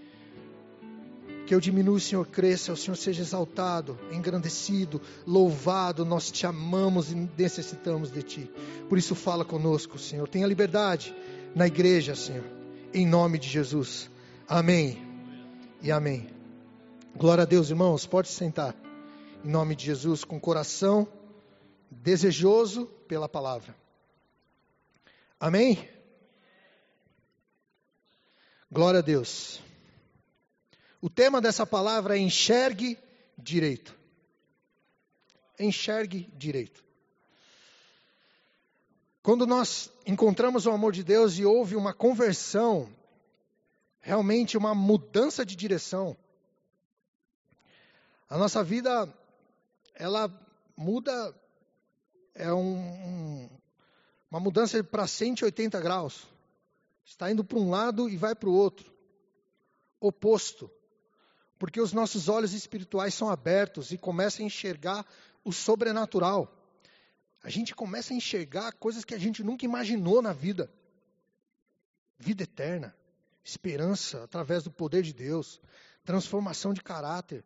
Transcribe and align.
Que 1.45 1.53
eu 1.53 1.59
diminua, 1.59 1.97
o 1.97 1.99
Senhor 1.99 2.25
cresça, 2.27 2.71
o 2.71 2.77
Senhor 2.77 2.95
seja 2.95 3.21
exaltado, 3.21 3.97
engrandecido, 4.11 5.01
louvado. 5.27 6.05
Nós 6.05 6.31
te 6.31 6.45
amamos 6.45 7.11
e 7.11 7.29
necessitamos 7.37 8.11
de 8.11 8.23
Ti. 8.23 8.51
Por 8.87 8.97
isso, 8.97 9.15
fala 9.15 9.43
conosco, 9.43 9.99
Senhor. 9.99 10.27
Tenha 10.27 10.47
liberdade 10.47 11.13
na 11.53 11.67
igreja, 11.67 12.15
Senhor. 12.15 12.45
Em 12.93 13.05
nome 13.05 13.37
de 13.37 13.49
Jesus. 13.49 14.09
Amém 14.53 14.97
e 15.81 15.93
amém. 15.93 16.29
Glória 17.15 17.43
a 17.43 17.45
Deus, 17.45 17.69
irmãos. 17.69 18.05
Pode 18.05 18.27
sentar. 18.27 18.75
Em 19.45 19.49
nome 19.49 19.77
de 19.77 19.85
Jesus, 19.85 20.25
com 20.25 20.41
coração 20.41 21.07
desejoso 21.89 22.85
pela 23.07 23.29
palavra. 23.29 23.73
Amém? 25.39 25.87
Glória 28.69 28.99
a 28.99 29.01
Deus. 29.01 29.61
O 30.99 31.09
tema 31.09 31.39
dessa 31.39 31.65
palavra 31.65 32.17
é 32.17 32.19
enxergue 32.19 32.99
direito. 33.37 33.97
Enxergue 35.57 36.29
direito. 36.35 36.83
Quando 39.23 39.47
nós 39.47 39.89
encontramos 40.05 40.65
o 40.65 40.71
amor 40.71 40.91
de 40.91 41.05
Deus 41.05 41.39
e 41.39 41.45
houve 41.45 41.77
uma 41.77 41.93
conversão 41.93 42.89
realmente 44.01 44.57
uma 44.57 44.73
mudança 44.73 45.45
de 45.45 45.55
direção. 45.55 46.17
A 48.27 48.37
nossa 48.37 48.63
vida, 48.63 49.13
ela 49.93 50.29
muda, 50.75 51.35
é 52.33 52.51
um, 52.51 52.77
um, 52.77 53.49
uma 54.29 54.39
mudança 54.39 54.83
para 54.83 55.05
180 55.05 55.79
graus. 55.79 56.27
Está 57.05 57.31
indo 57.31 57.43
para 57.43 57.59
um 57.59 57.69
lado 57.69 58.09
e 58.09 58.17
vai 58.17 58.33
para 58.33 58.49
o 58.49 58.53
outro. 58.53 58.91
Oposto. 59.99 60.69
Porque 61.59 61.79
os 61.79 61.93
nossos 61.93 62.27
olhos 62.27 62.53
espirituais 62.53 63.13
são 63.13 63.29
abertos 63.29 63.91
e 63.91 63.97
começam 63.97 64.43
a 64.43 64.47
enxergar 64.47 65.05
o 65.43 65.51
sobrenatural. 65.51 66.51
A 67.43 67.49
gente 67.49 67.75
começa 67.75 68.13
a 68.13 68.17
enxergar 68.17 68.71
coisas 68.73 69.03
que 69.05 69.13
a 69.13 69.19
gente 69.19 69.43
nunca 69.43 69.65
imaginou 69.65 70.21
na 70.21 70.33
vida. 70.33 70.71
Vida 72.17 72.43
eterna 72.43 72.95
esperança 73.43 74.23
através 74.23 74.63
do 74.63 74.71
poder 74.71 75.03
de 75.03 75.13
Deus, 75.13 75.61
transformação 76.03 76.73
de 76.73 76.81
caráter. 76.81 77.43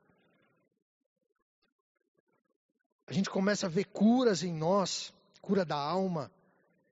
A 3.07 3.13
gente 3.13 3.29
começa 3.29 3.67
a 3.67 3.69
ver 3.69 3.85
curas 3.85 4.44
em 4.44 4.53
nós, 4.53 5.13
cura 5.41 5.63
da 5.63 5.75
alma, 5.75 6.31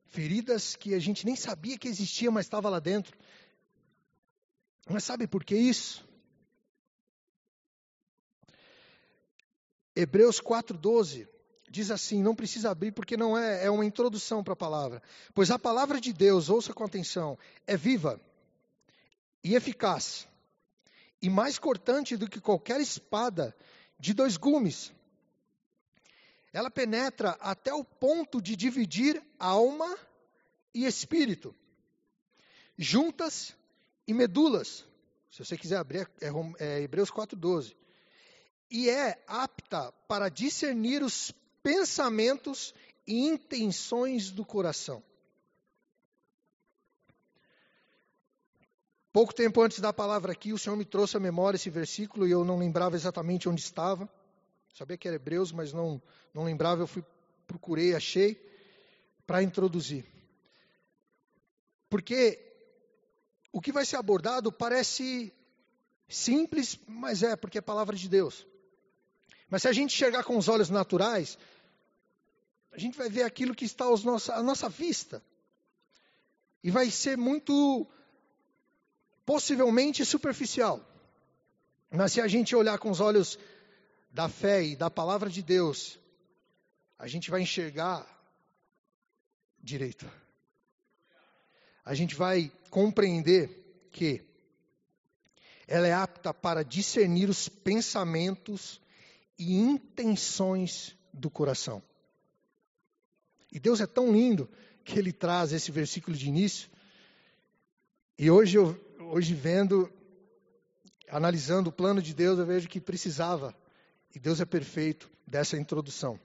feridas 0.06 0.76
que 0.76 0.94
a 0.94 1.00
gente 1.00 1.26
nem 1.26 1.36
sabia 1.36 1.78
que 1.78 1.88
existia, 1.88 2.30
mas 2.30 2.46
estava 2.46 2.70
lá 2.70 2.80
dentro. 2.80 3.18
Mas 4.88 5.04
sabe 5.04 5.28
por 5.28 5.44
que 5.44 5.56
isso? 5.56 6.08
Hebreus 9.96 10.40
4,12 10.40 11.28
diz 11.70 11.90
assim: 11.90 12.22
não 12.22 12.36
precisa 12.36 12.70
abrir 12.70 12.92
porque 12.92 13.18
não 13.18 13.38
é, 13.38 13.66
é 13.66 13.72
uma 13.72 13.86
introdução 13.86 14.44
para 14.44 14.54
a 14.54 14.58
palavra. 14.58 15.02
Pois 15.34 15.50
a 15.50 15.58
palavra 15.58 16.00
de 16.00 16.14
Deus, 16.14 16.50
ouça 16.50 16.74
com 16.74 16.84
atenção, 16.84 17.38
é 17.66 17.76
viva 17.76 18.22
e 19.44 19.56
eficaz, 19.56 20.28
e 21.22 21.30
mais 21.30 21.60
cortante 21.60 22.16
do 22.16 22.30
que 22.30 22.40
qualquer 22.40 22.80
espada 22.80 23.56
de 24.00 24.14
dois 24.14 24.38
gumes. 24.38 24.94
Ela 26.52 26.70
penetra 26.70 27.32
até 27.40 27.74
o 27.74 27.84
ponto 27.84 28.42
de 28.42 28.56
dividir 28.56 29.22
alma 29.40 29.98
e 30.74 30.86
espírito, 30.86 31.54
juntas 32.78 33.56
e 34.08 34.14
medulas. 34.14 34.86
Se 35.32 35.44
você 35.44 35.58
quiser 35.58 35.78
abrir, 35.78 36.08
é, 36.22 36.30
é 36.60 36.82
Hebreus 36.82 37.10
4,12. 37.10 37.76
E 38.70 38.90
é 38.90 39.24
apta 39.28 39.92
para 40.08 40.30
discernir 40.30 41.04
os 41.04 41.34
pensamentos 41.62 42.74
e 43.08 43.28
intenções 43.28 44.32
do 44.32 44.46
coração. 44.46 45.04
Pouco 49.14 49.32
tempo 49.32 49.62
antes 49.62 49.80
da 49.80 49.94
palavra 49.94 50.32
aqui, 50.32 50.52
o 50.52 50.58
Senhor 50.58 50.76
me 50.76 50.84
trouxe 50.84 51.16
à 51.16 51.20
memória 51.20 51.56
esse 51.56 51.70
versículo 51.70 52.28
e 52.28 52.32
eu 52.32 52.44
não 52.44 52.58
lembrava 52.58 52.96
exatamente 52.96 53.48
onde 53.48 53.62
estava. 53.62 54.10
Sabia 54.74 54.98
que 54.98 55.08
era 55.08 55.18
Hebreus, 55.18 55.52
mas 55.52 55.72
não, 55.72 56.02
não 56.34 56.44
lembrava. 56.44 56.82
Eu 56.82 56.88
fui, 56.88 57.06
procurei, 57.46 57.94
achei, 57.94 58.44
para 59.28 59.44
introduzir. 59.44 60.04
Porque 61.92 62.40
o 63.52 63.62
que 63.62 63.72
vai 63.72 63.86
ser 63.86 63.98
abordado 63.98 64.52
parece 64.52 65.32
simples, 66.10 66.80
mas 66.88 67.22
é, 67.22 67.36
porque 67.36 67.60
é 67.60 67.62
palavra 67.62 67.96
de 67.96 68.10
Deus. 68.10 68.48
Mas 69.48 69.62
se 69.62 69.68
a 69.68 69.74
gente 69.74 69.94
chegar 69.94 70.24
com 70.24 70.36
os 70.36 70.48
olhos 70.48 70.72
naturais, 70.72 71.38
a 72.72 72.80
gente 72.80 72.98
vai 72.98 73.10
ver 73.10 73.22
aquilo 73.22 73.54
que 73.54 73.66
está 73.66 73.86
aos 73.86 74.04
nossa, 74.04 74.34
à 74.34 74.42
nossa 74.42 74.68
vista. 74.68 75.24
E 76.64 76.72
vai 76.72 76.90
ser 76.90 77.16
muito 77.16 77.88
possivelmente 79.26 80.06
superficial. 80.06 80.82
Mas 81.92 82.14
se 82.14 82.22
a 82.22 82.28
gente 82.28 82.56
olhar 82.56 82.78
com 82.80 82.90
os 82.90 83.00
olhos 83.00 83.38
da 84.12 84.28
fé 84.28 84.64
e 84.64 84.76
da 84.76 84.90
palavra 84.90 85.30
de 85.30 85.42
Deus, 85.42 86.00
a 86.98 87.08
gente 87.08 87.30
vai 87.30 87.42
enxergar 87.42 88.08
direito. 89.62 90.10
A 91.86 91.94
gente 91.94 92.16
vai 92.16 92.52
compreender 92.70 93.90
que 93.92 94.24
ela 95.68 95.88
é 95.88 95.94
apta 95.94 96.34
para 96.34 96.64
discernir 96.64 97.30
os 97.30 97.48
pensamentos 97.48 98.82
e 99.38 99.56
intenções 99.56 100.96
do 101.14 101.30
coração. 101.30 101.82
E 103.52 103.60
Deus 103.60 103.80
é 103.80 103.86
tão 103.86 104.12
lindo 104.12 104.50
que 104.84 104.98
ele 104.98 105.14
traz 105.14 105.54
esse 105.54 105.72
versículo 105.72 106.18
de 106.18 106.28
início. 106.28 106.70
E 108.18 108.30
hoje 108.30 108.58
eu, 108.58 108.74
hoje 109.14 109.36
vendo, 109.36 109.94
analisando 111.08 111.70
o 111.70 111.72
plano 111.72 112.02
de 112.02 112.16
Deus, 112.16 112.40
eu 112.40 112.48
vejo 112.48 112.68
que 112.68 112.82
precisava, 112.82 113.56
e 114.16 114.18
Deus 114.18 114.42
é 114.42 114.46
perfeito, 114.46 115.08
dessa 115.28 115.56
introdução. 115.56 116.20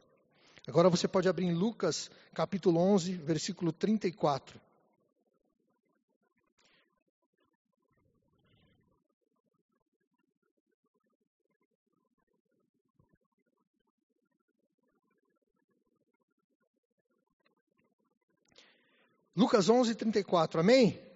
Agora 0.67 0.88
você 0.88 1.06
pode 1.06 1.29
abrir 1.29 1.44
em 1.44 1.52
Lucas, 1.52 2.11
capítulo 2.32 2.81
11, 2.81 3.12
versículo 3.12 3.73
34. 3.73 4.58
Lucas 19.37 19.69
11, 19.69 19.94
34, 19.94 20.61
amém? 20.61 21.07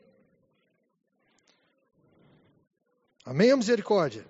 Amém 3.25 3.53
ou 3.53 3.59
misericórdia? 3.59 4.27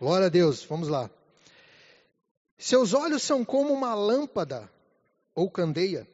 Glória 0.00 0.26
a 0.26 0.30
Deus, 0.30 0.64
vamos 0.64 0.88
lá. 0.88 1.08
Seus 2.58 2.92
olhos 2.92 3.22
são 3.22 3.44
como 3.44 3.72
uma 3.72 3.94
lâmpada 3.94 4.68
ou 5.32 5.48
candeia 5.48 6.08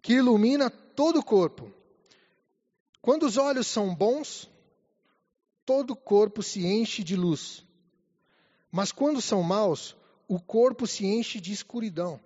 que 0.00 0.14
ilumina 0.14 0.70
todo 0.70 1.18
o 1.18 1.24
corpo. 1.24 1.70
Quando 3.02 3.24
os 3.24 3.36
olhos 3.36 3.66
são 3.66 3.94
bons, 3.94 4.50
todo 5.66 5.90
o 5.90 5.96
corpo 5.96 6.42
se 6.42 6.66
enche 6.66 7.04
de 7.04 7.16
luz. 7.16 7.62
Mas 8.70 8.90
quando 8.90 9.20
são 9.20 9.42
maus, 9.42 9.94
o 10.26 10.40
corpo 10.40 10.86
se 10.86 11.04
enche 11.04 11.38
de 11.38 11.52
escuridão. 11.52 12.18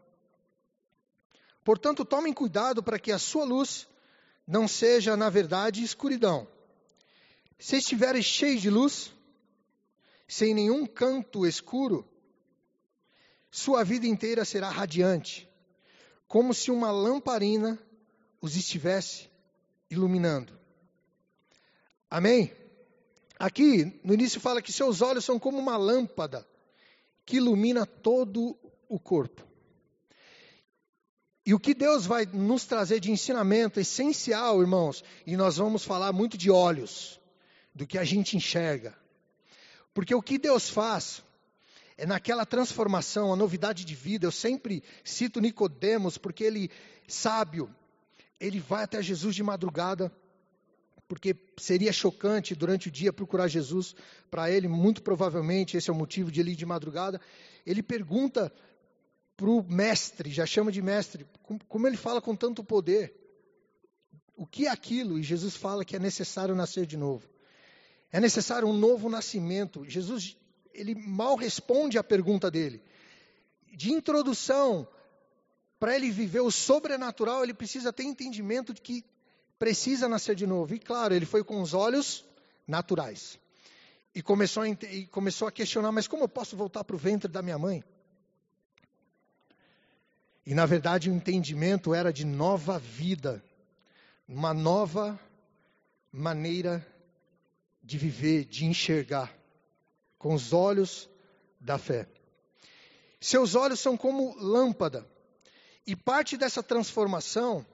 Portanto, 1.65 2.05
tomem 2.05 2.32
cuidado 2.32 2.82
para 2.82 2.99
que 2.99 3.11
a 3.11 3.19
sua 3.19 3.44
luz 3.44 3.88
não 4.47 4.69
seja, 4.69 5.17
na 5.17 5.29
verdade, 5.29 5.82
escuridão. 5.82 6.47
Se 7.62 7.76
estiverem 7.76 8.20
cheios 8.20 8.61
de 8.61 8.69
luz, 8.69 9.12
sem 10.26 10.53
nenhum 10.53 10.85
canto 10.85 11.47
escuro, 11.47 12.05
sua 13.53 13.85
vida 13.85 14.05
inteira 14.05 14.44
será 14.44 14.69
radiante, 14.69 15.49
como 16.26 16.53
se 16.53 16.73
uma 16.73 16.91
lamparina 16.91 17.79
os 18.41 18.56
estivesse 18.56 19.31
iluminando. 19.88 20.59
Amém? 22.11 22.53
Aqui, 23.38 24.00
no 24.03 24.12
início, 24.12 24.41
fala 24.41 24.61
que 24.61 24.73
seus 24.73 25.00
olhos 25.00 25.25
são 25.25 25.38
como 25.38 25.56
uma 25.56 25.76
lâmpada 25.76 26.44
que 27.25 27.37
ilumina 27.37 27.87
todo 27.87 28.58
o 28.88 28.99
corpo. 28.99 29.41
E 31.47 31.55
o 31.55 31.61
que 31.61 31.75
Deus 31.75 32.06
vai 32.06 32.26
nos 32.26 32.65
trazer 32.65 32.99
de 32.99 33.12
ensinamento 33.12 33.79
essencial, 33.79 34.61
irmãos, 34.61 35.05
e 35.25 35.37
nós 35.37 35.58
vamos 35.58 35.85
falar 35.85 36.12
muito 36.12 36.37
de 36.37 36.50
olhos, 36.50 37.21
do 37.74 37.86
que 37.86 37.98
a 37.98 38.04
gente 38.04 38.36
enxerga. 38.36 38.96
Porque 39.94 40.14
o 40.14 40.22
que 40.22 40.38
Deus 40.38 40.69
faz 40.69 41.22
é 41.96 42.06
naquela 42.06 42.46
transformação, 42.46 43.32
a 43.32 43.36
novidade 43.36 43.84
de 43.84 43.94
vida. 43.94 44.26
Eu 44.26 44.32
sempre 44.32 44.82
cito 45.04 45.40
Nicodemos, 45.40 46.19
porque 46.19 46.44
ele 46.44 46.70
sábio, 47.06 47.74
ele 48.40 48.58
vai 48.58 48.84
até 48.84 49.02
Jesus 49.02 49.34
de 49.34 49.42
madrugada, 49.42 50.10
porque 51.06 51.36
seria 51.58 51.92
chocante 51.92 52.54
durante 52.54 52.88
o 52.88 52.90
dia 52.90 53.12
procurar 53.12 53.46
Jesus 53.46 53.94
para 54.30 54.50
ele, 54.50 54.66
muito 54.66 55.02
provavelmente 55.02 55.76
esse 55.76 55.90
é 55.90 55.92
o 55.92 55.96
motivo 55.96 56.30
de 56.30 56.40
ele 56.40 56.52
ir 56.52 56.56
de 56.56 56.64
madrugada. 56.64 57.20
Ele 57.66 57.82
pergunta 57.82 58.52
para 59.36 59.50
o 59.50 59.62
mestre, 59.62 60.30
já 60.30 60.46
chama 60.46 60.72
de 60.72 60.80
mestre, 60.80 61.26
como 61.69 61.86
ele 61.86 61.96
fala 61.96 62.20
com 62.20 62.34
tanto 62.34 62.64
poder. 62.64 63.14
O 64.34 64.46
que 64.46 64.66
é 64.66 64.70
aquilo? 64.70 65.19
E 65.19 65.22
Jesus 65.22 65.54
fala 65.54 65.84
que 65.84 65.94
é 65.94 65.98
necessário 65.98 66.54
nascer 66.54 66.86
de 66.86 66.96
novo. 66.96 67.28
É 68.12 68.20
necessário 68.20 68.69
um 68.69 68.75
novo 68.75 69.09
nascimento. 69.09 69.88
Jesus, 69.88 70.37
ele 70.75 70.94
mal 70.94 71.35
responde 71.35 71.97
à 71.97 72.05
pergunta 72.05 72.50
dele. 72.50 72.82
De 73.73 73.91
introdução, 73.91 74.87
para 75.81 75.97
ele 75.97 76.11
viver 76.11 76.41
o 76.41 76.50
sobrenatural, 76.50 77.43
ele 77.43 77.55
precisa 77.55 77.91
ter 77.91 78.03
entendimento 78.03 78.75
de 78.75 78.82
que 78.82 79.03
precisa 79.59 80.09
nascer 80.09 80.35
de 80.35 80.47
novo. 80.47 80.75
E 80.75 80.79
claro, 80.79 81.14
ele 81.14 81.25
foi 81.25 81.43
com 81.43 81.62
os 81.62 81.73
olhos 81.73 82.23
naturais. 82.69 83.38
E 84.15 84.20
começou 84.20 84.62
a, 84.62 84.69
e 84.69 85.06
começou 85.06 85.49
a 85.49 85.53
questionar: 85.53 85.91
mas 85.91 86.06
como 86.06 86.25
eu 86.25 86.29
posso 86.29 86.55
voltar 86.55 86.85
para 86.85 86.94
o 86.94 86.99
ventre 86.99 87.31
da 87.31 87.41
minha 87.41 87.58
mãe? 87.58 87.82
E 90.44 90.55
na 90.55 90.67
verdade 90.67 91.08
o 91.08 91.15
entendimento 91.15 91.94
era 91.94 92.12
de 92.12 92.26
nova 92.26 92.79
vida, 92.79 93.43
uma 94.29 94.53
nova 94.53 95.19
maneira 96.11 96.87
de 97.82 97.99
viver, 97.99 98.44
de 98.44 98.64
enxergar, 98.64 99.37
com 100.19 100.34
os 100.34 100.52
olhos 100.52 101.11
da 101.61 101.79
fé. 101.79 102.08
Seus 103.20 103.55
olhos 103.55 103.81
são 103.81 103.96
como 103.96 104.37
lâmpada, 104.37 105.08
e 105.87 105.96
parte 105.96 106.37
dessa 106.37 106.62
transformação 106.62 107.67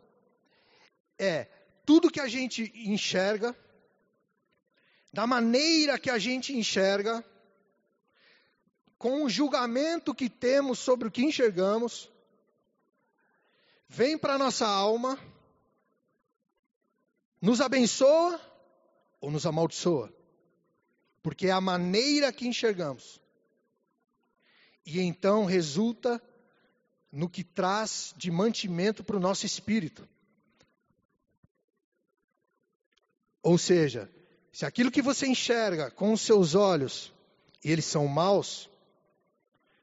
é 1.19 1.47
tudo 1.85 2.11
que 2.11 2.21
a 2.21 2.29
gente 2.29 2.73
enxerga, 2.75 3.57
da 5.13 5.27
maneira 5.27 5.99
que 5.99 6.11
a 6.11 6.19
gente 6.19 6.55
enxerga, 6.55 7.25
com 8.99 9.25
o 9.25 9.31
julgamento 9.31 10.15
que 10.15 10.29
temos 10.29 10.79
sobre 10.79 11.09
o 11.09 11.11
que 11.11 11.23
enxergamos, 11.23 12.11
vem 13.89 14.19
para 14.19 14.35
a 14.35 14.39
nossa 14.39 14.67
alma, 14.67 15.19
nos 17.41 17.61
abençoa 17.61 18.48
ou 19.21 19.31
nos 19.31 19.47
amaldiçoa. 19.47 20.13
Porque 21.23 21.49
é 21.49 21.51
a 21.51 21.61
maneira 21.61 22.33
que 22.33 22.47
enxergamos. 22.47 23.21
E 24.85 25.01
então 25.01 25.45
resulta 25.45 26.23
no 27.11 27.29
que 27.29 27.43
traz 27.43 28.15
de 28.17 28.31
mantimento 28.31 29.03
para 29.03 29.17
o 29.17 29.21
nosso 29.21 29.45
espírito. 29.45 30.09
Ou 33.43 33.59
seja, 33.59 34.11
se 34.53 34.65
aquilo 34.67 34.91
que 34.91 35.03
você 35.03 35.27
enxerga 35.27 35.91
com 35.91 36.13
os 36.13 36.21
seus 36.21 36.55
olhos, 36.55 37.13
eles 37.65 37.85
são 37.85 38.07
maus, 38.07 38.69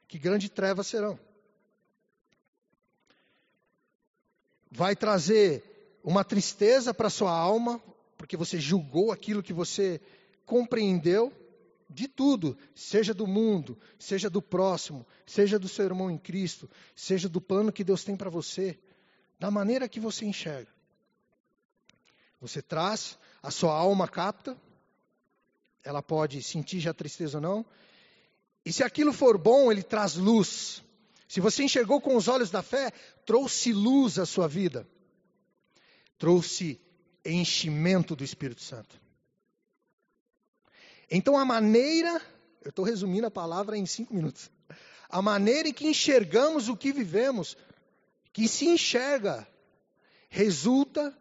que 0.07 0.17
grande 0.19 0.49
trevas 0.49 0.87
serão. 0.87 1.19
vai 4.75 4.95
trazer 4.95 5.99
uma 6.03 6.23
tristeza 6.23 6.93
para 6.93 7.09
sua 7.09 7.31
alma, 7.31 7.81
porque 8.25 8.35
você 8.35 8.59
julgou 8.59 9.11
aquilo 9.11 9.43
que 9.43 9.53
você 9.53 10.01
compreendeu 10.47 11.31
de 11.87 12.07
tudo, 12.07 12.57
seja 12.73 13.13
do 13.13 13.27
mundo, 13.27 13.77
seja 13.99 14.31
do 14.31 14.41
próximo, 14.41 15.05
seja 15.27 15.59
do 15.59 15.69
seu 15.69 15.85
irmão 15.85 16.09
em 16.09 16.17
Cristo, 16.17 16.67
seja 16.95 17.29
do 17.29 17.39
plano 17.39 17.71
que 17.71 17.83
Deus 17.83 18.03
tem 18.03 18.17
para 18.17 18.31
você, 18.31 18.79
da 19.39 19.51
maneira 19.51 19.87
que 19.87 19.99
você 19.99 20.25
enxerga. 20.25 20.71
Você 22.41 22.63
traz, 22.63 23.15
a 23.43 23.51
sua 23.51 23.75
alma 23.75 24.07
capta, 24.07 24.57
ela 25.83 26.01
pode 26.01 26.41
sentir 26.41 26.79
já 26.79 26.95
tristeza 26.95 27.37
ou 27.37 27.43
não, 27.43 27.65
e 28.65 28.73
se 28.73 28.83
aquilo 28.83 29.13
for 29.13 29.37
bom, 29.37 29.71
ele 29.71 29.83
traz 29.83 30.15
luz. 30.15 30.83
Se 31.27 31.39
você 31.39 31.63
enxergou 31.63 32.01
com 32.01 32.15
os 32.15 32.27
olhos 32.27 32.49
da 32.49 32.63
fé, 32.63 32.91
trouxe 33.23 33.71
luz 33.71 34.17
à 34.17 34.25
sua 34.25 34.47
vida, 34.47 34.87
trouxe 36.17 36.81
enchimento 37.25 38.15
do 38.15 38.23
Espírito 38.23 38.61
Santo. 38.61 38.99
Então, 41.09 41.37
a 41.37 41.45
maneira, 41.45 42.21
eu 42.63 42.69
estou 42.69 42.85
resumindo 42.85 43.27
a 43.27 43.31
palavra 43.31 43.77
em 43.77 43.85
cinco 43.85 44.13
minutos, 44.13 44.49
a 45.09 45.21
maneira 45.21 45.69
em 45.69 45.73
que 45.73 45.87
enxergamos 45.87 46.69
o 46.69 46.75
que 46.75 46.91
vivemos, 46.91 47.57
que 48.33 48.47
se 48.47 48.67
enxerga, 48.67 49.47
resulta 50.29 51.15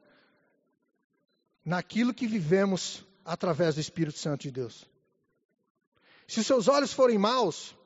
naquilo 1.64 2.12
que 2.12 2.26
vivemos 2.26 3.04
através 3.24 3.74
do 3.74 3.80
Espírito 3.80 4.18
Santo 4.18 4.42
de 4.42 4.50
Deus. 4.50 4.84
Se 6.26 6.40
os 6.40 6.46
seus 6.46 6.68
olhos 6.68 6.92
forem 6.92 7.18
maus, 7.18 7.76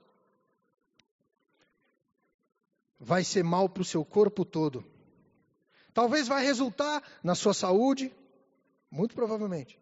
vai 2.99 3.23
ser 3.23 3.45
mal 3.45 3.69
para 3.69 3.83
o 3.83 3.85
seu 3.85 4.05
corpo 4.05 4.45
todo. 4.45 4.85
Talvez 5.99 6.29
vai 6.29 6.45
resultar 6.45 7.03
na 7.25 7.35
sua 7.35 7.53
saúde, 7.53 8.15
muito 8.89 9.17
provavelmente. 9.17 9.77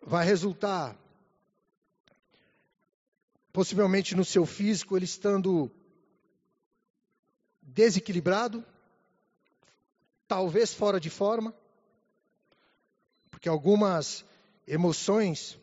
Vai 0.00 0.24
resultar 0.24 0.96
possivelmente 3.52 4.14
no 4.14 4.24
seu 4.24 4.46
físico, 4.46 4.96
ele 4.96 5.06
estando 5.06 5.68
desequilibrado, 7.60 8.64
talvez 10.28 10.72
fora 10.72 11.00
de 11.00 11.10
forma, 11.10 11.52
porque 13.28 13.48
algumas 13.48 14.24
emoções, 14.68 15.58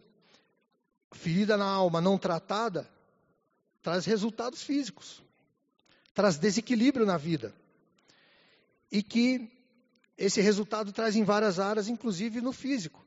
ferida 1.13 1.55
na 1.55 1.65
alma 1.65 2.01
não 2.01 2.17
tratada, 2.17 2.86
traz 3.81 4.03
resultados 4.03 4.62
físicos, 4.62 5.24
traz 6.15 6.38
desequilíbrio 6.38 7.05
na 7.05 7.17
vida. 7.17 7.53
E 8.89 9.03
que 9.03 9.51
esse 10.17 10.39
resultado 10.39 10.93
traz 10.93 11.15
em 11.15 11.25
várias 11.25 11.60
áreas, 11.60 11.89
inclusive 11.89 12.39
no 12.39 12.53
físico. 12.53 13.05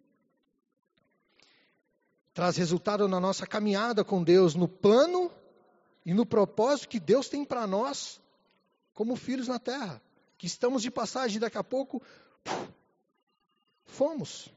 Traz 2.34 2.56
resultado 2.56 3.08
na 3.08 3.18
nossa 3.18 3.46
caminhada 3.46 4.04
com 4.04 4.22
Deus, 4.22 4.54
no 4.54 4.68
plano 4.68 5.32
e 6.04 6.12
no 6.12 6.26
propósito 6.26 6.90
que 6.90 7.00
Deus 7.00 7.28
tem 7.28 7.44
para 7.44 7.66
nós, 7.66 8.20
como 8.92 9.16
filhos 9.16 9.48
na 9.48 9.58
terra. 9.58 10.00
Que 10.36 10.46
estamos 10.46 10.82
de 10.82 10.90
passagem, 10.90 11.40
daqui 11.40 11.56
a 11.56 11.64
pouco, 11.64 12.02
fomos. 13.86 14.52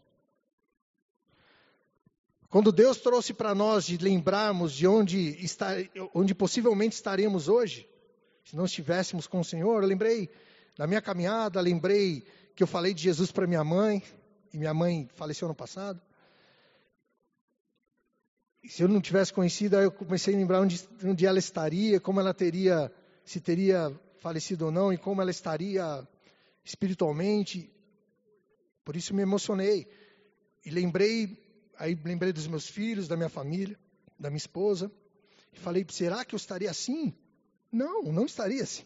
Quando 2.50 2.72
Deus 2.74 2.98
trouxe 2.98 3.34
para 3.34 3.56
nós 3.56 3.86
de 3.86 3.98
lembrarmos 3.98 4.74
de 4.74 4.86
onde, 4.86 5.42
está, 5.44 5.70
onde 6.14 6.36
possivelmente 6.36 6.96
estaríamos 6.96 7.48
hoje, 7.48 7.90
se 8.44 8.56
não 8.56 8.66
estivéssemos 8.66 9.28
com 9.28 9.40
o 9.40 9.46
Senhor, 9.46 9.82
eu 9.82 9.88
lembrei 9.88 10.30
da 10.78 10.88
minha 10.88 11.02
caminhada, 11.02 11.60
lembrei 11.62 12.26
que 12.56 12.64
eu 12.64 12.68
falei 12.68 12.94
de 12.94 13.04
Jesus 13.04 13.32
para 13.32 13.48
minha 13.48 13.64
mãe, 13.64 14.04
e 14.54 14.58
minha 14.58 14.74
mãe 14.74 15.08
faleceu 15.14 15.48
ano 15.48 15.56
passado. 15.56 16.02
E 18.64 18.70
se 18.70 18.84
eu 18.84 18.88
não 18.88 19.02
tivesse 19.02 19.34
conhecido, 19.34 19.78
aí 19.78 19.86
eu 19.86 19.92
comecei 19.92 20.34
a 20.34 20.38
lembrar 20.38 20.62
onde, 20.62 20.88
onde 21.04 21.26
ela 21.26 21.40
estaria, 21.40 22.00
como 22.00 22.20
ela 22.20 22.34
teria, 22.34 22.92
se 23.26 23.40
teria 23.40 23.92
falecido 24.20 24.66
ou 24.66 24.72
não, 24.72 24.94
e 24.94 24.98
como 24.98 25.22
ela 25.22 25.32
estaria 25.32 26.08
espiritualmente. 26.64 27.72
Por 28.86 28.96
isso 28.96 29.16
me 29.16 29.22
emocionei. 29.24 29.88
E 30.64 30.70
lembrei, 30.70 31.38
aí 31.78 32.00
lembrei 32.04 32.32
dos 32.32 32.46
meus 32.46 32.68
filhos, 32.68 33.08
da 33.08 33.18
minha 33.18 33.30
família, 33.30 33.80
da 34.20 34.30
minha 34.30 34.38
esposa. 34.38 34.92
E 35.52 35.60
falei, 35.60 35.86
será 35.90 36.24
que 36.24 36.36
eu 36.36 36.38
estaria 36.38 36.70
assim? 36.70 37.14
Não, 37.72 38.04
não 38.04 38.26
estaria 38.26 38.64
assim. 38.64 38.86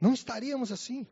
Não 0.00 0.12
estaríamos 0.12 0.70
assim. 0.70 1.06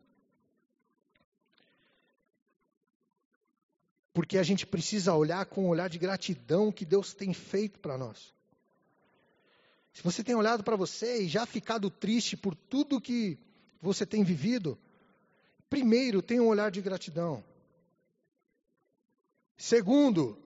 Porque 4.13 4.37
a 4.37 4.43
gente 4.43 4.65
precisa 4.65 5.13
olhar 5.13 5.45
com 5.45 5.65
um 5.65 5.69
olhar 5.69 5.89
de 5.89 5.97
gratidão 5.97 6.71
que 6.71 6.85
Deus 6.85 7.13
tem 7.13 7.33
feito 7.33 7.79
para 7.79 7.97
nós. 7.97 8.33
Se 9.93 10.03
você 10.03 10.23
tem 10.23 10.35
olhado 10.35 10.63
para 10.63 10.75
você 10.75 11.23
e 11.23 11.27
já 11.27 11.45
ficado 11.45 11.89
triste 11.89 12.37
por 12.37 12.53
tudo 12.53 13.01
que 13.01 13.37
você 13.81 14.05
tem 14.05 14.23
vivido, 14.23 14.77
primeiro, 15.69 16.21
tenha 16.21 16.41
um 16.41 16.47
olhar 16.47 16.69
de 16.69 16.81
gratidão. 16.81 17.43
Segundo, 19.57 20.37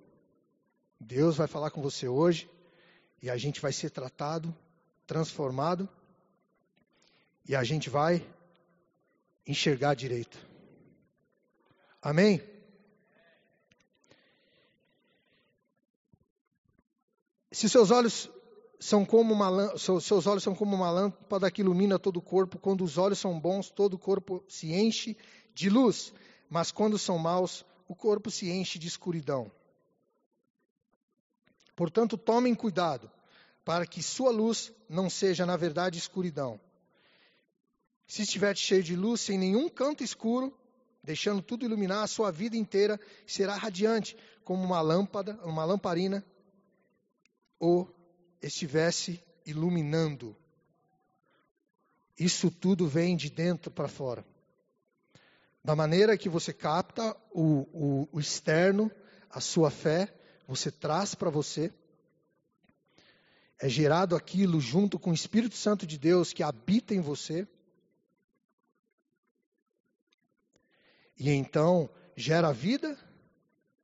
Deus 1.00 1.36
vai 1.36 1.48
falar 1.48 1.70
com 1.72 1.81
você 1.81 2.08
hoje 2.08 2.50
e 3.22 3.29
a 3.29 3.36
gente 3.36 3.60
vai 3.60 3.74
ser 3.74 3.89
tratado, 3.89 4.55
transformado 5.05 5.88
e 7.48 7.55
a 7.55 7.63
gente 7.63 7.89
vai 7.89 8.25
enxergar 9.46 9.96
direito. 9.96 10.38
Amém? 12.01 12.41
Se 17.51 17.67
seus 17.67 17.91
olhos 17.91 18.29
são 18.79 19.05
como 19.05 19.34
uma 19.34 19.77
seus 19.77 20.25
olhos 20.25 20.41
são 20.41 20.55
como 20.55 20.75
uma 20.75 20.89
lâmpada 20.89 21.51
que 21.51 21.62
ilumina 21.62 22.00
todo 22.00 22.17
o 22.17 22.22
corpo, 22.22 22.58
quando 22.58 22.84
os 22.84 22.98
olhos 22.98 23.20
são 23.20 23.39
bons, 23.39 23.70
todo 23.70 23.93
o 23.93 24.00
corpo 24.00 24.43
se 24.48 24.74
enche 24.74 25.17
de 25.53 25.70
luz, 25.70 26.13
mas 26.50 26.72
quando 26.72 26.98
são 26.98 27.17
maus, 27.17 27.65
o 27.88 27.96
corpo 27.96 28.31
se 28.31 28.50
enche 28.50 28.79
de 28.79 28.88
escuridão. 28.88 29.51
Portanto, 31.75 32.17
tomem 32.17 32.55
cuidado, 32.55 33.12
para 33.63 33.86
que 33.86 34.01
sua 34.01 34.32
luz 34.32 34.72
não 34.89 35.10
seja, 35.10 35.46
na 35.46 35.56
verdade, 35.56 35.98
escuridão. 35.98 36.60
Se 38.08 38.24
estiver 38.24 38.56
cheio 38.58 38.84
de 38.84 38.96
luz, 38.96 39.22
sem 39.22 39.38
nenhum 39.38 39.70
canto 39.70 40.03
escuro, 40.03 40.53
deixando 41.03 41.41
tudo 41.41 41.65
iluminar, 41.65 42.03
a 42.03 42.08
sua 42.08 42.32
vida 42.32 42.58
inteira 42.58 43.00
será 43.25 43.56
radiante, 43.56 44.18
como 44.44 44.63
uma 44.63 44.82
lâmpada, 44.82 45.39
uma 45.44 45.63
lamparina 45.63 46.25
ou 47.60 47.89
estivesse 48.41 49.24
iluminando. 49.46 50.36
Isso 52.20 52.51
tudo 52.51 52.88
vem 52.88 53.15
de 53.15 53.30
dentro 53.30 53.72
para 53.72 53.88
fora. 53.88 54.25
Da 55.63 55.75
maneira 55.75 56.18
que 56.18 56.27
você 56.27 56.51
capta 56.51 57.15
o, 57.32 57.68
o, 57.72 58.10
o 58.12 58.20
externo, 58.20 58.91
a 59.30 59.39
sua 59.39 59.70
fé, 59.70 60.13
você 60.48 60.72
traz 60.72 61.13
para 61.13 61.30
você. 61.30 61.72
É 63.63 63.70
gerado 63.70 64.15
aquilo 64.15 64.60
junto 64.60 64.98
com 64.98 65.12
o 65.12 65.13
Espírito 65.13 65.56
Santo 65.56 65.86
de 65.86 65.96
Deus 65.96 66.34
que 66.34 66.41
habita 66.41 66.96
em 66.96 67.00
você. 67.00 67.48
E 71.15 71.30
então 71.30 71.88
gera 72.15 72.51
vida 72.51 72.98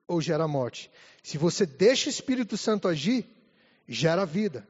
ou 0.08 0.20
gera 0.20 0.48
morte. 0.48 0.90
Se 1.22 1.38
você 1.38 1.64
deixa 1.64 2.08
o 2.08 2.10
Espírito 2.10 2.58
Santo 2.58 2.88
agir, 2.88 3.24
gera 3.88 4.26
vida. 4.26 4.68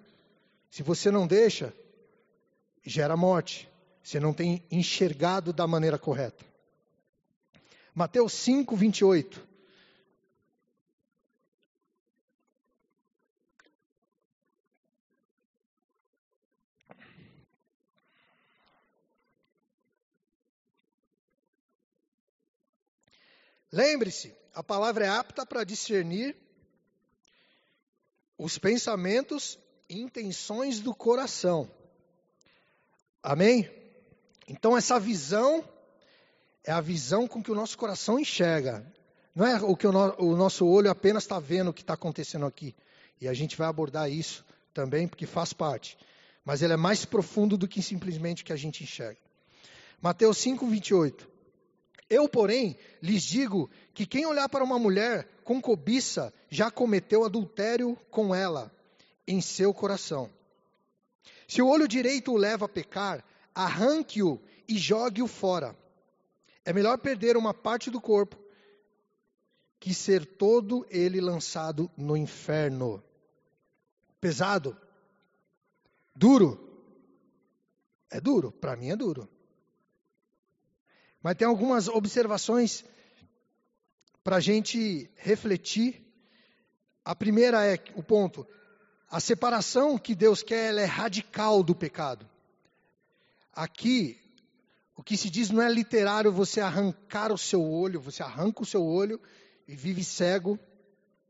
Se 0.70 0.84
você 0.84 1.10
não 1.10 1.26
deixa, 1.26 1.74
gera 2.86 3.16
morte. 3.16 3.70
Você 4.04 4.20
não 4.20 4.34
tem 4.34 4.62
enxergado 4.70 5.54
da 5.54 5.66
maneira 5.66 5.98
correta. 5.98 6.44
Mateus 7.96 8.34
5, 8.34 8.76
28. 8.76 9.48
Lembre-se, 23.72 24.34
a 24.54 24.64
palavra 24.64 25.06
é 25.06 25.10
apta 25.10 25.46
para 25.46 25.64
discernir 25.64 26.36
os 28.38 28.58
pensamentos 28.58 29.58
e 29.90 30.00
intenções 30.00 30.80
do 30.80 30.94
coração. 30.94 31.70
Amém? 33.22 33.70
Então, 34.48 34.78
essa 34.78 35.00
visão 35.00 35.68
é 36.64 36.72
a 36.72 36.80
visão 36.80 37.28
com 37.28 37.42
que 37.42 37.52
o 37.52 37.56
nosso 37.56 37.78
coração 37.78 38.20
enxerga. 38.20 38.86
Não 39.36 39.46
é 39.46 39.62
o 39.62 39.76
que 39.76 39.86
o, 39.86 39.92
no, 39.92 40.16
o 40.18 40.36
nosso 40.36 40.66
olho 40.66 40.90
apenas 40.90 41.24
está 41.24 41.40
vendo 41.40 41.70
o 41.70 41.74
que 41.74 41.82
está 41.82 41.94
acontecendo 41.94 42.46
aqui. 42.46 42.76
E 43.20 43.28
a 43.28 43.34
gente 43.34 43.58
vai 43.58 43.68
abordar 43.68 44.10
isso 44.10 44.46
também, 44.74 45.08
porque 45.08 45.26
faz 45.26 45.54
parte. 45.54 45.98
Mas 46.46 46.62
ele 46.62 46.74
é 46.74 46.78
mais 46.78 47.04
profundo 47.04 47.58
do 47.58 47.68
que 47.68 47.82
simplesmente 47.82 48.44
o 48.44 48.46
que 48.46 48.54
a 48.54 48.58
gente 48.58 48.84
enxerga. 48.84 49.20
Mateus 50.02 50.38
5, 50.38 50.66
28. 50.66 51.37
Eu, 52.10 52.30
porém, 52.30 52.78
lhes 53.02 53.24
digo 53.24 53.70
que 53.94 54.06
quem 54.06 54.26
olhar 54.26 54.48
para 54.48 54.64
uma 54.64 54.80
mulher 54.80 55.28
com 55.44 55.62
cobiça 55.62 56.34
já 56.50 56.72
cometeu 56.72 57.26
adultério 57.26 57.98
com 58.10 58.34
ela 58.34 58.72
em 59.28 59.42
seu 59.42 59.74
coração. 59.74 60.30
Se 61.48 61.62
o 61.62 61.68
olho 61.68 61.88
direito 61.88 62.32
o 62.32 62.38
leva 62.38 62.66
a 62.66 62.70
pecar, 62.70 63.24
arranque-o 63.54 64.40
e 64.68 64.78
jogue-o 64.78 65.28
fora. 65.28 65.76
É 66.64 66.74
melhor 66.74 66.98
perder 66.98 67.38
uma 67.38 67.54
parte 67.54 67.90
do 67.90 68.00
corpo 68.00 68.38
que 69.80 69.94
ser 69.94 70.26
todo 70.26 70.86
ele 70.90 71.22
lançado 71.22 71.90
no 71.96 72.18
inferno. 72.18 73.04
Pesado? 74.20 74.76
Duro? 76.16 76.64
É 78.10 78.20
duro, 78.20 78.52
para 78.52 78.76
mim 78.76 78.90
é 78.90 78.96
duro. 78.96 79.30
Mas 81.22 81.36
tem 81.36 81.48
algumas 81.48 81.88
observações 81.88 82.84
para 84.24 84.38
a 84.38 84.40
gente 84.40 85.10
refletir. 85.16 86.02
A 87.04 87.16
primeira 87.16 87.66
é 87.66 87.80
o 87.96 88.04
ponto: 88.04 88.46
a 89.10 89.20
separação 89.20 89.98
que 89.98 90.14
Deus 90.14 90.44
quer 90.44 90.76
é 90.76 90.86
radical 90.86 91.64
do 91.64 91.74
pecado. 91.74 92.28
Aqui, 93.54 94.20
o 94.96 95.02
que 95.02 95.18
se 95.18 95.30
diz 95.30 95.50
não 95.50 95.62
é 95.62 95.72
literário 95.72 96.32
você 96.32 96.62
arrancar 96.62 97.32
o 97.32 97.38
seu 97.38 97.64
olho, 97.64 98.02
você 98.02 98.22
arranca 98.22 98.62
o 98.62 98.66
seu 98.66 98.84
olho 98.84 99.20
e 99.68 99.76
vive 99.76 100.04
cego 100.04 100.60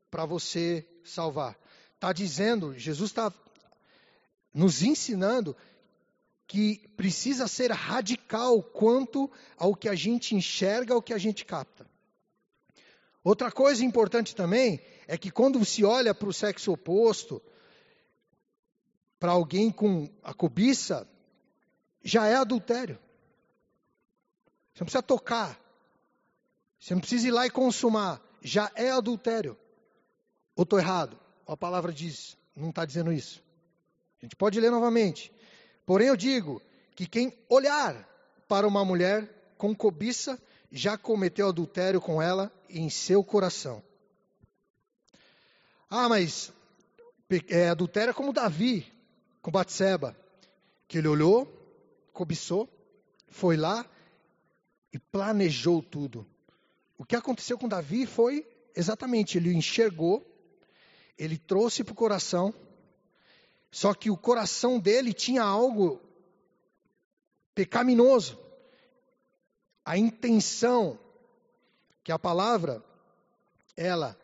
para 0.10 0.25
você 0.25 0.86
salvar. 1.03 1.58
Está 1.96 2.12
dizendo, 2.12 2.77
Jesus 2.77 3.12
está 3.12 3.32
nos 4.53 4.82
ensinando 4.82 5.56
que 6.47 6.87
precisa 6.95 7.47
ser 7.47 7.71
radical 7.71 8.63
quanto 8.63 9.29
ao 9.57 9.75
que 9.75 9.89
a 9.89 9.95
gente 9.95 10.33
enxerga, 10.33 10.93
ao 10.93 11.01
que 11.01 11.13
a 11.13 11.17
gente 11.17 11.43
capta. 11.43 11.85
Outra 13.23 13.51
coisa 13.51 13.83
importante 13.83 14.33
também 14.33 14.79
é 15.05 15.17
que 15.17 15.29
quando 15.29 15.63
se 15.65 15.83
olha 15.83 16.15
para 16.15 16.29
o 16.29 16.33
sexo 16.33 16.71
oposto, 16.71 17.41
para 19.19 19.33
alguém 19.33 19.69
com 19.69 20.09
a 20.23 20.33
cobiça, 20.33 21.05
já 22.01 22.25
é 22.27 22.35
adultério. 22.35 22.97
Você 24.73 24.81
não 24.81 24.85
precisa 24.85 25.03
tocar. 25.03 25.59
Você 26.79 26.93
não 26.93 27.01
precisa 27.01 27.27
ir 27.27 27.31
lá 27.31 27.45
e 27.45 27.49
consumar. 27.49 28.21
Já 28.41 28.71
é 28.75 28.91
adultério. 28.91 29.57
Ou 30.55 30.63
estou 30.63 30.79
errado? 30.79 31.19
A 31.45 31.57
palavra 31.57 31.91
diz, 31.91 32.37
não 32.55 32.69
está 32.69 32.85
dizendo 32.85 33.11
isso. 33.11 33.43
A 34.21 34.25
gente 34.25 34.35
pode 34.35 34.59
ler 34.59 34.71
novamente. 34.71 35.33
Porém, 35.88 36.10
eu 36.10 36.17
digo 36.17 36.62
que 36.98 37.08
quem 37.08 37.32
olhar 37.48 37.96
para 38.46 38.67
uma 38.67 38.84
mulher 38.84 39.53
com 39.58 39.74
cobiça 39.74 40.38
já 40.70 40.98
cometeu 40.98 41.48
adultério 41.48 42.01
com 42.01 42.22
ela 42.22 42.51
em 42.70 42.89
seu 42.89 43.24
coração. 43.24 43.82
Ah, 45.89 46.10
mas 46.10 46.51
é, 47.48 47.70
adultério 47.70 48.12
é 48.12 48.13
como 48.13 48.34
Davi 48.34 48.86
com 49.41 49.50
Batseba, 49.50 50.13
que 50.89 50.98
ele 50.98 51.08
olhou, 51.08 51.48
cobiçou, 52.12 52.67
foi 53.29 53.56
lá 53.56 53.89
e 54.91 55.00
planejou 55.00 55.82
tudo. 55.82 56.27
O 56.98 57.06
que 57.06 57.15
aconteceu 57.15 57.58
com 57.58 57.65
Davi 57.70 58.06
foi 58.06 58.46
exatamente, 58.75 59.38
ele 59.38 59.53
enxergou, 59.53 60.22
ele 61.17 61.38
trouxe 61.38 61.82
para 61.82 61.94
o 61.94 61.96
coração, 61.96 62.53
só 63.71 63.93
que 63.93 64.09
o 64.09 64.17
coração 64.17 64.79
dele 64.79 65.13
tinha 65.13 65.43
algo 65.43 66.01
pecaminoso. 67.53 68.39
A 69.83 69.97
intenção 69.97 71.00
que 72.03 72.12
a 72.12 72.19
palavra, 72.19 72.83
ela 73.75 74.17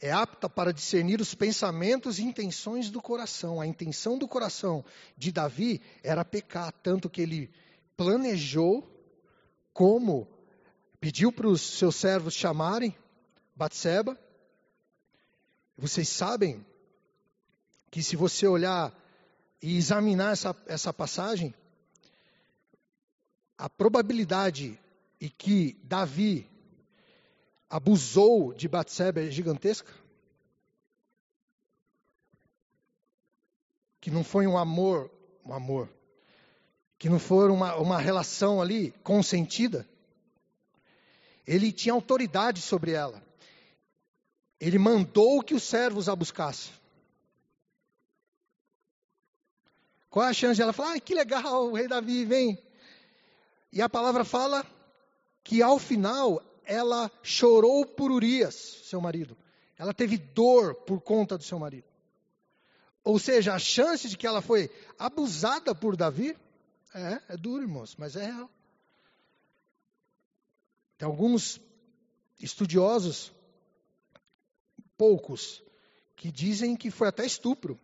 é 0.00 0.10
apta 0.10 0.48
para 0.48 0.72
discernir 0.72 1.20
os 1.20 1.34
pensamentos 1.34 2.18
e 2.18 2.22
intenções 2.22 2.90
do 2.90 3.00
coração. 3.00 3.60
A 3.60 3.66
intenção 3.66 4.18
do 4.18 4.26
coração 4.26 4.84
de 5.16 5.30
Davi 5.30 5.80
era 6.02 6.24
pecar, 6.24 6.72
tanto 6.82 7.08
que 7.08 7.20
ele 7.20 7.50
planejou 7.96 8.86
como 9.72 10.26
pediu 10.98 11.30
para 11.30 11.48
os 11.48 11.60
seus 11.60 11.96
servos 11.96 12.34
chamarem 12.34 12.96
Batseba. 13.54 14.18
Vocês 15.76 16.08
sabem 16.08 16.64
que 17.90 18.02
se 18.02 18.16
você 18.16 18.46
olhar 18.46 18.94
e 19.60 19.76
examinar 19.76 20.32
essa, 20.32 20.56
essa 20.66 20.92
passagem, 20.92 21.54
a 23.58 23.68
probabilidade 23.68 24.78
e 25.20 25.28
que 25.28 25.78
Davi 25.82 26.48
abusou 27.68 28.54
de 28.54 28.68
Batseba 28.68 29.20
é 29.20 29.30
gigantesca. 29.30 29.92
Que 34.00 34.10
não 34.10 34.24
foi 34.24 34.46
um 34.46 34.56
amor, 34.56 35.10
um 35.44 35.52
amor, 35.52 35.90
que 36.98 37.08
não 37.08 37.18
foi 37.18 37.50
uma, 37.50 37.76
uma 37.76 37.98
relação 37.98 38.62
ali 38.62 38.92
consentida. 39.02 39.86
Ele 41.46 41.70
tinha 41.70 41.92
autoridade 41.92 42.62
sobre 42.62 42.92
ela. 42.92 43.22
Ele 44.58 44.78
mandou 44.78 45.42
que 45.42 45.54
os 45.54 45.62
servos 45.62 46.08
a 46.08 46.16
buscassem. 46.16 46.79
Qual 50.10 50.26
é 50.26 50.30
a 50.30 50.34
chance 50.34 50.56
de 50.56 50.62
ela 50.62 50.72
falar, 50.72 50.94
ah, 50.96 51.00
que 51.00 51.14
legal, 51.14 51.68
o 51.68 51.74
rei 51.74 51.86
Davi 51.86 52.24
vem. 52.24 52.58
E 53.72 53.80
a 53.80 53.88
palavra 53.88 54.24
fala 54.24 54.66
que 55.44 55.62
ao 55.62 55.78
final 55.78 56.42
ela 56.64 57.10
chorou 57.22 57.86
por 57.86 58.10
Urias, 58.10 58.54
seu 58.84 59.00
marido. 59.00 59.36
Ela 59.78 59.94
teve 59.94 60.18
dor 60.18 60.74
por 60.74 61.00
conta 61.00 61.38
do 61.38 61.44
seu 61.44 61.60
marido. 61.60 61.88
Ou 63.04 63.18
seja, 63.20 63.54
a 63.54 63.58
chance 63.58 64.08
de 64.08 64.16
que 64.16 64.26
ela 64.26 64.42
foi 64.42 64.68
abusada 64.98 65.74
por 65.74 65.96
Davi 65.96 66.36
é, 66.92 67.22
é 67.28 67.36
duro, 67.36 67.62
irmãos, 67.62 67.94
mas 67.96 68.16
é 68.16 68.26
real. 68.26 68.50
Tem 70.98 71.06
alguns 71.06 71.60
estudiosos, 72.40 73.32
poucos, 74.98 75.62
que 76.16 76.32
dizem 76.32 76.76
que 76.76 76.90
foi 76.90 77.08
até 77.08 77.24
estupro 77.24 77.78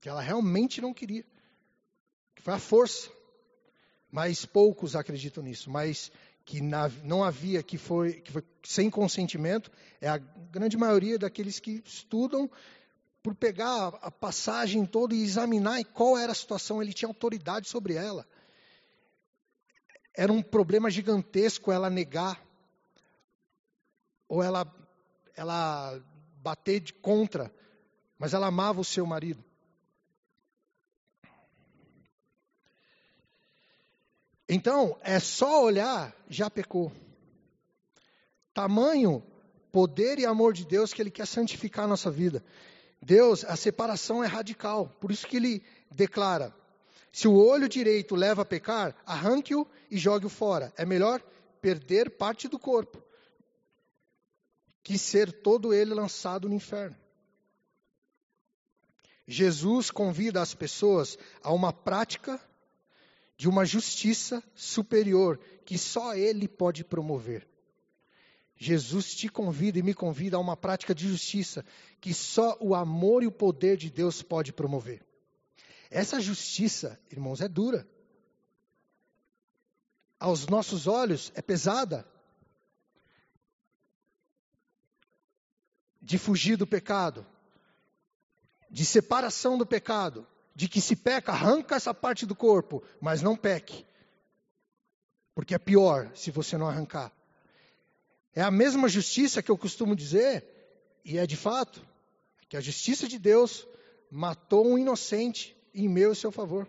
que 0.00 0.08
ela 0.08 0.20
realmente 0.20 0.80
não 0.80 0.94
queria, 0.94 1.24
que 2.34 2.42
foi 2.42 2.54
a 2.54 2.58
força. 2.58 3.10
Mas 4.10 4.46
poucos 4.46 4.96
acreditam 4.96 5.42
nisso, 5.42 5.70
mas 5.70 6.10
que 6.44 6.62
na, 6.62 6.88
não 7.04 7.22
havia, 7.22 7.62
que 7.62 7.76
foi, 7.76 8.14
que 8.14 8.32
foi 8.32 8.42
sem 8.64 8.88
consentimento, 8.88 9.70
é 10.00 10.08
a 10.08 10.16
grande 10.16 10.78
maioria 10.78 11.18
daqueles 11.18 11.60
que 11.60 11.82
estudam 11.84 12.50
por 13.22 13.34
pegar 13.34 13.88
a 14.00 14.10
passagem 14.10 14.86
toda 14.86 15.14
e 15.14 15.22
examinar 15.22 15.84
qual 15.84 16.16
era 16.16 16.32
a 16.32 16.34
situação, 16.34 16.82
ele 16.82 16.94
tinha 16.94 17.08
autoridade 17.08 17.68
sobre 17.68 17.94
ela. 17.94 18.26
Era 20.14 20.32
um 20.32 20.42
problema 20.42 20.90
gigantesco 20.90 21.70
ela 21.70 21.90
negar, 21.90 22.42
ou 24.26 24.42
ela, 24.42 24.66
ela 25.36 26.02
bater 26.42 26.80
de 26.80 26.94
contra, 26.94 27.54
mas 28.18 28.32
ela 28.32 28.46
amava 28.46 28.80
o 28.80 28.84
seu 28.84 29.04
marido. 29.04 29.44
Então, 34.48 34.96
é 35.02 35.20
só 35.20 35.62
olhar, 35.62 36.14
já 36.28 36.48
pecou. 36.48 36.90
Tamanho 38.54 39.22
poder 39.70 40.18
e 40.18 40.26
amor 40.26 40.52
de 40.52 40.64
Deus 40.64 40.92
que 40.92 41.02
Ele 41.02 41.10
quer 41.10 41.26
santificar 41.26 41.84
a 41.84 41.88
nossa 41.88 42.10
vida. 42.10 42.42
Deus, 43.00 43.44
a 43.44 43.56
separação 43.56 44.24
é 44.24 44.26
radical. 44.26 44.88
Por 45.00 45.10
isso 45.12 45.26
que 45.26 45.36
Ele 45.36 45.62
declara: 45.90 46.54
se 47.12 47.28
o 47.28 47.34
olho 47.34 47.68
direito 47.68 48.16
leva 48.16 48.42
a 48.42 48.46
pecar, 48.46 48.96
arranque-o 49.04 49.66
e 49.90 49.98
jogue-o 49.98 50.30
fora. 50.30 50.72
É 50.76 50.84
melhor 50.84 51.22
perder 51.60 52.10
parte 52.10 52.48
do 52.48 52.58
corpo 52.58 53.02
que 54.82 54.96
ser 54.96 55.30
todo 55.30 55.74
ele 55.74 55.92
lançado 55.92 56.48
no 56.48 56.54
inferno. 56.54 56.96
Jesus 59.26 59.90
convida 59.90 60.40
as 60.40 60.54
pessoas 60.54 61.18
a 61.42 61.52
uma 61.52 61.74
prática 61.74 62.40
de 63.38 63.48
uma 63.48 63.64
justiça 63.64 64.42
superior 64.52 65.38
que 65.64 65.78
só 65.78 66.12
Ele 66.12 66.48
pode 66.48 66.82
promover. 66.82 67.48
Jesus 68.56 69.14
te 69.14 69.28
convida 69.28 69.78
e 69.78 69.82
me 69.82 69.94
convida 69.94 70.36
a 70.36 70.40
uma 70.40 70.56
prática 70.56 70.92
de 70.92 71.08
justiça 71.08 71.64
que 72.00 72.12
só 72.12 72.58
o 72.60 72.74
amor 72.74 73.22
e 73.22 73.28
o 73.28 73.32
poder 73.32 73.76
de 73.76 73.88
Deus 73.88 74.20
pode 74.20 74.52
promover. 74.52 75.06
Essa 75.88 76.20
justiça, 76.20 77.00
irmãos, 77.12 77.40
é 77.40 77.46
dura. 77.46 77.88
Aos 80.18 80.48
nossos 80.48 80.88
olhos 80.88 81.30
é 81.36 81.40
pesada. 81.40 82.04
De 86.02 86.18
fugir 86.18 86.56
do 86.56 86.66
pecado, 86.66 87.24
de 88.68 88.84
separação 88.84 89.56
do 89.56 89.66
pecado, 89.66 90.26
de 90.58 90.68
que 90.68 90.80
se 90.80 90.96
peca, 90.96 91.30
arranca 91.30 91.76
essa 91.76 91.94
parte 91.94 92.26
do 92.26 92.34
corpo, 92.34 92.82
mas 93.00 93.22
não 93.22 93.36
peque. 93.36 93.86
Porque 95.32 95.54
é 95.54 95.58
pior 95.58 96.10
se 96.16 96.32
você 96.32 96.58
não 96.58 96.66
arrancar. 96.66 97.12
É 98.34 98.42
a 98.42 98.50
mesma 98.50 98.88
justiça 98.88 99.40
que 99.40 99.52
eu 99.52 99.56
costumo 99.56 99.94
dizer, 99.94 100.44
e 101.04 101.16
é 101.16 101.28
de 101.28 101.36
fato, 101.36 101.80
que 102.48 102.56
a 102.56 102.60
justiça 102.60 103.06
de 103.06 103.20
Deus 103.20 103.68
matou 104.10 104.66
um 104.66 104.76
inocente 104.76 105.56
em 105.72 105.88
meu 105.88 106.10
e 106.10 106.16
seu 106.16 106.32
favor. 106.32 106.68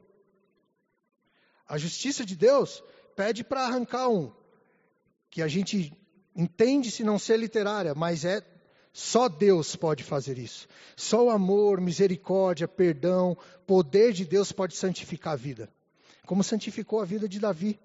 A 1.67 1.75
justiça 1.80 2.23
de 2.23 2.36
Deus 2.36 2.84
pede 3.15 3.43
para 3.43 3.65
arrancar 3.65 4.08
um, 4.08 4.32
que 5.32 5.41
a 5.41 5.47
gente 5.47 5.91
entende 6.36 6.91
se 6.91 7.04
não 7.04 7.17
ser 7.17 7.39
literária, 7.39 7.95
mas 7.95 8.23
é 8.23 8.39
só 8.91 9.30
Deus 9.30 9.75
pode 9.75 10.04
fazer 10.04 10.38
isso. 10.38 10.67
Só 10.95 11.25
o 11.25 11.30
amor, 11.30 11.80
misericórdia, 11.80 12.67
perdão, 12.67 13.38
poder 13.65 14.13
de 14.13 14.25
Deus 14.25 14.52
pode 14.52 14.75
santificar 14.75 15.34
a 15.34 15.38
vida. 15.38 15.69
Como 16.25 16.43
santificou 16.43 16.99
a 17.02 17.06
vida 17.06 17.28
de 17.28 17.39
Davi. 17.39 17.80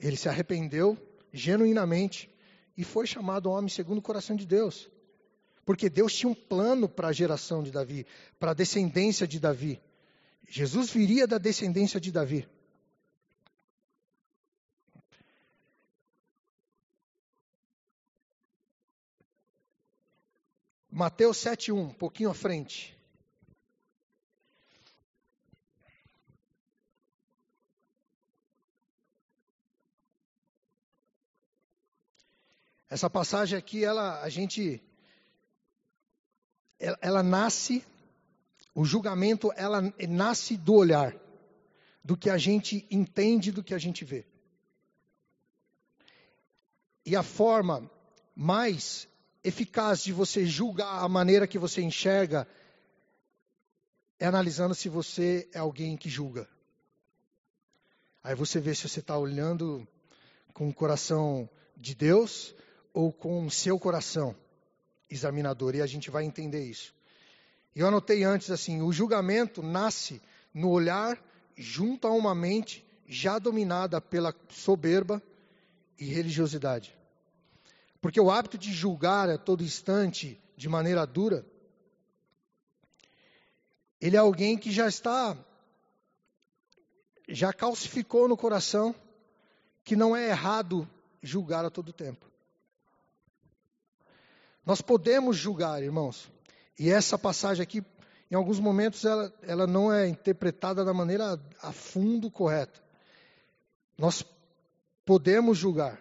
Ele 0.00 0.16
se 0.16 0.28
arrependeu 0.28 0.96
genuinamente 1.32 2.30
e 2.76 2.84
foi 2.84 3.06
chamado 3.06 3.50
homem 3.50 3.68
segundo 3.68 3.98
o 3.98 4.02
coração 4.02 4.36
de 4.36 4.46
Deus. 4.46 4.88
Porque 5.64 5.90
Deus 5.90 6.14
tinha 6.14 6.30
um 6.30 6.34
plano 6.34 6.88
para 6.88 7.08
a 7.08 7.12
geração 7.12 7.62
de 7.62 7.70
Davi, 7.70 8.06
para 8.38 8.52
a 8.52 8.54
descendência 8.54 9.26
de 9.26 9.38
Davi. 9.38 9.80
Jesus 10.48 10.90
viria 10.90 11.26
da 11.26 11.36
descendência 11.36 12.00
de 12.00 12.10
Davi. 12.10 12.48
Mateus 20.98 21.38
7,1, 21.38 21.74
um 21.78 21.90
pouquinho 21.90 22.28
à 22.28 22.34
frente. 22.34 22.92
Essa 32.90 33.08
passagem 33.08 33.56
aqui, 33.56 33.84
ela, 33.84 34.20
a 34.20 34.28
gente, 34.28 34.82
ela, 36.80 36.98
ela 37.00 37.22
nasce, 37.22 37.84
o 38.74 38.84
julgamento, 38.84 39.52
ela 39.54 39.80
nasce 40.08 40.56
do 40.56 40.74
olhar, 40.74 41.14
do 42.02 42.16
que 42.16 42.28
a 42.28 42.38
gente 42.38 42.84
entende, 42.90 43.52
do 43.52 43.62
que 43.62 43.72
a 43.72 43.78
gente 43.78 44.04
vê. 44.04 44.26
E 47.06 47.14
a 47.14 47.22
forma 47.22 47.88
mais 48.34 49.08
eficaz 49.48 50.02
de 50.02 50.12
você 50.12 50.44
julgar 50.44 51.02
a 51.02 51.08
maneira 51.08 51.46
que 51.46 51.58
você 51.58 51.80
enxerga 51.80 52.46
é 54.18 54.26
analisando 54.26 54.74
se 54.74 54.88
você 54.88 55.48
é 55.52 55.58
alguém 55.58 55.96
que 55.96 56.08
julga. 56.08 56.46
Aí 58.22 58.34
você 58.34 58.60
vê 58.60 58.74
se 58.74 58.86
você 58.86 59.00
está 59.00 59.16
olhando 59.16 59.86
com 60.52 60.68
o 60.68 60.74
coração 60.74 61.48
de 61.76 61.94
Deus 61.94 62.54
ou 62.92 63.12
com 63.12 63.46
o 63.46 63.50
seu 63.50 63.78
coração 63.78 64.36
examinador, 65.08 65.74
e 65.74 65.80
a 65.80 65.86
gente 65.86 66.10
vai 66.10 66.24
entender 66.24 66.64
isso. 66.64 66.94
E 67.74 67.80
eu 67.80 67.86
anotei 67.86 68.24
antes 68.24 68.50
assim: 68.50 68.82
o 68.82 68.92
julgamento 68.92 69.62
nasce 69.62 70.20
no 70.52 70.68
olhar 70.68 71.18
junto 71.56 72.06
a 72.06 72.12
uma 72.12 72.34
mente 72.34 72.84
já 73.06 73.38
dominada 73.38 74.00
pela 74.00 74.34
soberba 74.50 75.22
e 75.98 76.04
religiosidade. 76.04 76.97
Porque 78.00 78.20
o 78.20 78.30
hábito 78.30 78.56
de 78.56 78.72
julgar 78.72 79.28
a 79.28 79.38
todo 79.38 79.62
instante 79.62 80.40
de 80.56 80.68
maneira 80.68 81.06
dura, 81.06 81.44
ele 84.00 84.16
é 84.16 84.18
alguém 84.18 84.56
que 84.56 84.70
já 84.70 84.86
está, 84.86 85.36
já 87.28 87.52
calcificou 87.52 88.28
no 88.28 88.36
coração 88.36 88.94
que 89.84 89.96
não 89.96 90.14
é 90.14 90.28
errado 90.28 90.88
julgar 91.22 91.64
a 91.64 91.70
todo 91.70 91.92
tempo. 91.92 92.26
Nós 94.64 94.80
podemos 94.80 95.36
julgar, 95.36 95.82
irmãos. 95.82 96.30
E 96.78 96.90
essa 96.90 97.18
passagem 97.18 97.62
aqui, 97.62 97.82
em 98.30 98.34
alguns 98.34 98.60
momentos, 98.60 99.04
ela, 99.04 99.32
ela 99.42 99.66
não 99.66 99.92
é 99.92 100.06
interpretada 100.06 100.84
da 100.84 100.92
maneira 100.92 101.40
a 101.62 101.72
fundo 101.72 102.30
correta. 102.30 102.78
Nós 103.96 104.22
podemos 105.04 105.56
julgar. 105.56 105.98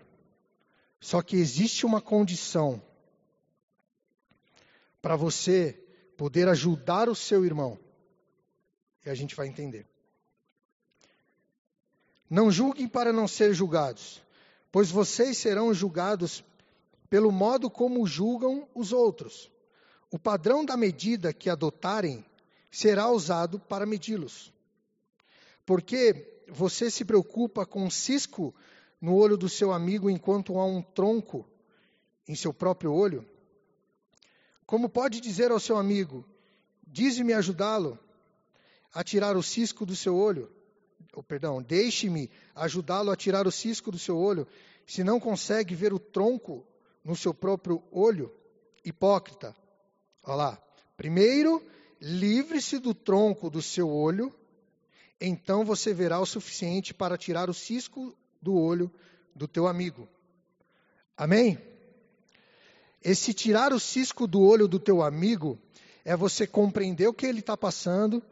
Só 0.99 1.21
que 1.21 1.35
existe 1.35 1.85
uma 1.85 2.01
condição 2.01 2.81
para 5.01 5.15
você 5.15 5.73
poder 6.17 6.47
ajudar 6.49 7.07
o 7.07 7.15
seu 7.15 7.45
irmão. 7.45 7.79
E 9.05 9.09
a 9.09 9.15
gente 9.15 9.35
vai 9.35 9.47
entender. 9.47 9.85
Não 12.29 12.51
julguem 12.51 12.87
para 12.87 13.13
não 13.13 13.27
ser 13.27 13.53
julgados, 13.53 14.21
pois 14.71 14.91
vocês 14.91 15.37
serão 15.37 15.73
julgados 15.73 16.43
pelo 17.09 17.31
modo 17.31 17.69
como 17.69 18.05
julgam 18.05 18.67
os 18.75 18.91
outros. 18.91 19.49
O 20.11 20.19
padrão 20.19 20.65
da 20.65 20.75
medida 20.75 21.33
que 21.33 21.49
adotarem 21.49 22.25
será 22.69 23.09
usado 23.09 23.59
para 23.59 23.85
medi-los. 23.85 24.53
Porque 25.65 26.43
você 26.49 26.89
se 26.89 27.05
preocupa 27.05 27.65
com 27.65 27.83
um 27.85 27.89
cisco 27.89 28.53
no 28.99 29.15
olho 29.15 29.37
do 29.37 29.47
seu 29.47 29.71
amigo 29.71 30.09
enquanto 30.09 30.57
há 30.59 30.65
um 30.65 30.81
tronco 30.81 31.47
em 32.27 32.35
seu 32.35 32.53
próprio 32.53 32.93
olho? 32.93 33.25
Como 34.65 34.89
pode 34.89 35.21
dizer 35.21 35.51
ao 35.51 35.59
seu 35.59 35.77
amigo: 35.77 36.25
Dize-me 36.85 37.33
ajudá-lo 37.33 37.97
a 38.93 39.03
tirar 39.03 39.37
o 39.37 39.43
cisco 39.43 39.85
do 39.85 39.95
seu 39.95 40.15
olho? 40.15 40.51
Ou, 41.13 41.23
perdão, 41.23 41.61
deixe-me 41.61 42.29
ajudá-lo 42.55 43.11
a 43.11 43.15
tirar 43.15 43.47
o 43.47 43.51
cisco 43.51 43.91
do 43.91 43.97
seu 43.97 44.17
olho, 44.17 44.47
se 44.85 45.03
não 45.03 45.19
consegue 45.19 45.73
ver 45.73 45.93
o 45.93 45.99
tronco 45.99 46.65
no 47.03 47.15
seu 47.15 47.33
próprio 47.33 47.81
olho? 47.91 48.33
Hipócrita. 48.83 49.55
Olha 50.23 50.35
lá. 50.35 50.63
Primeiro, 50.95 51.63
livre-se 52.01 52.79
do 52.79 52.93
tronco 52.93 53.49
do 53.49 53.61
seu 53.61 53.89
olho, 53.89 54.33
então 55.19 55.63
você 55.63 55.93
verá 55.93 56.19
o 56.19 56.25
suficiente 56.25 56.93
para 56.93 57.17
tirar 57.17 57.49
o 57.49 57.53
cisco 57.53 58.15
do 58.41 58.55
olho 58.55 58.91
do 59.35 59.47
teu 59.47 59.67
amigo. 59.67 60.07
Amém? 61.15 61.57
Esse 63.03 63.33
tirar 63.33 63.73
o 63.73 63.79
cisco 63.79 64.27
do 64.27 64.41
olho 64.41 64.67
do 64.67 64.79
teu 64.79 65.01
amigo 65.01 65.57
é 66.03 66.15
você 66.15 66.45
compreender 66.47 67.07
o 67.07 67.13
que 67.13 67.25
ele 67.25 67.39
está 67.39 67.55
passando 67.55 68.23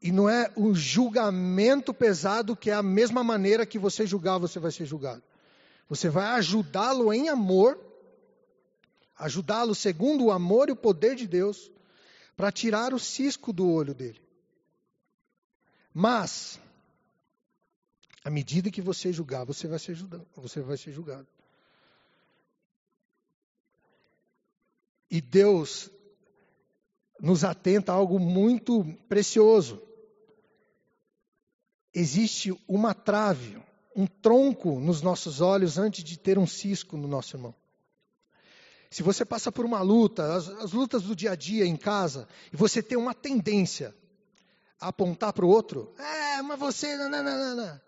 e 0.00 0.12
não 0.12 0.28
é 0.28 0.50
um 0.56 0.74
julgamento 0.74 1.92
pesado 1.92 2.54
que 2.54 2.70
é 2.70 2.74
a 2.74 2.82
mesma 2.82 3.24
maneira 3.24 3.66
que 3.66 3.78
você 3.78 4.06
julgar, 4.06 4.38
você 4.38 4.58
vai 4.58 4.70
ser 4.70 4.86
julgado. 4.86 5.22
Você 5.88 6.08
vai 6.08 6.26
ajudá-lo 6.36 7.12
em 7.12 7.28
amor, 7.28 7.78
ajudá-lo 9.16 9.74
segundo 9.74 10.26
o 10.26 10.30
amor 10.30 10.68
e 10.68 10.72
o 10.72 10.76
poder 10.76 11.16
de 11.16 11.26
Deus, 11.26 11.70
para 12.36 12.52
tirar 12.52 12.94
o 12.94 12.98
cisco 12.98 13.52
do 13.52 13.68
olho 13.68 13.94
dele. 13.94 14.20
Mas, 15.92 16.60
à 18.28 18.30
medida 18.30 18.70
que 18.70 18.82
você 18.82 19.10
julgar, 19.10 19.46
você 19.46 19.66
vai 19.66 19.78
ser 19.78 19.94
julgado. 19.94 20.26
Você 20.36 20.60
vai 20.60 20.76
ser 20.76 20.92
julgado. 20.92 21.26
E 25.10 25.18
Deus 25.18 25.90
nos 27.18 27.42
atenta 27.42 27.90
a 27.90 27.94
algo 27.94 28.18
muito 28.18 28.84
precioso. 29.08 29.80
Existe 31.94 32.52
uma 32.68 32.92
trave, 32.92 33.62
um 33.96 34.06
tronco 34.06 34.78
nos 34.78 35.00
nossos 35.00 35.40
olhos 35.40 35.78
antes 35.78 36.04
de 36.04 36.18
ter 36.18 36.38
um 36.38 36.46
cisco 36.46 36.98
no 36.98 37.08
nosso 37.08 37.34
irmão. 37.34 37.54
Se 38.90 39.02
você 39.02 39.24
passa 39.24 39.50
por 39.50 39.64
uma 39.64 39.80
luta, 39.80 40.34
as, 40.34 40.50
as 40.50 40.72
lutas 40.72 41.04
do 41.04 41.16
dia 41.16 41.30
a 41.30 41.34
dia 41.34 41.64
em 41.64 41.76
casa, 41.76 42.28
e 42.52 42.56
você 42.58 42.82
tem 42.82 42.98
uma 42.98 43.14
tendência 43.14 43.96
a 44.78 44.88
apontar 44.88 45.32
para 45.32 45.46
o 45.46 45.48
outro, 45.48 45.94
é, 45.98 46.42
mas 46.42 46.58
você, 46.58 46.94
não, 46.94 47.08
não, 47.08 47.24
não, 47.24 47.56
não. 47.56 47.87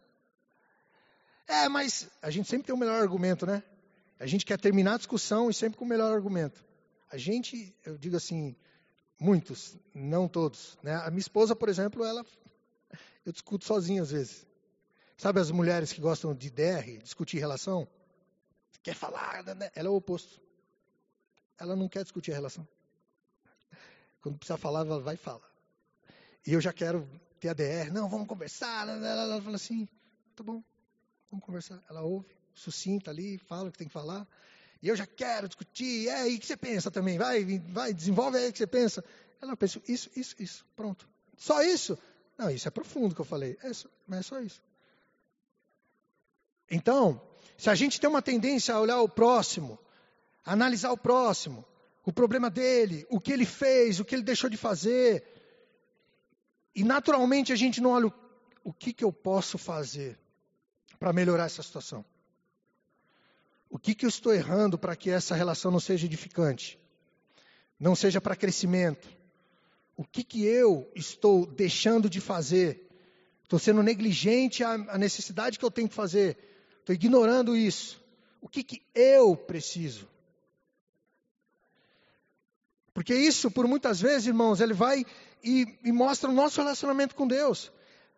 É, 1.51 1.69
mas 1.69 2.09
a 2.23 2.31
gente 2.31 2.49
sempre 2.49 2.67
tem 2.69 2.75
o 2.75 2.79
melhor 2.79 3.03
argumento, 3.03 3.45
né? 3.45 3.61
A 4.21 4.27
gente 4.27 4.47
quer 4.47 4.57
terminar 4.57 4.95
a 4.95 4.99
discussão 4.99 5.51
e 5.51 5.55
sempre 5.55 5.77
com 5.77 5.85
o 5.85 5.89
melhor 5.89 6.15
argumento. 6.15 6.65
A 7.11 7.17
gente, 7.17 7.75
eu 7.85 7.99
digo 7.99 8.17
assim, 8.17 8.55
muitos, 9.19 9.77
não 9.93 10.29
todos. 10.29 10.79
Né? 10.81 10.95
A 10.95 11.11
minha 11.11 11.19
esposa, 11.19 11.57
por 11.57 11.69
exemplo, 11.69 12.05
ela, 12.05 12.25
eu 13.27 13.33
discuto 13.33 13.65
sozinho 13.65 14.01
às 14.01 14.13
vezes. 14.13 14.47
Sabe 15.17 15.41
as 15.41 15.51
mulheres 15.51 15.93
que 15.93 16.01
gostam 16.01 16.33
de 16.33 16.51
DR, 16.51 17.03
discutir 17.03 17.39
relação? 17.39 17.89
Quer 18.81 18.95
falar, 18.95 19.43
né? 19.43 19.73
ela 19.75 19.89
é 19.89 19.91
o 19.91 19.97
oposto. 19.97 20.41
Ela 21.59 21.75
não 21.75 21.89
quer 21.89 22.05
discutir 22.05 22.31
a 22.31 22.37
relação. 22.37 22.67
Quando 24.23 24.39
precisa 24.39 24.57
falar, 24.57 24.87
ela 24.87 25.01
vai 25.01 25.17
e 25.17 25.19
fala. 25.19 25.43
E 26.47 26.53
eu 26.53 26.61
já 26.61 26.73
quero 26.73 27.11
ter 27.41 27.49
a 27.49 27.55
DR, 27.55 27.93
não, 27.93 28.09
vamos 28.09 28.29
conversar. 28.29 28.89
Ela 28.89 29.43
fala 29.43 29.57
assim, 29.57 29.89
tá 30.37 30.45
bom, 30.45 30.63
vamos 31.31 31.45
conversar. 31.45 31.83
Ela 31.89 32.03
ouve, 32.03 32.29
sucinta 32.55 33.11
ali, 33.11 33.39
fala 33.39 33.69
o 33.69 33.73
que 33.73 33.79
tem 33.79 33.87
que 33.87 33.93
falar 33.93 34.27
e 34.83 34.89
eu 34.89 34.97
já 34.97 35.07
quero 35.07 35.47
discutir, 35.47 36.09
é 36.09 36.23
aí 36.23 36.39
que 36.39 36.47
você 36.47 36.57
pensa 36.57 36.91
também, 36.91 37.19
vai, 37.19 37.45
vai, 37.45 37.93
desenvolve 37.93 38.39
aí 38.39 38.51
que 38.51 38.59
você 38.59 38.67
pensa. 38.67 39.05
Ela 39.41 39.57
pensa, 39.57 39.81
isso, 39.87 40.11
isso, 40.17 40.35
isso, 40.39 40.67
pronto. 40.75 41.09
Só 41.37 41.63
isso? 41.63 41.99
Não, 42.37 42.51
isso 42.51 42.67
é 42.67 42.71
profundo 42.71 43.15
que 43.15 43.21
eu 43.21 43.27
falei, 43.27 43.59
é, 43.63 43.71
mas 44.07 44.21
é 44.21 44.23
só 44.23 44.41
isso. 44.41 44.63
Então, 46.71 47.21
se 47.59 47.69
a 47.69 47.75
gente 47.75 48.01
tem 48.01 48.09
uma 48.09 48.23
tendência 48.23 48.75
a 48.75 48.81
olhar 48.81 49.01
o 49.03 49.09
próximo, 49.09 49.79
analisar 50.45 50.93
o 50.93 50.97
próximo, 50.97 51.65
o 52.05 52.13
problema 52.13 52.49
dele, 52.49 53.07
o 53.11 53.21
que 53.21 53.33
ele 53.33 53.45
fez, 53.45 54.01
o 54.01 54.05
que 54.05 54.15
ele 54.15 54.23
deixou 54.23 54.49
de 54.49 54.57
fazer, 54.57 55.23
e 56.75 56.85
naturalmente 56.85 57.53
a 57.53 57.57
gente 57.57 57.83
não 57.83 57.91
olha 57.91 58.07
o, 58.07 58.13
o 58.65 58.73
que, 58.73 58.95
que 58.95 59.05
eu 59.05 59.13
posso 59.13 59.59
fazer 59.59 60.19
para 61.01 61.15
melhorar 61.15 61.47
essa 61.47 61.63
situação. 61.63 62.05
O 63.71 63.79
que, 63.79 63.95
que 63.95 64.05
eu 64.05 64.09
estou 64.09 64.35
errando 64.35 64.77
para 64.79 64.95
que 64.95 65.09
essa 65.09 65.35
relação 65.35 65.71
não 65.71 65.81
seja 65.81 66.05
edificante? 66.05 66.79
Não 67.79 67.97
seja 67.97 68.21
para 68.21 68.37
crescimento? 68.37 69.09
O 69.97 70.05
que, 70.05 70.23
que 70.23 70.45
eu 70.45 70.91
estou 70.95 71.47
deixando 71.47 72.11
de 72.11 72.21
fazer? 72.21 72.87
Estou 73.43 73.59
sendo 73.59 73.83
negligente 73.83 74.63
à, 74.63 74.99
necessidade 74.99 75.59
que 75.59 75.65
eu 75.65 75.71
tenho 75.71 75.89
que 75.89 75.95
fazer? 75.95 76.37
Estou 76.81 76.95
ignorando 76.95 77.57
isso. 77.57 77.99
O 78.41 78.49
que, 78.49 78.63
que 78.63 78.83
eu 78.95 79.35
preciso? 79.35 80.07
Porque 82.93 83.15
isso, 83.15 83.51
por 83.51 83.67
muitas 83.67 84.01
vezes, 84.01 84.27
irmãos, 84.27 84.61
ele 84.61 84.75
vai 84.75 85.07
e, 85.43 85.79
e 85.83 85.93
mostra 85.93 86.29
o 86.29 86.35
nosso 86.35 86.61
relacionamento 86.61 87.15
com 87.15 87.27
Deus. 87.27 87.73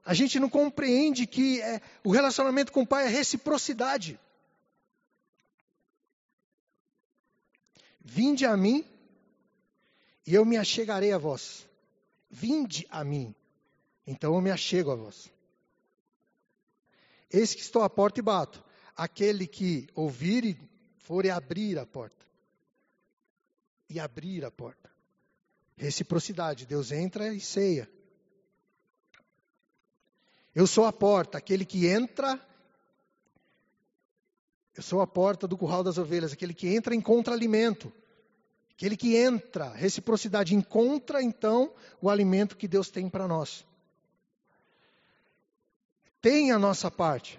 A 0.04 0.14
gente 0.14 0.40
não 0.40 0.48
compreende 0.48 1.26
que 1.26 1.60
é, 1.60 1.80
o 2.02 2.10
relacionamento 2.10 2.72
com 2.72 2.82
o 2.82 2.86
Pai 2.86 3.06
é 3.06 3.08
reciprocidade. 3.08 4.18
Vinde 8.00 8.44
a 8.44 8.56
mim 8.56 8.84
e 10.26 10.34
eu 10.34 10.44
me 10.44 10.56
achegarei 10.56 11.12
a 11.12 11.18
vós. 11.18 11.68
Vinde 12.28 12.86
a 12.90 13.04
mim, 13.04 13.34
então 14.06 14.34
eu 14.34 14.40
me 14.40 14.50
achego 14.50 14.90
a 14.90 14.96
vós. 14.96 15.30
Eis 17.30 17.54
que 17.54 17.60
estou 17.60 17.82
à 17.82 17.88
porta 17.88 18.20
e 18.20 18.22
bato. 18.22 18.62
Aquele 18.96 19.46
que 19.46 19.88
ouvir 19.94 20.44
e 20.44 20.58
for 20.98 21.26
abrir 21.28 21.78
a 21.78 21.86
porta. 21.86 22.26
E 23.88 24.00
abrir 24.00 24.44
a 24.44 24.50
porta. 24.50 24.90
Reciprocidade. 25.76 26.66
Deus 26.66 26.92
entra 26.92 27.32
e 27.32 27.40
ceia. 27.40 27.88
Eu 30.54 30.66
sou 30.66 30.84
a 30.84 30.92
porta. 30.92 31.38
Aquele 31.38 31.64
que 31.64 31.86
entra 31.86 32.40
eu 34.74 34.82
sou 34.82 35.00
a 35.00 35.06
porta 35.06 35.46
do 35.46 35.56
curral 35.56 35.84
das 35.84 35.98
ovelhas, 35.98 36.32
aquele 36.32 36.54
que 36.54 36.68
entra 36.68 36.94
encontra 36.94 37.34
alimento. 37.34 37.92
Aquele 38.72 38.96
que 38.96 39.16
entra, 39.16 39.68
reciprocidade, 39.68 40.54
encontra 40.54 41.22
então 41.22 41.72
o 42.00 42.08
alimento 42.08 42.56
que 42.56 42.66
Deus 42.66 42.88
tem 42.88 43.08
para 43.08 43.28
nós. 43.28 43.64
Tem 46.20 46.50
a 46.50 46.58
nossa 46.58 46.90
parte. 46.90 47.38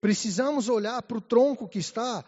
Precisamos 0.00 0.68
olhar 0.68 1.02
para 1.02 1.18
o 1.18 1.20
tronco 1.20 1.68
que 1.68 1.78
está 1.78 2.24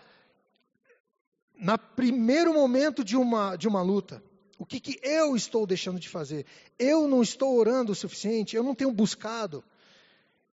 no 1.55 1.79
primeiro 1.79 2.53
momento 2.53 3.05
de 3.05 3.16
uma, 3.16 3.57
de 3.57 3.68
uma 3.68 3.83
luta. 3.83 4.23
O 4.59 4.64
que, 4.64 4.79
que 4.79 5.01
eu 5.03 5.35
estou 5.35 5.67
deixando 5.67 5.99
de 5.99 6.09
fazer? 6.09 6.47
Eu 6.79 7.09
não 7.09 7.23
estou 7.23 7.57
orando 7.57 7.93
o 7.93 7.95
suficiente, 7.95 8.55
eu 8.55 8.62
não 8.62 8.75
tenho 8.75 8.93
buscado, 8.93 9.64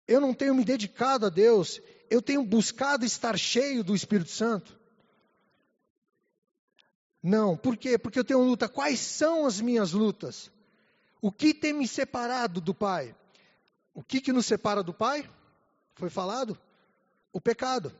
eu 0.07 0.21
não 0.21 0.35
tenho 0.35 0.55
me 0.55 0.65
dedicado 0.65 1.27
a 1.27 1.29
Deus, 1.31 1.81
eu 2.11 2.21
tenho 2.21 2.43
buscado 2.45 3.05
estar 3.05 3.39
cheio 3.39 3.83
do 3.83 3.95
Espírito 3.95 4.31
Santo? 4.31 4.79
Não, 7.23 7.57
por 7.57 7.77
quê? 7.77 7.99
Porque 7.99 8.19
eu 8.19 8.25
tenho 8.25 8.43
luta. 8.43 8.69
Quais 8.69 9.01
são 9.01 9.47
as 9.47 9.61
minhas 9.61 9.93
lutas? 9.93 10.51
O 11.21 11.33
que 11.33 11.53
tem 11.53 11.73
me 11.73 11.89
separado 11.89 12.61
do 12.61 12.73
Pai? 12.73 13.17
O 13.93 14.03
que, 14.03 14.21
que 14.21 14.33
nos 14.33 14.47
separa 14.47 14.83
do 14.83 14.95
Pai? 14.95 15.29
Foi 15.95 16.11
falado? 16.11 16.57
O 17.33 17.41
pecado. 17.41 17.93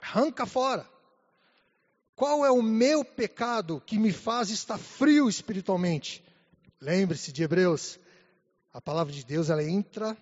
Arranca 0.00 0.46
fora. 0.46 0.88
Qual 2.20 2.44
é 2.44 2.50
o 2.50 2.60
meu 2.60 3.02
pecado 3.02 3.80
que 3.80 3.98
me 3.98 4.12
faz 4.12 4.50
estar 4.50 4.76
frio 4.76 5.26
espiritualmente? 5.26 6.22
Lembre-se 6.78 7.32
de 7.32 7.42
Hebreus. 7.42 7.98
A 8.74 8.78
palavra 8.78 9.10
de 9.10 9.24
Deus, 9.24 9.48
ela 9.48 9.64
entra 9.64 10.14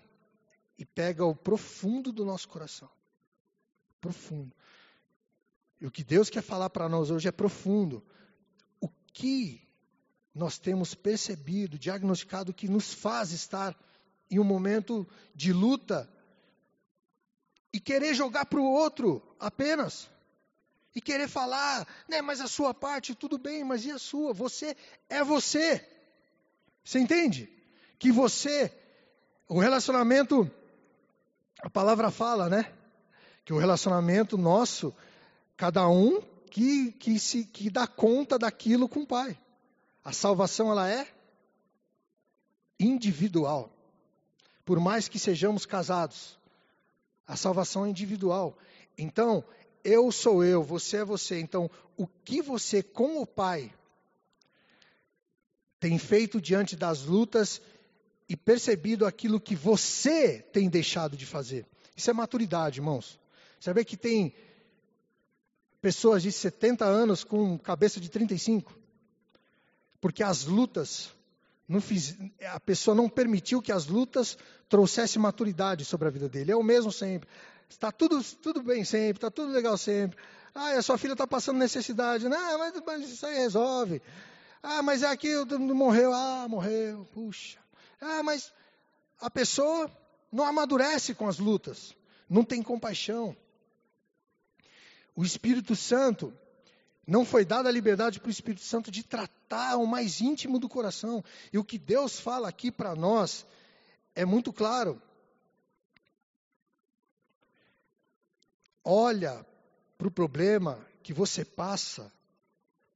e 0.79 0.85
pega 0.85 1.25
o 1.25 1.35
profundo 1.35 2.13
do 2.13 2.25
nosso 2.25 2.49
coração. 2.49 2.89
Profundo. 4.01 4.55
E 5.81 5.89
o 5.89 5.91
que 5.91 6.05
Deus 6.05 6.31
quer 6.31 6.41
falar 6.41 6.71
para 6.71 6.89
nós 6.89 7.11
hoje 7.11 7.27
é 7.27 7.33
profundo. 7.33 8.01
O 8.81 8.89
que 9.13 9.61
nós 10.33 10.57
temos 10.57 10.95
percebido, 10.95 11.77
diagnosticado, 11.77 12.55
que 12.55 12.69
nos 12.69 12.95
faz 12.95 13.33
estar 13.33 13.77
em 14.31 14.39
um 14.39 14.45
momento 14.45 15.05
de 15.35 15.53
luta 15.53 16.09
e 17.73 17.81
querer 17.81 18.15
jogar 18.15 18.47
para 18.47 18.61
o 18.61 18.73
outro 18.73 19.21
apenas. 19.41 20.09
E 20.99 21.01
querer 21.01 21.29
falar, 21.29 21.87
né, 22.09 22.21
mas 22.21 22.41
a 22.41 22.49
sua 22.49 22.75
parte, 22.75 23.15
tudo 23.15 23.39
bem, 23.39 23.63
mas 23.63 23.85
e 23.85 23.93
a 23.93 23.99
sua? 23.99 24.33
Você 24.33 24.77
é 25.09 25.23
você. 25.23 25.87
Você 26.85 26.99
entende? 26.99 27.49
Que 28.01 28.11
você, 28.11 28.73
o 29.49 29.61
relacionamento, 29.61 30.51
a 31.61 31.71
palavra 31.71 32.11
fala, 32.11 32.49
né? 32.49 32.73
Que 33.45 33.53
o 33.53 33.59
relacionamento 33.59 34.37
nosso 34.37 34.95
Cada 35.59 35.89
um 35.89 36.23
que, 36.53 36.93
que, 36.93 37.19
se, 37.19 37.45
que 37.45 37.69
dá 37.69 37.85
conta 37.85 38.39
daquilo 38.39 38.89
com 38.89 39.01
o 39.01 39.07
Pai. 39.07 39.37
A 40.05 40.13
salvação 40.13 40.71
ela 40.71 40.89
é 40.89 41.05
individual. 42.79 43.69
Por 44.65 44.79
mais 44.79 45.09
que 45.09 45.19
sejamos 45.19 45.67
casados, 45.67 46.39
a 47.27 47.37
salvação 47.37 47.85
é 47.85 47.89
individual. 47.89 48.57
Então, 48.97 49.43
eu 49.88 50.12
sou 50.12 50.44
eu, 50.44 50.62
você 50.62 50.98
é 50.98 51.05
você. 51.05 51.40
Então, 51.40 51.70
o 51.96 52.07
que 52.07 52.42
você 52.42 52.83
com 52.83 53.20
o 53.20 53.27
Pai 53.27 53.72
tem 55.81 55.98
feito 55.98 56.40
diante 56.40 56.77
das 56.77 57.03
lutas 57.03 57.61
e 58.29 58.37
percebido 58.37 59.07
aquilo 59.07 59.40
que 59.40 59.57
você 59.57 60.40
tem 60.53 60.68
deixado 60.68 61.16
de 61.16 61.24
fazer? 61.24 61.66
Isso 61.96 62.11
é 62.11 62.12
maturidade, 62.12 62.79
irmãos. 62.79 63.18
Saber 63.59 63.85
que 63.85 63.96
tem 63.96 64.35
pessoas 65.81 66.22
de 66.22 66.31
70 66.31 66.85
anos 66.85 67.24
com 67.24 67.59
cabeça 67.59 68.01
de 68.01 68.09
35. 68.09 68.77
Porque 70.01 70.22
as 70.22 70.44
lutas, 70.44 71.11
fiz, 71.81 72.16
a 72.53 72.61
pessoa 72.61 72.94
não 72.94 73.09
permitiu 73.09 73.61
que 73.61 73.72
as 73.72 73.87
lutas 73.87 74.38
trouxessem 74.68 75.20
maturidade 75.20 75.85
sobre 75.85 76.09
a 76.09 76.11
vida 76.11 76.29
dele. 76.29 76.53
É 76.53 76.57
o 76.57 76.62
mesmo 76.62 76.92
sempre. 76.92 77.29
Está 77.69 77.93
tudo, 77.93 78.23
tudo 78.23 78.63
bem 78.63 78.85
sempre, 78.85 79.19
está 79.19 79.31
tudo 79.31 79.53
legal 79.53 79.77
sempre. 79.77 80.19
Ah, 80.55 80.73
a 80.73 80.83
sua 80.83 80.99
filha 80.99 81.13
está 81.13 81.27
passando 81.27 81.59
necessidade. 81.59 82.29
Não, 82.29 82.59
mas, 82.59 82.75
mas, 82.85 83.11
isso 83.11 83.27
aí 83.27 83.37
resolve. 83.37 84.03
Ah, 84.63 84.83
mas 84.83 85.03
é 85.03 85.07
aqui, 85.07 85.33
morreu. 85.59 86.13
Ah, 86.13 86.47
morreu. 86.49 87.07
Puxa. 87.13 87.59
Ah, 88.01 88.23
mas 88.23 88.53
a 89.21 89.31
pessoa 89.31 89.91
não 90.33 90.45
amadurece 90.45 91.15
com 91.15 91.29
as 91.29 91.39
lutas. 91.39 91.95
Não 92.29 92.45
tem 92.45 92.63
compaixão. 92.63 93.37
O 95.15 95.25
Espírito 95.25 95.75
Santo, 95.75 96.33
não 97.07 97.25
foi 97.25 97.45
dada 97.45 97.69
a 97.69 97.73
liberdade 97.73 98.21
para 98.21 98.29
o 98.29 98.31
Espírito 98.31 98.63
Santo 98.63 98.91
de 98.91 99.03
tratar 99.03 99.77
o 99.77 99.87
mais 99.87 100.21
íntimo 100.21 100.59
do 100.59 100.69
coração. 100.69 101.25
E 101.53 101.59
o 101.59 101.65
que 101.65 101.79
Deus 101.79 102.21
fala 102.21 102.49
aqui 102.49 102.71
para 102.71 102.95
nós 102.95 103.47
é 104.15 104.25
muito 104.25 104.53
claro. 104.53 105.01
Olha 108.90 109.44
para 109.98 110.09
o 110.09 110.11
problema 110.11 110.79
que 111.03 111.12
você 111.12 111.44
passa 111.44 112.11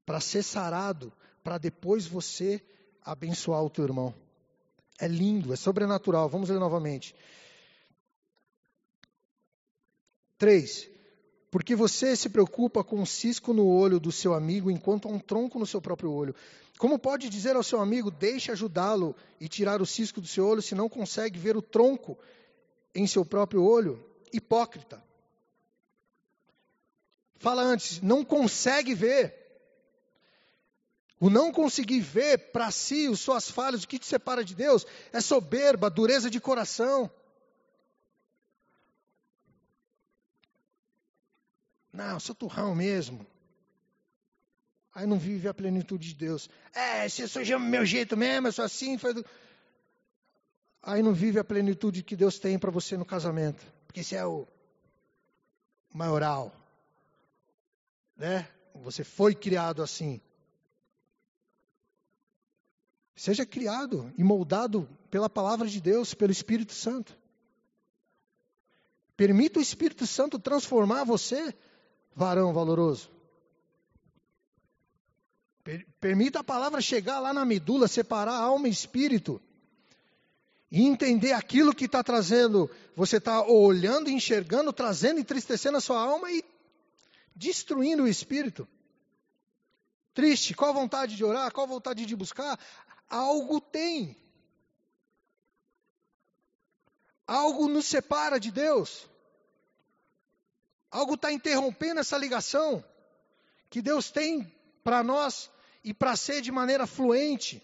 para 0.07 0.21
ser 0.21 0.43
sarado, 0.43 1.13
para 1.45 1.59
depois 1.59 2.07
você 2.07 2.65
abençoar 3.05 3.63
o 3.63 3.69
teu 3.69 3.85
irmão. 3.85 4.15
É 4.99 5.07
lindo, 5.07 5.53
é 5.53 5.57
sobrenatural. 5.57 6.31
Vamos 6.31 6.49
ler 6.49 6.59
novamente. 6.59 7.15
3. 10.39 10.89
Porque 11.51 11.77
você 11.77 12.17
se 12.17 12.31
preocupa 12.31 12.83
com 12.83 12.97
um 12.97 13.05
cisco 13.05 13.53
no 13.53 13.67
olho 13.67 14.01
do 14.01 14.11
seu 14.11 14.33
amigo 14.33 14.71
enquanto 14.71 15.09
há 15.09 15.11
um 15.11 15.19
tronco 15.19 15.59
no 15.59 15.67
seu 15.67 15.83
próprio 15.83 16.11
olho. 16.11 16.35
Como 16.79 16.99
pode 16.99 17.29
dizer 17.29 17.55
ao 17.55 17.63
seu 17.63 17.83
amigo, 17.83 18.11
deixe 18.11 18.51
ajudá-lo 18.51 19.15
e 19.39 19.47
tirar 19.47 19.83
o 19.83 19.87
cisco 19.87 20.23
do 20.23 20.27
seu 20.27 20.47
olho, 20.47 20.63
se 20.63 20.75
não 20.75 20.89
consegue 20.89 21.39
ver 21.39 21.55
o 21.55 21.61
tronco 21.61 22.17
em 22.95 23.07
seu 23.07 23.27
próprio 23.27 23.63
olho? 23.63 24.03
Hipócrita. 24.33 25.12
Fala 27.43 27.61
antes, 27.61 28.01
não 28.01 28.25
consegue 28.25 28.95
ver. 28.95 29.35
O 31.19 31.29
não 31.29 31.51
conseguir 31.51 31.99
ver 31.99 32.39
para 32.53 32.71
si 32.71 33.09
as 33.09 33.19
suas 33.19 33.51
falhas, 33.51 33.83
o 33.83 33.89
que 33.89 33.99
te 33.99 34.07
separa 34.07 34.45
de 34.45 34.55
Deus, 34.55 34.87
é 35.13 35.21
soberba, 35.21 35.91
dureza 35.91 36.31
de 36.31 36.39
coração. 36.39 37.11
Não, 41.93 42.21
sou 42.21 42.33
turrão 42.33 42.77
mesmo. 42.77 43.27
Aí 44.95 45.05
não 45.05 45.19
vive 45.19 45.49
a 45.49 45.55
plenitude 45.55 46.11
de 46.11 46.15
Deus. 46.15 46.49
É, 46.73 47.09
se 47.09 47.23
eu 47.23 47.29
sou 47.29 47.43
meu 47.59 47.85
jeito 47.85 48.17
mesmo, 48.17 48.47
eu 48.47 48.53
sou 48.53 48.65
assim. 48.65 48.97
Do... 48.97 49.27
Aí 50.81 51.03
não 51.03 51.13
vive 51.13 51.41
a 51.41 51.45
plenitude 51.45 52.05
que 52.05 52.15
Deus 52.15 52.39
tem 52.39 52.57
para 52.57 52.71
você 52.71 52.97
no 52.97 53.05
casamento. 53.05 53.67
Porque 53.85 53.99
esse 53.99 54.15
é 54.15 54.25
o 54.25 54.47
maioral. 55.93 56.62
Né? 58.23 58.49
Você 58.85 59.03
foi 59.03 59.35
criado 59.35 59.83
assim. 59.83 60.21
Seja 63.17 63.45
criado 63.45 64.15
e 64.17 64.23
moldado 64.23 64.89
pela 65.11 65.29
palavra 65.29 65.67
de 65.67 65.81
Deus, 65.81 66.15
pelo 66.15 66.31
Espírito 66.31 66.73
Santo. 66.73 67.19
Permita 69.17 69.59
o 69.59 69.63
Espírito 69.63 70.07
Santo 70.07 70.39
transformar 70.39 71.03
você 71.03 71.53
varão 72.15 72.53
valoroso. 72.53 73.11
Permita 76.01 76.39
a 76.39 76.45
palavra 76.45 76.81
chegar 76.81 77.19
lá 77.19 77.35
na 77.35 77.45
medula, 77.45 77.89
separar 77.89 78.37
alma 78.37 78.69
e 78.69 78.71
espírito. 78.71 79.43
E 80.71 80.83
entender 80.87 81.33
aquilo 81.33 81.75
que 81.75 81.87
está 81.87 82.05
trazendo, 82.05 82.71
você 82.95 83.17
está 83.17 83.45
olhando, 83.45 84.09
enxergando, 84.09 84.73
trazendo, 84.73 85.19
entristecendo 85.19 85.79
a 85.79 85.81
sua 85.81 86.01
alma 86.01 86.31
e 86.31 86.52
destruindo 87.35 88.05
o 88.05 88.09
espírito. 88.09 88.69
Triste, 90.15 90.55
qual 90.55 90.75
vontade 90.75 91.17
de 91.17 91.25
orar, 91.25 91.53
qual 91.53 91.67
vontade 91.67 92.05
de 92.05 92.17
buscar? 92.17 92.59
Algo 93.09 93.61
tem. 93.61 94.17
Algo 97.27 97.69
nos 97.69 97.87
separa 97.87 98.39
de 98.39 98.51
Deus. 98.51 99.09
Algo 100.91 101.15
está 101.15 101.33
interrompendo 101.33 102.01
essa 102.01 102.19
ligação 102.19 102.85
que 103.71 103.81
Deus 103.81 104.11
tem 104.11 104.53
para 104.85 105.03
nós 105.03 105.51
e 105.83 105.95
para 105.95 106.15
ser 106.17 106.43
de 106.43 106.53
maneira 106.53 106.87
fluente. 106.87 107.63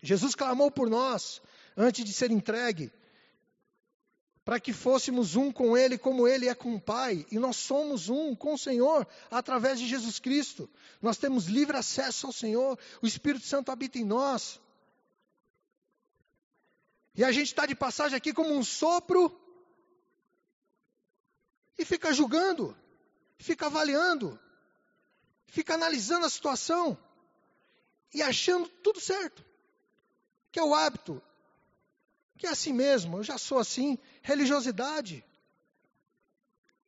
Jesus 0.00 0.34
clamou 0.34 0.70
por 0.70 0.88
nós 0.88 1.42
antes 1.76 2.04
de 2.04 2.12
ser 2.12 2.30
entregue, 2.30 2.92
para 4.44 4.58
que 4.58 4.72
fôssemos 4.72 5.36
um 5.36 5.52
com 5.52 5.76
Ele, 5.76 5.96
como 5.96 6.26
Ele 6.26 6.48
é 6.48 6.54
com 6.54 6.74
o 6.74 6.80
Pai, 6.80 7.24
e 7.30 7.38
nós 7.38 7.56
somos 7.56 8.08
um 8.08 8.34
com 8.34 8.54
o 8.54 8.58
Senhor 8.58 9.06
através 9.30 9.78
de 9.78 9.86
Jesus 9.86 10.18
Cristo. 10.18 10.68
Nós 11.00 11.16
temos 11.16 11.46
livre 11.46 11.76
acesso 11.76 12.26
ao 12.26 12.32
Senhor, 12.32 12.78
o 13.00 13.06
Espírito 13.06 13.46
Santo 13.46 13.70
habita 13.70 13.98
em 13.98 14.04
nós. 14.04 14.60
E 17.14 17.22
a 17.22 17.30
gente 17.30 17.48
está 17.48 17.66
de 17.66 17.74
passagem 17.74 18.16
aqui 18.16 18.32
como 18.32 18.52
um 18.52 18.64
sopro 18.64 19.38
e 21.78 21.84
fica 21.84 22.12
julgando, 22.12 22.76
fica 23.36 23.66
avaliando, 23.66 24.38
fica 25.46 25.74
analisando 25.74 26.26
a 26.26 26.30
situação 26.30 26.98
e 28.12 28.22
achando 28.22 28.68
tudo 28.68 29.00
certo. 29.00 29.44
Que 30.50 30.58
é 30.58 30.64
o 30.64 30.74
hábito, 30.74 31.22
é 32.46 32.50
assim 32.50 32.72
mesmo, 32.72 33.18
eu 33.18 33.22
já 33.22 33.38
sou 33.38 33.58
assim. 33.58 33.98
Religiosidade 34.22 35.24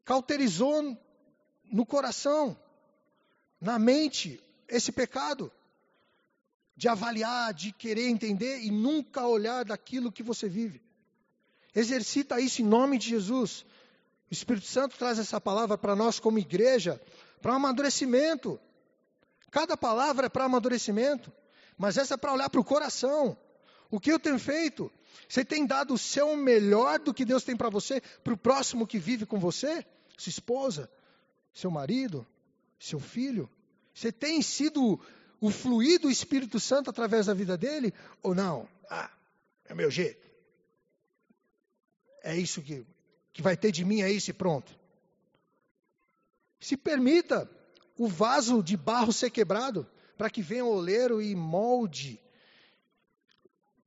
cauterizou 0.04 0.96
no 1.64 1.86
coração, 1.86 2.56
na 3.60 3.78
mente, 3.78 4.42
esse 4.68 4.92
pecado 4.92 5.50
de 6.76 6.88
avaliar, 6.88 7.54
de 7.54 7.72
querer 7.72 8.08
entender 8.08 8.60
e 8.60 8.70
nunca 8.70 9.26
olhar 9.26 9.64
daquilo 9.64 10.12
que 10.12 10.22
você 10.22 10.48
vive. 10.48 10.82
Exercita 11.74 12.40
isso 12.40 12.62
em 12.62 12.64
nome 12.64 12.98
de 12.98 13.08
Jesus. 13.08 13.64
O 14.30 14.34
Espírito 14.34 14.66
Santo 14.66 14.96
traz 14.96 15.18
essa 15.18 15.40
palavra 15.40 15.78
para 15.78 15.96
nós 15.96 16.18
como 16.20 16.38
igreja, 16.38 17.00
para 17.40 17.54
amadurecimento. 17.54 18.60
Cada 19.50 19.76
palavra 19.76 20.26
é 20.26 20.28
para 20.28 20.44
amadurecimento, 20.44 21.32
mas 21.78 21.96
essa 21.96 22.14
é 22.14 22.16
para 22.16 22.32
olhar 22.32 22.50
para 22.50 22.60
o 22.60 22.64
coração. 22.64 23.36
O 23.90 24.00
que 24.00 24.10
eu 24.10 24.18
tenho 24.18 24.38
feito? 24.38 24.90
Você 25.28 25.44
tem 25.44 25.66
dado 25.66 25.94
o 25.94 25.98
seu 25.98 26.36
melhor 26.36 26.98
do 26.98 27.14
que 27.14 27.24
Deus 27.24 27.44
tem 27.44 27.56
para 27.56 27.70
você, 27.70 28.00
para 28.22 28.34
o 28.34 28.36
próximo 28.36 28.86
que 28.86 28.98
vive 28.98 29.26
com 29.26 29.38
você? 29.38 29.84
Sua 30.16 30.30
esposa, 30.30 30.90
seu 31.52 31.70
marido, 31.70 32.26
seu 32.78 33.00
filho? 33.00 33.48
Você 33.92 34.10
tem 34.10 34.42
sido 34.42 35.00
o 35.40 35.50
fluir 35.50 36.00
do 36.00 36.10
Espírito 36.10 36.58
Santo 36.58 36.90
através 36.90 37.26
da 37.26 37.34
vida 37.34 37.56
dele 37.56 37.92
ou 38.22 38.34
não? 38.34 38.68
Ah, 38.90 39.10
é 39.66 39.74
meu 39.74 39.90
jeito. 39.90 40.24
É 42.22 42.36
isso 42.36 42.62
que, 42.62 42.86
que 43.32 43.42
vai 43.42 43.56
ter 43.56 43.70
de 43.70 43.84
mim, 43.84 44.00
é 44.00 44.10
isso 44.10 44.30
e 44.30 44.34
pronto. 44.34 44.74
Se 46.58 46.76
permita 46.76 47.50
o 47.96 48.08
vaso 48.08 48.62
de 48.62 48.76
barro 48.76 49.12
ser 49.12 49.30
quebrado, 49.30 49.86
para 50.16 50.30
que 50.30 50.42
venha 50.42 50.64
o 50.64 50.72
oleiro 50.72 51.20
e 51.20 51.34
molde 51.34 52.20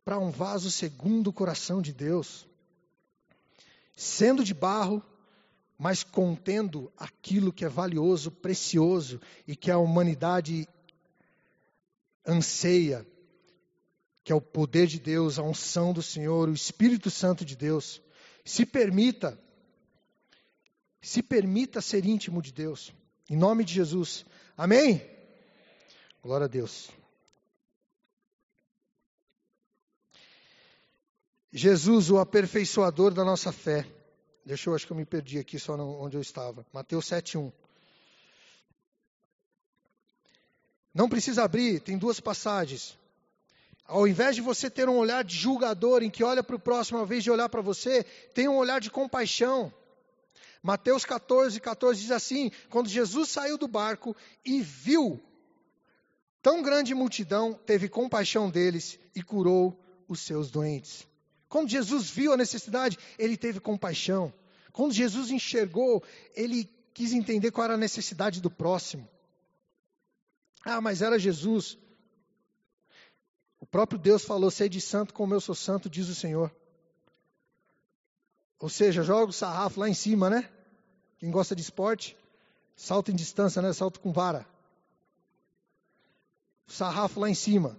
para 0.08 0.17
um 0.17 0.32
vaso 0.32 0.72
segundo 0.72 1.28
o 1.28 1.34
coração 1.34 1.82
de 1.82 1.91
Deus, 1.91 2.48
sendo 3.93 4.41
de 4.41 4.54
barro, 4.54 5.04
mas 5.78 6.02
contendo 6.02 6.89
aquilo 6.96 7.52
que 7.52 7.65
é 7.65 7.67
valioso, 7.67 8.32
precioso 8.32 9.20
e 9.46 9.54
que 9.54 9.70
a 9.70 9.78
humanidade 9.78 10.65
anseia, 12.26 13.06
que 14.24 14.32
é 14.32 14.36
o 14.36 14.39
poder 14.39 14.88
de 14.88 14.98
Deus, 14.98 15.38
a 15.38 15.43
unção 15.43 15.91
do 15.91 16.02
Senhor, 16.02 16.48
o 16.48 16.54
Espírito 16.54 17.12
Santo 17.12 17.43
de 17.43 17.58
Deus. 17.58 18.02
Se 18.46 18.65
permita, 18.65 19.38
se 21.02 21.22
permita 21.22 21.82
ser 21.82 22.06
íntimo 22.06 22.41
de 22.41 22.54
Deus. 22.54 22.93
Em 23.30 23.36
nome 23.36 23.65
de 23.65 23.74
Jesus. 23.74 24.26
Amém? 24.56 25.02
Glória 26.24 26.46
a 26.46 26.48
Deus. 26.48 26.89
Jesus, 31.51 32.10
o 32.12 32.19
aperfeiçoador 32.19 33.13
da 33.13 33.23
nossa 33.23 33.51
fé. 33.51 33.86
Deixa 34.45 34.69
eu, 34.69 34.75
acho 34.75 34.86
que 34.86 34.91
eu 34.91 34.97
me 34.97 35.05
perdi 35.05 35.39
aqui 35.39 35.57
só 35.57 35.75
onde 35.75 36.17
eu 36.17 36.21
estava. 36.21 36.65
Mateus 36.73 37.05
7,1. 37.05 37.51
Não 40.93 41.07
precisa 41.07 41.43
abrir, 41.43 41.79
tem 41.79 41.97
duas 41.97 42.19
passagens. 42.19 42.97
Ao 43.86 44.07
invés 44.07 44.36
de 44.36 44.41
você 44.41 44.69
ter 44.69 44.89
um 44.89 44.97
olhar 44.97 45.23
de 45.23 45.36
julgador 45.36 46.03
em 46.03 46.10
que 46.10 46.23
olha 46.23 46.43
para 46.43 46.55
o 46.55 46.60
próximo, 46.60 46.97
ao 46.97 47.05
invés 47.05 47.23
de 47.23 47.31
olhar 47.31 47.47
para 47.47 47.62
você, 47.62 48.03
tem 48.33 48.47
um 48.47 48.57
olhar 48.57 48.81
de 48.81 48.89
compaixão. 48.89 49.71
Mateus 50.62 51.05
14, 51.05 51.60
14 51.62 52.01
diz 52.01 52.12
assim: 52.12 52.51
Quando 52.69 52.89
Jesus 52.89 53.29
saiu 53.29 53.57
do 53.57 53.67
barco 53.67 54.15
e 54.43 54.60
viu 54.60 55.21
tão 56.41 56.62
grande 56.62 56.93
multidão, 56.93 57.53
teve 57.53 57.88
compaixão 57.88 58.49
deles 58.49 58.99
e 59.15 59.21
curou 59.21 59.79
os 60.07 60.19
seus 60.19 60.51
doentes. 60.51 61.07
Quando 61.49 61.69
Jesus 61.69 62.10
viu 62.10 62.33
a 62.33 62.38
necessidade, 62.38 62.97
ele 63.17 63.38
teve 63.38 63.60
compaixão. 63.60 64.33
Quando 64.73 64.93
Jesus 64.93 65.31
enxergou, 65.31 66.03
ele 66.36 66.65
quis 66.93 67.13
entender 67.13 67.51
qual 67.51 67.65
era 67.65 67.73
a 67.75 67.77
necessidade 67.77 68.41
do 68.41 68.49
próximo. 68.49 69.07
Ah, 70.63 70.81
mas 70.81 71.01
era 71.01 71.17
Jesus. 71.17 71.77
O 73.60 73.65
próprio 73.65 73.97
Deus 73.97 74.23
falou: 74.23 74.51
Sede 74.51 74.81
santo 74.81 75.13
como 75.13 75.33
eu 75.33 75.39
sou 75.39 75.55
santo, 75.55 75.89
diz 75.89 76.10
o 76.10 76.15
Senhor. 76.15 76.53
Ou 78.60 78.69
seja, 78.69 79.03
joga 79.03 79.29
o 79.29 79.33
sarrafo 79.33 79.79
lá 79.79 79.88
em 79.88 79.93
cima, 79.93 80.29
né? 80.29 80.49
Quem 81.19 81.31
gosta 81.31 81.55
de 81.55 81.62
esporte, 81.62 82.17
salto 82.75 83.12
em 83.12 83.15
distância, 83.15 83.62
né? 83.62 83.71
Salto 83.71 83.99
com 83.99 84.12
vara. 84.12 84.45
O 86.67 86.71
sarrafo 86.71 87.19
lá 87.19 87.29
em 87.29 87.36
cima, 87.36 87.77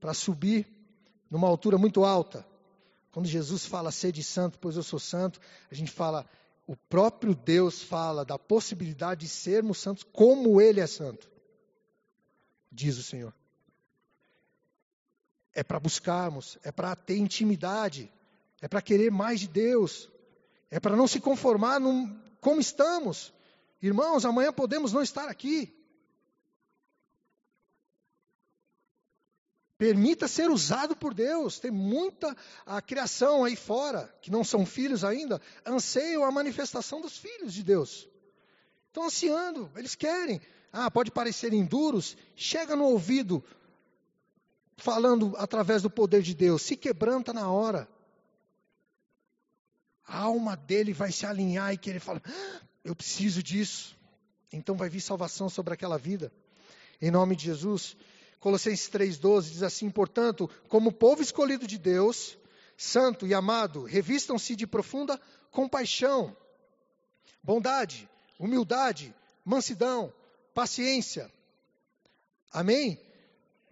para 0.00 0.14
subir 0.14 0.66
numa 1.30 1.46
altura 1.46 1.76
muito 1.76 2.04
alta. 2.04 2.46
Quando 3.10 3.26
Jesus 3.26 3.64
fala 3.66 3.90
sede 3.90 4.22
santo, 4.22 4.58
pois 4.58 4.76
eu 4.76 4.82
sou 4.82 4.98
santo, 4.98 5.40
a 5.70 5.74
gente 5.74 5.90
fala, 5.90 6.24
o 6.66 6.76
próprio 6.76 7.34
Deus 7.34 7.82
fala 7.82 8.24
da 8.24 8.38
possibilidade 8.38 9.22
de 9.22 9.28
sermos 9.28 9.78
santos 9.78 10.04
como 10.04 10.60
Ele 10.60 10.80
é 10.80 10.86
santo. 10.86 11.28
Diz 12.70 12.96
o 12.98 13.02
Senhor. 13.02 13.34
É 15.52 15.64
para 15.64 15.80
buscarmos, 15.80 16.58
é 16.62 16.70
para 16.70 16.94
ter 16.94 17.16
intimidade, 17.16 18.10
é 18.60 18.68
para 18.68 18.80
querer 18.80 19.10
mais 19.10 19.40
de 19.40 19.48
Deus, 19.48 20.08
é 20.70 20.78
para 20.78 20.94
não 20.94 21.08
se 21.08 21.18
conformar 21.18 21.80
num, 21.80 22.16
como 22.40 22.60
estamos. 22.60 23.32
Irmãos, 23.82 24.24
amanhã 24.24 24.52
podemos 24.52 24.92
não 24.92 25.02
estar 25.02 25.28
aqui. 25.28 25.74
Permita 29.80 30.28
ser 30.28 30.50
usado 30.50 30.94
por 30.94 31.14
Deus. 31.14 31.58
Tem 31.58 31.70
muita 31.70 32.36
a 32.66 32.82
criação 32.82 33.44
aí 33.44 33.56
fora, 33.56 34.14
que 34.20 34.30
não 34.30 34.44
são 34.44 34.66
filhos 34.66 35.04
ainda, 35.04 35.40
anseiam 35.64 36.22
a 36.22 36.30
manifestação 36.30 37.00
dos 37.00 37.16
filhos 37.16 37.54
de 37.54 37.62
Deus. 37.62 38.06
Estão 38.88 39.06
ansiando, 39.06 39.72
eles 39.74 39.94
querem. 39.94 40.38
Ah, 40.70 40.90
pode 40.90 41.10
parecerem 41.10 41.64
duros, 41.64 42.14
chega 42.36 42.76
no 42.76 42.84
ouvido, 42.84 43.42
falando 44.76 45.34
através 45.38 45.80
do 45.80 45.88
poder 45.88 46.20
de 46.20 46.34
Deus, 46.34 46.60
se 46.60 46.76
quebranta 46.76 47.32
na 47.32 47.50
hora 47.50 47.88
a 50.06 50.18
alma 50.18 50.56
dele 50.56 50.92
vai 50.92 51.10
se 51.10 51.24
alinhar 51.24 51.72
e 51.72 51.78
querer 51.78 52.00
falar: 52.00 52.20
ah, 52.26 52.60
eu 52.84 52.94
preciso 52.94 53.42
disso. 53.42 53.96
Então 54.52 54.76
vai 54.76 54.90
vir 54.90 55.00
salvação 55.00 55.48
sobre 55.48 55.72
aquela 55.72 55.96
vida. 55.96 56.30
Em 57.00 57.10
nome 57.10 57.34
de 57.34 57.44
Jesus. 57.44 57.96
Colossenses 58.40 58.88
3,12 58.88 59.50
diz 59.50 59.62
assim: 59.62 59.90
portanto, 59.90 60.50
como 60.68 60.90
povo 60.90 61.22
escolhido 61.22 61.66
de 61.66 61.78
Deus, 61.78 62.38
santo 62.76 63.26
e 63.26 63.34
amado, 63.34 63.84
revistam-se 63.84 64.56
de 64.56 64.66
profunda 64.66 65.20
compaixão, 65.50 66.34
bondade, 67.42 68.08
humildade, 68.38 69.14
mansidão, 69.44 70.12
paciência. 70.54 71.30
Amém? 72.50 72.98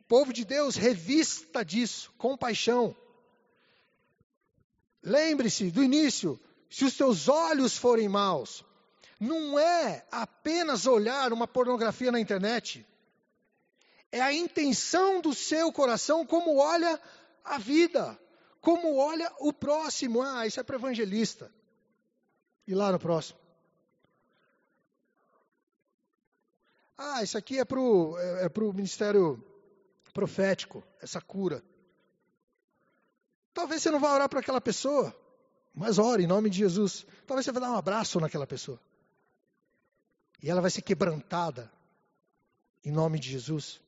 Povo 0.06 0.32
de 0.32 0.44
Deus, 0.44 0.76
revista 0.76 1.64
disso, 1.64 2.12
compaixão. 2.18 2.94
Lembre-se 5.02 5.70
do 5.70 5.82
início: 5.82 6.38
se 6.68 6.84
os 6.84 6.94
teus 6.94 7.26
olhos 7.26 7.76
forem 7.76 8.08
maus, 8.08 8.62
não 9.18 9.58
é 9.58 10.04
apenas 10.10 10.86
olhar 10.86 11.32
uma 11.32 11.48
pornografia 11.48 12.12
na 12.12 12.20
internet, 12.20 12.86
é 14.10 14.20
a 14.20 14.32
intenção 14.32 15.20
do 15.20 15.34
seu 15.34 15.72
coração 15.72 16.24
como 16.26 16.56
olha 16.56 17.00
a 17.44 17.58
vida, 17.58 18.18
como 18.60 18.96
olha 18.96 19.30
o 19.38 19.52
próximo. 19.52 20.22
Ah, 20.22 20.46
isso 20.46 20.58
é 20.60 20.62
para 20.62 20.76
evangelista. 20.76 21.52
E 22.66 22.74
lá 22.74 22.92
no 22.92 22.98
próximo. 22.98 23.38
Ah, 26.96 27.22
isso 27.22 27.38
aqui 27.38 27.58
é 27.58 27.64
para 27.64 27.78
o 27.78 28.18
é, 28.18 28.46
é 28.46 28.72
ministério 28.74 29.42
profético, 30.12 30.82
essa 31.00 31.20
cura. 31.20 31.62
Talvez 33.54 33.82
você 33.82 33.90
não 33.90 34.00
vá 34.00 34.12
orar 34.12 34.28
para 34.28 34.40
aquela 34.40 34.60
pessoa, 34.60 35.14
mas 35.74 35.98
ore 35.98 36.24
em 36.24 36.26
nome 36.26 36.50
de 36.50 36.58
Jesus. 36.58 37.06
Talvez 37.26 37.44
você 37.44 37.52
vai 37.52 37.62
dar 37.62 37.70
um 37.70 37.76
abraço 37.76 38.18
naquela 38.18 38.46
pessoa. 38.46 38.80
E 40.42 40.50
ela 40.50 40.60
vai 40.60 40.70
ser 40.70 40.82
quebrantada 40.82 41.70
em 42.84 42.90
nome 42.90 43.18
de 43.18 43.30
Jesus. 43.30 43.80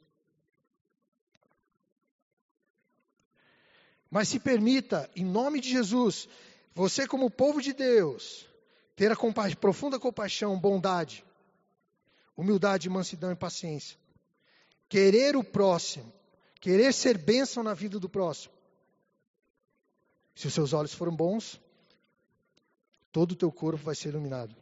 Mas 4.11 4.29
se 4.29 4.41
permita, 4.41 5.09
em 5.15 5.25
nome 5.25 5.61
de 5.61 5.71
Jesus, 5.71 6.29
você 6.75 7.07
como 7.07 7.31
povo 7.31 7.63
de 7.63 7.73
Deus, 7.73 8.47
ter 8.97 9.13
a 9.13 9.17
compa 9.17 9.49
profunda 9.57 10.01
compaixão, 10.01 10.59
bondade, 10.59 11.25
humildade, 12.37 12.91
mansidão 12.91 13.31
e 13.31 13.37
paciência. 13.37 13.97
Querer 14.89 15.37
o 15.37 15.45
próximo, 15.45 16.13
querer 16.61 16.93
ser 16.93 17.17
bênção 17.17 17.63
na 17.63 17.73
vida 17.73 18.01
do 18.01 18.09
próximo. 18.09 18.53
Se 20.35 20.49
os 20.49 20.55
seus 20.55 20.73
olhos 20.73 20.93
forem 20.93 21.15
bons, 21.15 21.61
todo 23.13 23.33
o 23.33 23.37
teu 23.37 23.53
corpo 23.53 23.85
vai 23.85 23.95
ser 23.95 24.09
iluminado. 24.09 24.57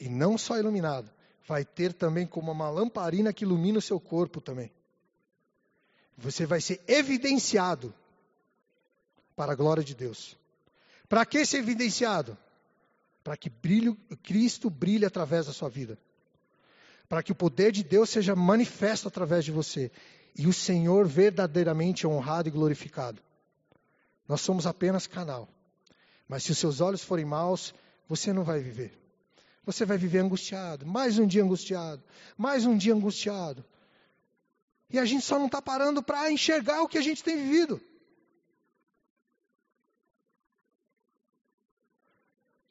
E 0.00 0.08
não 0.08 0.36
só 0.36 0.58
iluminado, 0.58 1.10
vai 1.46 1.64
ter 1.64 1.92
também 1.92 2.26
como 2.26 2.50
uma 2.50 2.70
lamparina 2.70 3.32
que 3.32 3.44
ilumina 3.44 3.78
o 3.78 3.82
seu 3.82 4.00
corpo 4.00 4.40
também. 4.40 4.72
Você 6.20 6.44
vai 6.44 6.60
ser 6.60 6.80
evidenciado 6.86 7.94
para 9.34 9.52
a 9.52 9.54
glória 9.54 9.82
de 9.82 9.94
Deus. 9.94 10.36
Para 11.08 11.24
que 11.24 11.44
ser 11.46 11.58
evidenciado? 11.58 12.36
Para 13.24 13.36
que 13.36 13.48
brilho, 13.48 13.96
Cristo 14.22 14.68
brilhe 14.68 15.06
através 15.06 15.46
da 15.46 15.52
sua 15.52 15.68
vida. 15.68 15.98
Para 17.08 17.22
que 17.22 17.32
o 17.32 17.34
poder 17.34 17.72
de 17.72 17.82
Deus 17.82 18.10
seja 18.10 18.36
manifesto 18.36 19.08
através 19.08 19.44
de 19.44 19.50
você 19.50 19.90
e 20.36 20.46
o 20.46 20.52
Senhor 20.52 21.08
verdadeiramente 21.08 22.06
honrado 22.06 22.48
e 22.48 22.52
glorificado. 22.52 23.20
Nós 24.28 24.42
somos 24.42 24.66
apenas 24.66 25.06
canal. 25.06 25.48
Mas 26.28 26.44
se 26.44 26.52
os 26.52 26.58
seus 26.58 26.80
olhos 26.80 27.02
forem 27.02 27.24
maus, 27.24 27.74
você 28.08 28.32
não 28.32 28.44
vai 28.44 28.60
viver. 28.60 28.96
Você 29.64 29.84
vai 29.84 29.98
viver 29.98 30.18
angustiado, 30.18 30.86
mais 30.86 31.18
um 31.18 31.26
dia 31.26 31.42
angustiado, 31.42 32.02
mais 32.36 32.64
um 32.66 32.76
dia 32.76 32.94
angustiado. 32.94 33.64
E 34.90 34.98
a 34.98 35.04
gente 35.04 35.24
só 35.24 35.38
não 35.38 35.46
está 35.46 35.62
parando 35.62 36.02
para 36.02 36.30
enxergar 36.32 36.82
o 36.82 36.88
que 36.88 36.98
a 36.98 37.02
gente 37.02 37.22
tem 37.22 37.36
vivido. 37.36 37.80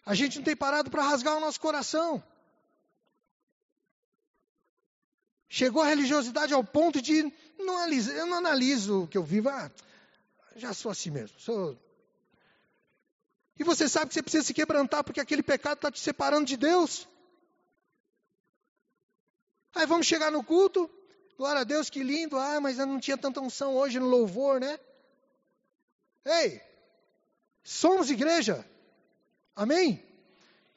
A 0.05 0.13
gente 0.15 0.37
não 0.37 0.43
tem 0.43 0.55
parado 0.55 0.89
para 0.89 1.03
rasgar 1.03 1.37
o 1.37 1.39
nosso 1.39 1.59
coração. 1.59 2.21
Chegou 5.47 5.81
a 5.81 5.87
religiosidade 5.87 6.53
ao 6.53 6.63
ponto 6.63 7.01
de 7.01 7.31
não 7.57 7.77
analiso, 7.77 8.11
eu 8.11 8.25
não 8.25 8.37
analiso 8.37 9.03
o 9.03 9.07
que 9.07 9.17
eu 9.17 9.23
vivo, 9.23 9.49
ah, 9.49 9.71
já 10.55 10.73
sou 10.73 10.91
assim 10.91 11.09
mesmo. 11.09 11.39
Sou... 11.39 11.77
E 13.57 13.63
você 13.63 13.87
sabe 13.87 14.07
que 14.07 14.13
você 14.13 14.23
precisa 14.23 14.43
se 14.43 14.53
quebrantar 14.53 15.03
porque 15.03 15.19
aquele 15.19 15.43
pecado 15.43 15.75
está 15.75 15.91
te 15.91 15.99
separando 15.99 16.45
de 16.45 16.57
Deus. 16.57 17.07
Aí 19.73 19.85
vamos 19.85 20.07
chegar 20.07 20.31
no 20.31 20.43
culto, 20.43 20.89
glória 21.39 21.61
a 21.61 21.63
Deus, 21.63 21.89
que 21.89 22.03
lindo, 22.03 22.37
ah, 22.37 22.59
mas 22.59 22.77
eu 22.79 22.85
não 22.85 22.99
tinha 22.99 23.17
tanta 23.17 23.39
unção 23.39 23.73
hoje 23.77 23.97
no 23.97 24.07
louvor, 24.07 24.59
né? 24.59 24.77
Ei, 26.25 26.61
somos 27.63 28.09
igreja, 28.09 28.65
amém? 29.55 30.03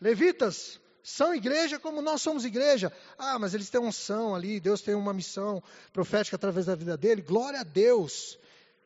Levitas, 0.01 0.79
são 1.03 1.35
igreja 1.35 1.81
como 1.81 2.01
nós 2.01 2.23
somos 2.23 2.45
igreja. 2.45 2.93
Ah, 3.19 3.41
mas 3.41 3.55
eles 3.55 3.71
têm 3.71 3.81
unção 3.81 4.37
ali, 4.37 4.61
Deus 4.61 4.81
tem 4.81 4.95
uma 4.95 5.13
missão 5.13 5.61
profética 5.93 6.37
através 6.37 6.67
da 6.67 6.77
vida 6.77 6.97
dele. 6.97 7.23
Glória 7.23 7.59
a 7.59 7.65
Deus 7.65 8.39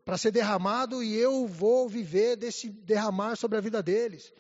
para 0.03 0.17
ser 0.17 0.31
derramado 0.31 1.03
e 1.03 1.15
eu 1.15 1.47
vou 1.47 1.91
viver 1.91 2.37
desse 2.37 2.71
derramar 2.71 3.37
sobre 3.37 3.59
a 3.59 3.61
vida 3.61 3.83
deles. 3.83 4.33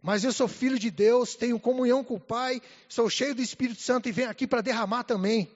Mas 0.00 0.22
eu 0.22 0.32
sou 0.32 0.46
filho 0.46 0.78
de 0.78 0.88
Deus, 0.88 1.34
tenho 1.34 1.58
comunhão 1.58 2.04
com 2.04 2.14
o 2.14 2.20
Pai, 2.20 2.62
sou 2.88 3.10
cheio 3.10 3.34
do 3.34 3.42
Espírito 3.42 3.82
Santo 3.82 4.08
e 4.08 4.12
venho 4.12 4.30
aqui 4.30 4.46
para 4.46 4.60
derramar 4.60 5.02
também. 5.02 5.50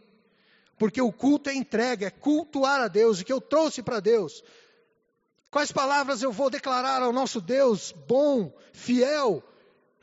Porque 0.79 1.01
o 1.01 1.12
culto 1.12 1.51
é 1.51 1.55
entrega, 1.55 2.07
é 2.07 2.11
cultuar 2.11 2.81
a 2.81 2.89
Deus, 2.89 3.20
o 3.20 3.25
que 3.25 3.33
eu 3.33 3.41
trouxe 3.41 3.83
para 3.83 4.01
Deus. 4.01 4.43
Quais 5.51 5.70
palavras 5.70 6.22
eu 6.22 6.33
vou 6.33 6.51
declarar 6.51 7.01
ao 7.01 7.12
nosso 7.12 7.41
Deus 7.41 7.93
bom, 8.09 8.53
fiel, 8.72 9.43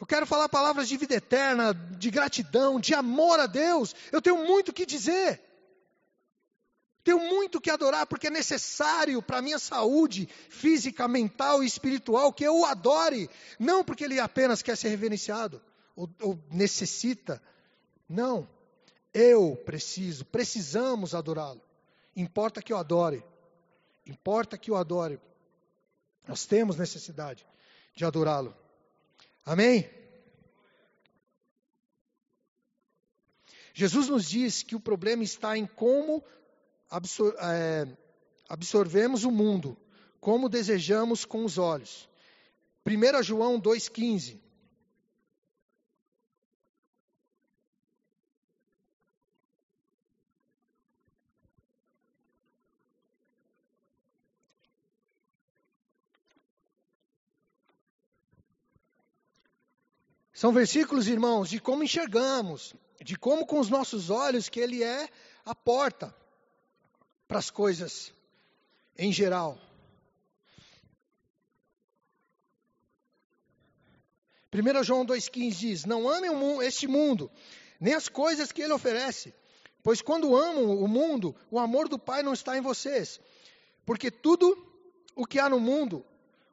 eu 0.01 0.07
quero 0.07 0.25
falar 0.25 0.49
palavras 0.49 0.89
de 0.89 0.97
vida 0.97 1.13
eterna, 1.13 1.75
de 1.75 2.09
gratidão, 2.09 2.79
de 2.79 2.91
amor 2.91 3.39
a 3.39 3.45
Deus. 3.45 3.95
Eu 4.11 4.19
tenho 4.19 4.47
muito 4.47 4.69
o 4.69 4.73
que 4.73 4.83
dizer. 4.83 5.39
Tenho 7.03 7.19
muito 7.19 7.61
que 7.61 7.69
adorar, 7.69 8.07
porque 8.07 8.25
é 8.25 8.31
necessário 8.31 9.21
para 9.21 9.37
a 9.37 9.41
minha 9.43 9.59
saúde 9.59 10.27
física, 10.49 11.07
mental 11.07 11.61
e 11.61 11.67
espiritual 11.67 12.33
que 12.33 12.43
eu 12.43 12.61
o 12.61 12.65
adore. 12.65 13.29
Não 13.59 13.83
porque 13.83 14.03
ele 14.03 14.19
apenas 14.19 14.63
quer 14.63 14.75
ser 14.75 14.89
reverenciado 14.89 15.61
ou, 15.95 16.09
ou 16.21 16.39
necessita. 16.49 17.39
Não. 18.09 18.49
Eu 19.13 19.55
preciso, 19.65 20.25
precisamos 20.25 21.13
adorá-lo. 21.13 21.61
Importa 22.15 22.61
que 22.61 22.71
eu 22.71 22.77
adore. 22.77 23.23
Importa 24.05 24.57
que 24.57 24.71
eu 24.71 24.75
adore. 24.75 25.19
Nós 26.27 26.45
temos 26.45 26.77
necessidade 26.77 27.45
de 27.95 28.05
adorá-lo. 28.05 28.55
Amém? 29.45 29.89
Jesus 33.73 34.09
nos 34.09 34.29
diz 34.29 34.63
que 34.63 34.75
o 34.75 34.79
problema 34.79 35.23
está 35.23 35.57
em 35.57 35.65
como 35.65 36.23
absor 36.89 37.35
é, 37.39 37.87
absorvemos 38.49 39.23
o 39.23 39.31
mundo, 39.31 39.77
como 40.19 40.49
desejamos 40.49 41.23
com 41.23 41.45
os 41.45 41.57
olhos. 41.57 42.09
1 42.85 43.23
João 43.23 43.61
2,15. 43.61 44.40
São 60.41 60.51
versículos, 60.51 61.07
irmãos, 61.07 61.51
de 61.51 61.59
como 61.59 61.83
enxergamos, 61.83 62.73
de 62.99 63.15
como 63.15 63.45
com 63.45 63.59
os 63.59 63.69
nossos 63.69 64.09
olhos 64.09 64.49
que 64.49 64.59
Ele 64.59 64.83
é 64.83 65.07
a 65.45 65.53
porta 65.53 66.11
para 67.27 67.37
as 67.37 67.51
coisas 67.51 68.11
em 68.97 69.13
geral. 69.13 69.55
1 74.51 74.83
João 74.83 75.05
2,15 75.05 75.51
diz: 75.51 75.85
Não 75.85 76.09
amem 76.09 76.31
este 76.65 76.87
mundo, 76.87 77.29
nem 77.79 77.93
as 77.93 78.09
coisas 78.09 78.51
que 78.51 78.63
ele 78.63 78.73
oferece, 78.73 79.35
pois 79.83 80.01
quando 80.01 80.35
amam 80.35 80.75
o 80.75 80.87
mundo, 80.87 81.35
o 81.51 81.59
amor 81.59 81.87
do 81.87 81.99
Pai 81.99 82.23
não 82.23 82.33
está 82.33 82.57
em 82.57 82.61
vocês. 82.61 83.19
Porque 83.85 84.09
tudo 84.09 84.57
o 85.15 85.23
que 85.23 85.37
há 85.37 85.47
no 85.47 85.59
mundo, 85.59 86.03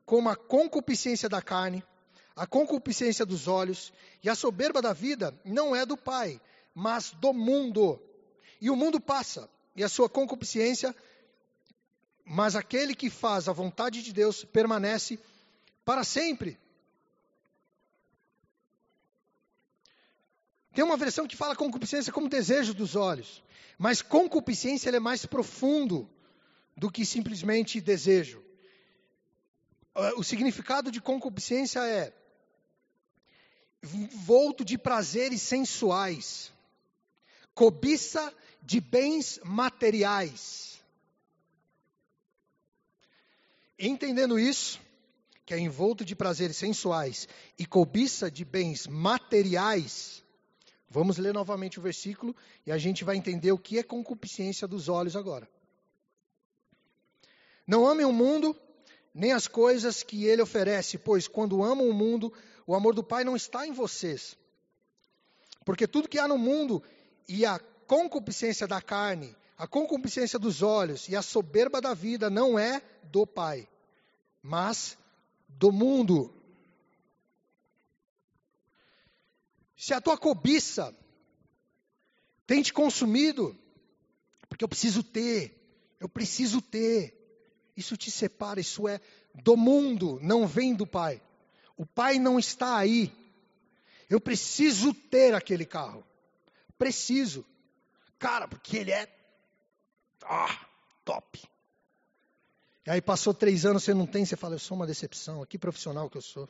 como 0.05 0.29
a 0.29 0.37
concupiscência 0.37 1.27
da 1.27 1.41
carne, 1.41 1.83
a 2.39 2.47
concupiscência 2.47 3.27
dos 3.27 3.49
olhos 3.49 3.93
e 4.23 4.31
a 4.31 4.35
soberba 4.37 4.81
da 4.81 4.93
vida 4.93 5.37
não 5.45 5.75
é 5.75 5.85
do 5.85 5.97
Pai, 5.97 6.41
mas 6.73 7.11
do 7.11 7.33
mundo. 7.33 8.01
E 8.61 8.71
o 8.71 8.77
mundo 8.77 9.01
passa, 9.01 9.51
e 9.75 9.83
a 9.83 9.89
sua 9.89 10.09
concupiscência, 10.09 10.95
mas 12.25 12.55
aquele 12.55 12.95
que 12.95 13.11
faz 13.11 13.49
a 13.49 13.53
vontade 13.53 14.05
de 14.05 14.13
Deus 14.13 14.45
permanece 14.45 15.19
para 15.85 16.05
sempre. 16.05 16.57
Tem 20.73 20.85
uma 20.85 20.97
versão 20.97 21.27
que 21.27 21.35
fala 21.35 21.57
concupiscência 21.57 22.13
como 22.13 22.29
desejo 22.29 22.73
dos 22.73 22.95
olhos, 22.95 23.43
mas 23.77 24.01
concupiscência 24.01 24.91
é 24.91 25.01
mais 25.01 25.27
profundo 25.27 26.09
do 26.77 26.89
que 26.89 27.05
simplesmente 27.05 27.81
desejo. 27.81 28.45
O 30.17 30.23
significado 30.23 30.93
de 30.93 31.01
concupiscência 31.01 31.81
é 31.85 32.13
volto 33.83 34.65
de 34.65 34.77
prazeres 34.77 35.43
sensuais, 35.43 36.53
cobiça 37.55 38.33
de 38.63 38.81
bens 38.81 39.41
materiais. 39.45 40.81
Entendendo 43.79 44.39
isso, 44.39 44.81
que 45.47 45.55
é 45.55 45.59
envolto 45.59 46.05
de 46.05 46.17
prazeres 46.17 46.57
sensuais 46.57 47.29
e 47.59 47.65
cobiça 47.65 48.31
de 48.31 48.45
bens 48.45 48.87
materiais, 48.87 50.23
vamos 50.91 51.17
ler 51.17 51.33
novamente 51.33 51.79
o 51.79 51.83
versículo 51.83 52.35
e 52.67 52.73
a 52.73 52.79
gente 52.79 53.05
vai 53.05 53.17
entender 53.17 53.53
o 53.53 53.59
que 53.59 53.79
é 53.79 53.83
concupiscência 53.83 54.67
dos 54.67 54.89
olhos 54.89 55.15
agora. 55.15 55.49
Não 57.67 57.87
amem 57.87 58.05
o 58.05 58.13
mundo, 58.13 58.57
nem 59.15 59.33
as 59.33 59.47
coisas 59.47 60.03
que 60.03 60.25
ele 60.25 60.43
oferece, 60.43 60.99
pois 60.99 61.29
quando 61.29 61.63
amam 61.63 61.89
o 61.89 61.95
mundo, 61.95 62.33
o 62.69 62.75
amor 62.75 62.95
do 62.95 63.03
Pai 63.03 63.25
não 63.25 63.35
está 63.35 63.67
em 63.67 63.73
vocês. 63.73 64.37
Porque 65.65 65.89
tudo 65.89 66.07
que 66.07 66.19
há 66.19 66.29
no 66.29 66.37
mundo 66.37 66.83
e 67.27 67.47
a 67.47 67.59
concupiscência 67.59 68.67
da 68.67 68.79
carne, 68.83 69.35
a 69.57 69.67
concupiscência 69.67 70.39
dos 70.39 70.61
olhos 70.61 71.09
e 71.09 71.17
a 71.17 71.23
soberba 71.23 71.81
da 71.81 71.95
vida 71.95 72.29
não 72.29 72.59
é 72.59 72.83
do 73.05 73.27
Pai, 73.27 73.67
mas 74.43 74.99
do 75.49 75.73
mundo. 75.73 76.31
Se 79.75 79.95
a 79.95 80.01
tua 80.03 80.19
cobiça 80.19 80.95
tem 82.47 82.61
te 82.61 82.71
consumido, 82.71 83.59
porque 84.47 84.63
eu 84.63 84.69
preciso 84.69 85.03
ter, 85.03 85.97
eu 85.99 86.09
preciso 86.09 86.61
ter, 86.61 87.15
isso 87.75 87.97
te 87.97 88.11
separa, 88.11 88.61
isso 88.61 88.87
é 88.87 89.01
do 89.35 89.57
mundo, 89.57 90.19
não 90.21 90.47
vem 90.47 90.75
do 90.75 90.87
Pai. 90.87 91.23
O 91.79 91.87
pai 91.87 92.19
não 92.19 92.39
está 92.41 92.77
aí. 92.77 93.11
Eu 94.11 94.21
preciso 94.21 94.93
ter 94.93 95.33
aquele 95.33 95.65
carro. 95.65 96.05
Preciso. 96.77 97.45
Cara, 98.19 98.49
porque 98.49 98.77
ele 98.77 98.91
é. 98.91 99.09
Ah, 100.25 100.67
top. 101.05 101.41
E 102.85 102.91
aí 102.91 103.01
passou 103.01 103.33
três 103.33 103.65
anos, 103.65 103.85
você 103.85 103.95
não 103.95 104.07
tem, 104.07 104.25
você 104.25 104.37
fala, 104.37 104.57
eu 104.57 104.59
sou 104.59 104.77
uma 104.77 104.87
decepção. 104.87 105.47
Que 105.47 105.57
profissional 105.57 106.11
que 106.11 106.19
eu 106.19 106.23
sou. 106.23 106.49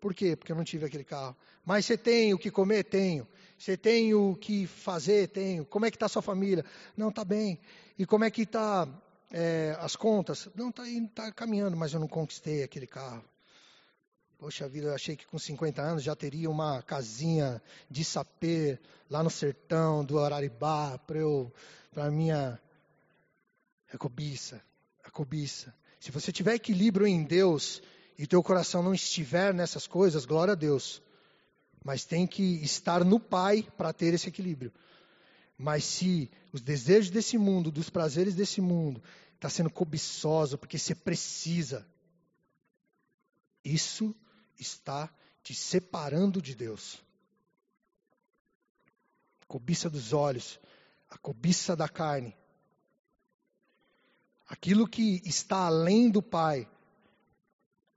Por 0.00 0.14
quê? 0.14 0.36
Porque 0.36 0.52
eu 0.52 0.56
não 0.56 0.64
tive 0.64 0.86
aquele 0.86 1.04
carro. 1.04 1.36
Mas 1.64 1.84
você 1.84 1.98
tem 1.98 2.32
o 2.32 2.38
que 2.38 2.50
comer? 2.50 2.84
Tenho. 2.84 3.26
Você 3.58 3.76
tem 3.76 4.14
o 4.14 4.36
que 4.36 4.66
fazer? 4.66 5.28
Tenho. 5.28 5.64
Como 5.66 5.84
é 5.84 5.90
que 5.90 5.96
está 5.96 6.08
sua 6.08 6.22
família? 6.22 6.64
Não, 6.96 7.08
está 7.08 7.24
bem. 7.24 7.58
E 7.98 8.06
como 8.06 8.24
é 8.24 8.30
que 8.30 8.42
está 8.42 8.88
é, 9.32 9.76
as 9.80 9.96
contas? 9.96 10.48
Não, 10.54 10.70
está 10.70 10.84
tá 11.14 11.32
caminhando, 11.32 11.76
mas 11.76 11.92
eu 11.92 11.98
não 12.00 12.08
conquistei 12.08 12.62
aquele 12.62 12.86
carro. 12.86 13.24
Poxa 14.40 14.66
vida, 14.66 14.86
eu 14.86 14.94
achei 14.94 15.16
que 15.16 15.26
com 15.26 15.38
50 15.38 15.82
anos 15.82 16.02
já 16.02 16.16
teria 16.16 16.48
uma 16.48 16.80
casinha 16.80 17.62
de 17.90 18.02
sapê 18.02 18.78
lá 19.10 19.22
no 19.22 19.28
sertão 19.28 20.02
do 20.02 20.18
Araribá 20.18 20.96
para 20.96 21.18
eu, 21.18 21.52
para 21.92 22.10
minha 22.10 22.58
é 23.92 23.98
cobiça, 23.98 24.64
a 25.04 25.10
cobiça. 25.10 25.74
Se 26.00 26.10
você 26.10 26.32
tiver 26.32 26.54
equilíbrio 26.54 27.06
em 27.06 27.22
Deus 27.22 27.82
e 28.16 28.26
teu 28.26 28.42
coração 28.42 28.82
não 28.82 28.94
estiver 28.94 29.52
nessas 29.52 29.86
coisas, 29.86 30.24
glória 30.24 30.52
a 30.52 30.56
Deus. 30.56 31.02
Mas 31.84 32.06
tem 32.06 32.26
que 32.26 32.64
estar 32.64 33.04
no 33.04 33.20
Pai 33.20 33.68
para 33.76 33.92
ter 33.92 34.14
esse 34.14 34.30
equilíbrio. 34.30 34.72
Mas 35.58 35.84
se 35.84 36.30
os 36.50 36.62
desejos 36.62 37.10
desse 37.10 37.36
mundo, 37.36 37.70
dos 37.70 37.90
prazeres 37.90 38.34
desse 38.34 38.62
mundo, 38.62 39.02
está 39.34 39.50
sendo 39.50 39.68
cobiçoso 39.68 40.56
porque 40.56 40.78
você 40.78 40.94
precisa, 40.94 41.86
isso 43.62 44.16
está 44.60 45.10
te 45.42 45.54
separando 45.54 46.40
de 46.40 46.54
Deus. 46.54 47.02
cobiça 49.48 49.90
dos 49.90 50.12
olhos, 50.12 50.60
a 51.08 51.18
cobiça 51.18 51.74
da 51.74 51.88
carne. 51.88 52.36
Aquilo 54.46 54.86
que 54.86 55.20
está 55.24 55.66
além 55.66 56.10
do 56.10 56.22
Pai, 56.22 56.68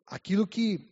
aquilo 0.07 0.47
que, 0.47 0.88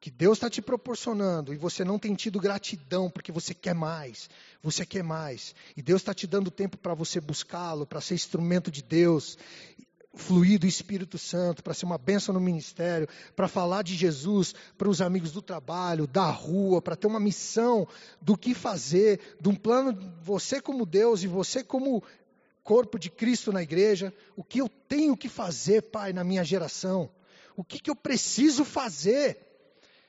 que 0.00 0.10
Deus 0.10 0.38
está 0.38 0.48
te 0.50 0.60
proporcionando 0.62 1.52
e 1.52 1.56
você 1.56 1.84
não 1.84 1.98
tem 1.98 2.14
tido 2.14 2.40
gratidão 2.40 3.10
porque 3.10 3.32
você 3.32 3.54
quer 3.54 3.74
mais, 3.74 4.28
você 4.62 4.84
quer 4.84 5.02
mais, 5.02 5.54
e 5.76 5.82
Deus 5.82 6.02
está 6.02 6.14
te 6.14 6.26
dando 6.26 6.50
tempo 6.50 6.76
para 6.76 6.94
você 6.94 7.20
buscá-lo, 7.20 7.86
para 7.86 8.00
ser 8.00 8.14
instrumento 8.14 8.70
de 8.70 8.82
Deus, 8.82 9.38
fluir 10.18 10.58
do 10.58 10.66
Espírito 10.66 11.16
Santo, 11.16 11.62
para 11.62 11.72
ser 11.72 11.86
uma 11.86 11.96
bênção 11.96 12.34
no 12.34 12.40
ministério, 12.40 13.08
para 13.36 13.46
falar 13.46 13.82
de 13.82 13.94
Jesus 13.94 14.54
para 14.76 14.88
os 14.88 15.00
amigos 15.00 15.30
do 15.30 15.40
trabalho, 15.40 16.06
da 16.06 16.28
rua, 16.28 16.82
para 16.82 16.96
ter 16.96 17.06
uma 17.06 17.20
missão 17.20 17.86
do 18.20 18.36
que 18.36 18.52
fazer, 18.52 19.20
de 19.40 19.48
um 19.48 19.54
plano, 19.54 19.96
você 20.22 20.60
como 20.60 20.84
Deus 20.84 21.22
e 21.22 21.28
você 21.28 21.62
como 21.62 22.02
corpo 22.64 22.98
de 22.98 23.08
Cristo 23.08 23.52
na 23.52 23.62
igreja, 23.62 24.12
o 24.36 24.42
que 24.42 24.60
eu 24.60 24.68
tenho 24.68 25.16
que 25.16 25.28
fazer, 25.28 25.82
Pai, 25.82 26.12
na 26.12 26.24
minha 26.24 26.44
geração? 26.44 27.08
O 27.56 27.64
que, 27.64 27.78
que 27.78 27.88
eu 27.88 27.96
preciso 27.96 28.64
fazer, 28.64 29.38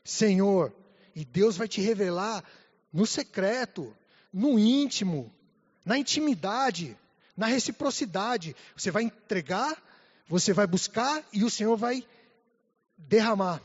Senhor? 0.03 0.74
E 1.16 1.24
Deus 1.24 1.55
vai 1.55 1.68
te 1.68 1.82
revelar 1.82 2.43
no 2.91 3.05
secreto, 3.05 3.95
no 4.34 4.57
íntimo, 4.57 5.32
na 5.86 5.97
intimidade, 5.97 6.97
na 7.38 7.45
reciprocidade. 7.45 8.55
Você 8.76 8.91
vai 8.91 9.03
entregar, 9.03 9.82
você 10.30 10.54
vai 10.54 10.68
buscar 10.68 11.28
e 11.34 11.44
o 11.44 11.50
Senhor 11.50 11.76
vai 11.76 12.06
derramar. 12.96 13.62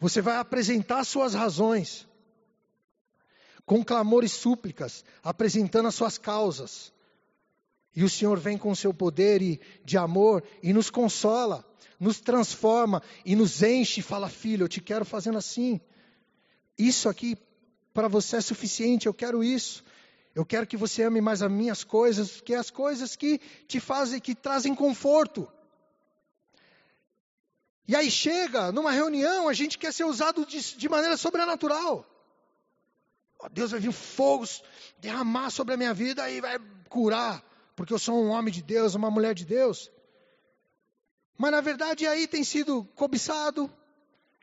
Você 0.00 0.22
vai 0.22 0.38
apresentar 0.38 1.04
suas 1.04 1.34
razões 1.34 2.08
com 3.66 3.84
clamor 3.84 4.24
e 4.24 4.28
súplicas, 4.28 5.04
apresentando 5.22 5.86
as 5.86 5.94
suas 5.94 6.16
causas. 6.16 6.92
E 7.94 8.02
o 8.02 8.08
Senhor 8.08 8.38
vem 8.38 8.56
com 8.56 8.70
o 8.70 8.76
seu 8.76 8.92
poder 8.92 9.42
e, 9.42 9.60
de 9.84 9.98
amor 9.98 10.42
e 10.62 10.72
nos 10.72 10.88
consola, 10.88 11.62
nos 12.00 12.20
transforma 12.20 13.02
e 13.24 13.36
nos 13.36 13.62
enche 13.62 14.00
e 14.00 14.02
fala: 14.02 14.30
Filho, 14.30 14.64
eu 14.64 14.68
te 14.68 14.80
quero 14.80 15.04
fazendo 15.04 15.36
assim. 15.36 15.78
Isso 16.78 17.06
aqui 17.08 17.36
para 17.92 18.08
você 18.08 18.36
é 18.36 18.40
suficiente, 18.40 19.06
eu 19.06 19.14
quero 19.14 19.44
isso. 19.44 19.84
Eu 20.34 20.44
quero 20.44 20.66
que 20.66 20.76
você 20.76 21.02
ame 21.04 21.20
mais 21.20 21.42
as 21.42 21.50
minhas 21.50 21.84
coisas, 21.84 22.40
que 22.40 22.54
as 22.54 22.70
coisas 22.70 23.14
que 23.14 23.38
te 23.68 23.78
fazem, 23.78 24.20
que 24.20 24.34
trazem 24.34 24.74
conforto. 24.74 25.48
E 27.86 27.94
aí 27.94 28.10
chega 28.10 28.72
numa 28.72 28.90
reunião, 28.90 29.48
a 29.48 29.52
gente 29.52 29.78
quer 29.78 29.92
ser 29.92 30.04
usado 30.04 30.44
de, 30.44 30.76
de 30.76 30.88
maneira 30.88 31.16
sobrenatural. 31.16 32.04
Deus 33.52 33.72
vai 33.72 33.80
vir 33.80 33.92
fogos, 33.92 34.62
derramar 34.98 35.50
sobre 35.50 35.74
a 35.74 35.76
minha 35.76 35.92
vida 35.92 36.28
e 36.30 36.40
vai 36.40 36.58
curar, 36.88 37.44
porque 37.76 37.92
eu 37.92 37.98
sou 37.98 38.24
um 38.24 38.30
homem 38.30 38.52
de 38.52 38.62
Deus, 38.62 38.94
uma 38.94 39.10
mulher 39.10 39.34
de 39.34 39.44
Deus. 39.44 39.90
Mas 41.36 41.52
na 41.52 41.60
verdade 41.60 42.06
aí 42.06 42.26
tem 42.26 42.42
sido 42.42 42.84
cobiçado, 42.94 43.70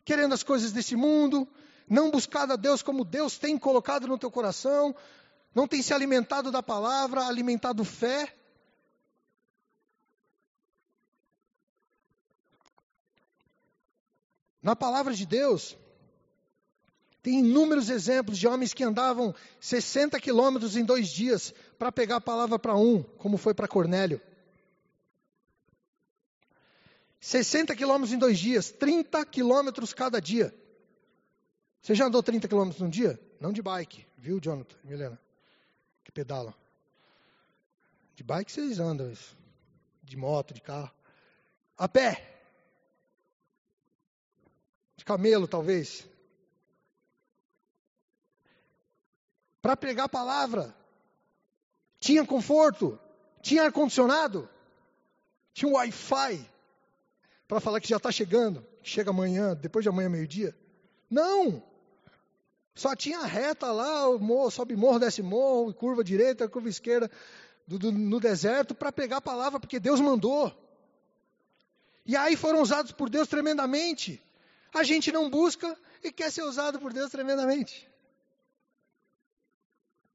querendo 0.06 0.34
as 0.34 0.44
coisas 0.44 0.72
desse 0.72 0.96
mundo, 0.96 1.48
não 1.90 2.12
buscado 2.12 2.54
a 2.54 2.56
Deus 2.56 2.82
como 2.82 3.04
Deus 3.04 3.38
tem 3.38 3.58
colocado 3.58 4.08
no 4.08 4.18
teu 4.18 4.30
coração, 4.30 4.96
não 5.54 5.68
tem 5.68 5.82
se 5.82 5.94
alimentado 5.94 6.52
da 6.52 6.64
palavra, 6.64 7.26
alimentado 7.26 7.84
fé. 7.84 8.34
Na 14.62 14.76
palavra 14.76 15.14
de 15.14 15.26
Deus, 15.26 15.76
tem 17.22 17.40
inúmeros 17.40 17.90
exemplos 17.90 18.38
de 18.38 18.48
homens 18.48 18.74
que 18.74 18.84
andavam 18.84 19.34
60 19.60 20.20
quilômetros 20.20 20.76
em 20.76 20.86
dois 20.86 21.10
dias 21.10 21.54
para 21.78 21.92
pegar 21.92 22.18
a 22.18 22.22
palavra 22.22 22.58
para 22.58 22.76
um, 22.76 23.04
como 23.04 23.38
foi 23.38 23.54
para 23.54 23.68
Cornélio. 23.68 24.22
60 27.20 27.76
quilômetros 27.76 28.14
em 28.14 28.18
dois 28.18 28.40
dias, 28.40 28.72
30 28.72 29.24
quilômetros 29.26 29.94
cada 29.94 30.20
dia. 30.20 30.54
Você 31.82 31.94
já 31.94 32.06
andou 32.06 32.24
30 32.24 32.48
quilômetros 32.48 32.82
num 32.82 32.90
dia? 32.90 33.20
Não 33.40 33.52
de 33.52 33.62
bike, 33.62 34.06
viu, 34.18 34.40
Jonathan, 34.40 34.78
Milena? 34.84 35.20
Que 36.12 36.16
pedala. 36.16 36.54
De 38.16 38.24
bike 38.24 38.52
vocês 38.52 38.80
andam, 38.80 39.14
de 40.04 40.18
moto, 40.18 40.54
de 40.54 40.62
carro. 40.62 40.92
A 41.78 41.88
pé. 41.88 42.28
De 44.98 45.06
camelo, 45.06 45.48
talvez. 45.48 46.12
para 49.62 49.78
pregar 49.78 50.08
a 50.08 50.10
palavra. 50.10 50.76
Tinha 52.00 52.26
conforto, 52.26 53.00
tinha 53.42 53.64
ar-condicionado, 53.64 54.50
tinha 55.54 55.70
um 55.70 55.76
Wi-Fi 55.76 56.50
para 57.48 57.60
falar 57.60 57.80
que 57.80 57.88
já 57.88 57.98
está 57.98 58.12
chegando, 58.12 58.66
chega 58.82 59.12
amanhã, 59.12 59.56
depois 59.56 59.84
de 59.84 59.90
amanhã, 59.90 60.10
meio-dia. 60.10 60.56
Não! 61.10 61.62
Só 62.74 62.96
tinha 62.96 63.22
reta 63.24 63.72
lá, 63.72 64.18
morro, 64.18 64.50
sobe 64.50 64.76
morro, 64.76 65.00
desce 65.00 65.22
morro, 65.22 65.74
curva 65.74 66.04
direita, 66.04 66.48
curva 66.48 66.70
esquerda, 66.70 67.12
do, 67.68 67.78
do, 67.78 67.92
no 67.92 68.20
deserto, 68.20 68.74
para 68.74 68.92
pegar 68.92 69.18
a 69.18 69.22
palavra, 69.22 69.60
porque 69.60 69.80
Deus 69.80 70.00
mandou. 70.00 70.52
E 72.06 72.16
aí 72.16 72.36
foram 72.36 72.62
usados 72.62 72.92
por 72.92 73.10
Deus 73.10 73.28
tremendamente. 73.28 74.22
A 74.74 74.84
gente 74.84 75.12
não 75.12 75.30
busca 75.30 75.78
e 76.04 76.12
quer 76.12 76.32
ser 76.32 76.44
usado 76.44 76.80
por 76.80 76.94
Deus 76.94 77.12
tremendamente 77.12 77.92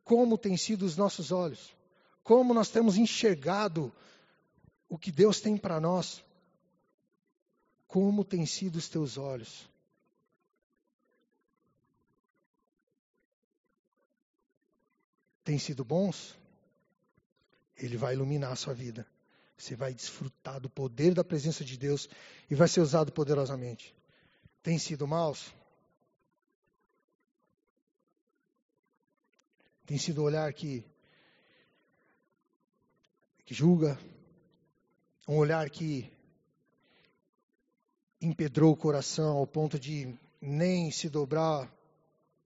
como 0.07 0.39
têm 0.39 0.57
sido 0.57 0.87
os 0.87 0.97
nossos 0.97 1.33
olhos, 1.33 1.75
como 2.23 2.55
nós 2.55 2.71
temos 2.71 2.97
enxergado 2.97 3.93
o 4.89 4.97
que 4.97 5.11
Deus 5.11 5.41
tem 5.41 5.57
para 5.57 5.81
nós, 5.81 6.23
como 7.89 8.25
têm 8.25 8.47
sido 8.47 8.77
os 8.77 8.89
teus 8.89 9.19
olhos. 9.19 9.69
Tem 15.47 15.61
sido 15.61 15.85
bons? 15.85 16.37
Ele 17.77 17.97
vai 17.97 18.15
iluminar 18.15 18.51
a 18.51 18.57
sua 18.57 18.75
vida. 18.75 19.07
Você 19.57 19.77
vai 19.77 19.95
desfrutar 19.95 20.59
do 20.59 20.69
poder 20.69 21.15
da 21.15 21.23
presença 21.23 21.65
de 21.65 21.79
Deus 21.79 22.09
e 22.51 22.55
vai 22.57 22.67
ser 22.67 22.81
usado 22.81 23.13
poderosamente. 23.13 23.95
Tem 24.61 24.77
sido 24.77 25.07
maus? 25.07 25.55
Tem 29.87 29.97
sido 29.97 30.23
o 30.23 30.25
olhar 30.25 30.53
que, 30.53 30.85
que 33.45 33.55
julga, 33.55 33.97
um 35.29 35.37
olhar 35.37 35.71
que 35.71 36.13
empedrou 38.21 38.73
o 38.73 38.77
coração 38.77 39.37
ao 39.37 39.47
ponto 39.47 39.79
de 39.79 40.13
nem 40.41 40.91
se 40.91 41.09
dobrar 41.09 41.73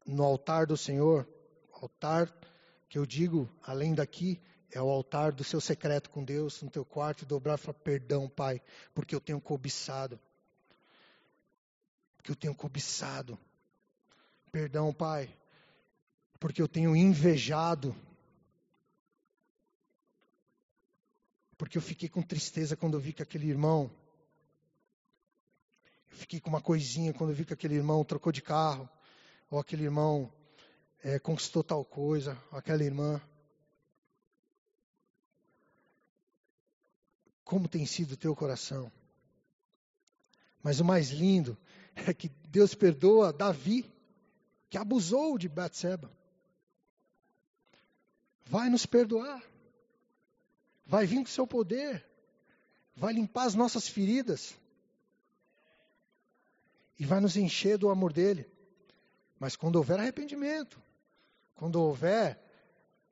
no 0.04 0.22
altar 0.22 0.66
do 0.66 0.76
Senhor. 0.76 1.26
Altar 1.72 2.30
que 2.90 2.98
eu 2.98 3.06
digo, 3.06 3.48
além 3.62 3.94
daqui, 3.94 4.42
é 4.72 4.82
o 4.82 4.90
altar 4.90 5.30
do 5.30 5.44
seu 5.44 5.60
secreto 5.60 6.10
com 6.10 6.24
Deus, 6.24 6.60
no 6.60 6.68
teu 6.68 6.84
quarto, 6.84 7.24
dobrar 7.24 7.54
e 7.54 7.58
falar: 7.58 7.78
Perdão, 7.78 8.28
Pai, 8.28 8.60
porque 8.92 9.14
eu 9.14 9.20
tenho 9.20 9.40
cobiçado. 9.40 10.18
Porque 12.16 12.32
eu 12.32 12.36
tenho 12.36 12.54
cobiçado. 12.54 13.38
Perdão, 14.50 14.92
Pai, 14.92 15.32
porque 16.40 16.60
eu 16.60 16.66
tenho 16.66 16.96
invejado. 16.96 17.94
Porque 21.56 21.78
eu 21.78 21.82
fiquei 21.82 22.08
com 22.08 22.22
tristeza 22.22 22.76
quando 22.76 22.94
eu 22.94 23.00
vi 23.00 23.12
que 23.12 23.22
aquele 23.22 23.48
irmão. 23.48 23.88
Eu 26.10 26.16
fiquei 26.16 26.40
com 26.40 26.50
uma 26.50 26.60
coisinha 26.60 27.14
quando 27.14 27.30
eu 27.30 27.36
vi 27.36 27.44
que 27.44 27.54
aquele 27.54 27.76
irmão 27.76 28.04
trocou 28.04 28.32
de 28.32 28.42
carro. 28.42 28.90
Ou 29.48 29.60
aquele 29.60 29.84
irmão 29.84 30.32
é, 31.02 31.18
conquistou 31.18 31.62
tal 31.62 31.84
coisa. 31.84 32.36
Aquela 32.52 32.84
irmã. 32.84 33.20
Como 37.44 37.68
tem 37.68 37.84
sido 37.86 38.12
o 38.12 38.16
teu 38.16 38.34
coração? 38.34 38.90
Mas 40.62 40.80
o 40.80 40.84
mais 40.84 41.10
lindo 41.10 41.56
é 41.94 42.14
que 42.14 42.28
Deus 42.48 42.74
perdoa 42.74 43.32
Davi, 43.32 43.84
que 44.68 44.78
abusou 44.78 45.36
de 45.36 45.48
Batseba 45.48 46.10
vai 48.50 48.68
nos 48.68 48.84
perdoar, 48.84 49.40
vai 50.84 51.06
vir 51.06 51.18
com 51.18 51.26
seu 51.26 51.46
poder, 51.46 52.04
vai 52.96 53.12
limpar 53.12 53.44
as 53.44 53.54
nossas 53.54 53.86
feridas 53.86 54.58
e 56.98 57.06
vai 57.06 57.20
nos 57.20 57.36
encher 57.36 57.78
do 57.78 57.88
amor 57.88 58.12
dele. 58.12 58.44
Mas 59.38 59.54
quando 59.54 59.76
houver 59.76 60.00
arrependimento, 60.00 60.82
quando 61.60 61.76
houver 61.76 62.42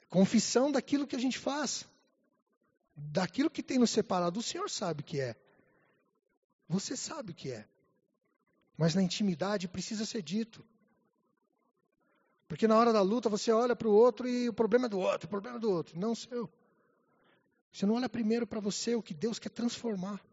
confissão 0.09 0.73
daquilo 0.73 1.07
que 1.07 1.15
a 1.15 1.19
gente 1.19 1.39
faz, 1.39 1.87
daquilo 2.97 3.51
que 3.51 3.63
tem 3.63 3.79
nos 3.79 3.91
separado, 3.91 4.41
o 4.41 4.43
Senhor 4.43 4.71
sabe 4.71 5.03
o 5.03 5.05
que 5.05 5.21
é. 5.21 5.37
Você 6.67 6.97
sabe 6.97 7.33
o 7.33 7.35
que 7.35 7.53
é. 7.53 7.69
Mas 8.75 8.95
na 8.95 9.03
intimidade 9.03 9.69
precisa 9.69 10.07
ser 10.07 10.23
dito. 10.23 10.65
Porque 12.49 12.67
na 12.67 12.75
hora 12.79 12.91
da 12.91 13.03
luta 13.03 13.29
você 13.29 13.53
olha 13.53 13.77
para 13.77 13.87
o 13.87 13.93
outro 13.93 14.27
e 14.27 14.49
o 14.49 14.55
problema 14.55 14.87
é 14.87 14.89
do 14.89 14.99
outro, 14.99 15.27
o 15.27 15.31
problema 15.31 15.59
é 15.59 15.61
do 15.61 15.71
outro, 15.71 16.01
não 16.01 16.15
seu. 16.15 16.51
Você 17.71 17.85
não 17.85 17.97
olha 17.97 18.09
primeiro 18.09 18.47
para 18.47 18.61
você, 18.61 18.95
o 18.95 19.03
que 19.03 19.13
Deus 19.13 19.39
quer 19.39 19.51
transformar. 19.51 20.25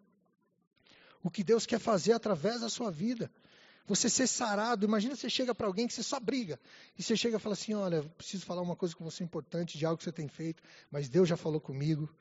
O 1.22 1.30
que 1.30 1.44
Deus 1.44 1.66
quer 1.66 1.80
fazer 1.80 2.14
através 2.14 2.62
da 2.62 2.70
sua 2.70 2.90
vida. 2.90 3.30
Você 3.88 4.10
ser 4.10 4.28
sarado. 4.28 4.86
Imagina 4.86 5.16
você 5.16 5.30
chega 5.30 5.54
para 5.54 5.68
alguém 5.68 5.88
que 5.88 5.94
você 5.94 6.02
só 6.02 6.20
briga. 6.20 6.60
E 6.98 7.04
você 7.04 7.16
chega 7.16 7.38
e 7.38 7.40
fala 7.40 7.54
assim: 7.54 7.74
Olha, 7.74 8.04
preciso 8.18 8.46
falar 8.46 8.62
uma 8.62 8.76
coisa 8.76 8.96
com 8.96 9.04
você 9.04 9.24
importante 9.24 9.78
de 9.78 9.86
algo 9.86 9.98
que 9.98 10.04
você 10.04 10.12
tem 10.12 10.28
feito, 10.28 10.64
mas 10.90 11.08
Deus 11.08 11.30
já 11.30 11.38
falou 11.38 11.62
comigo. 11.62 12.14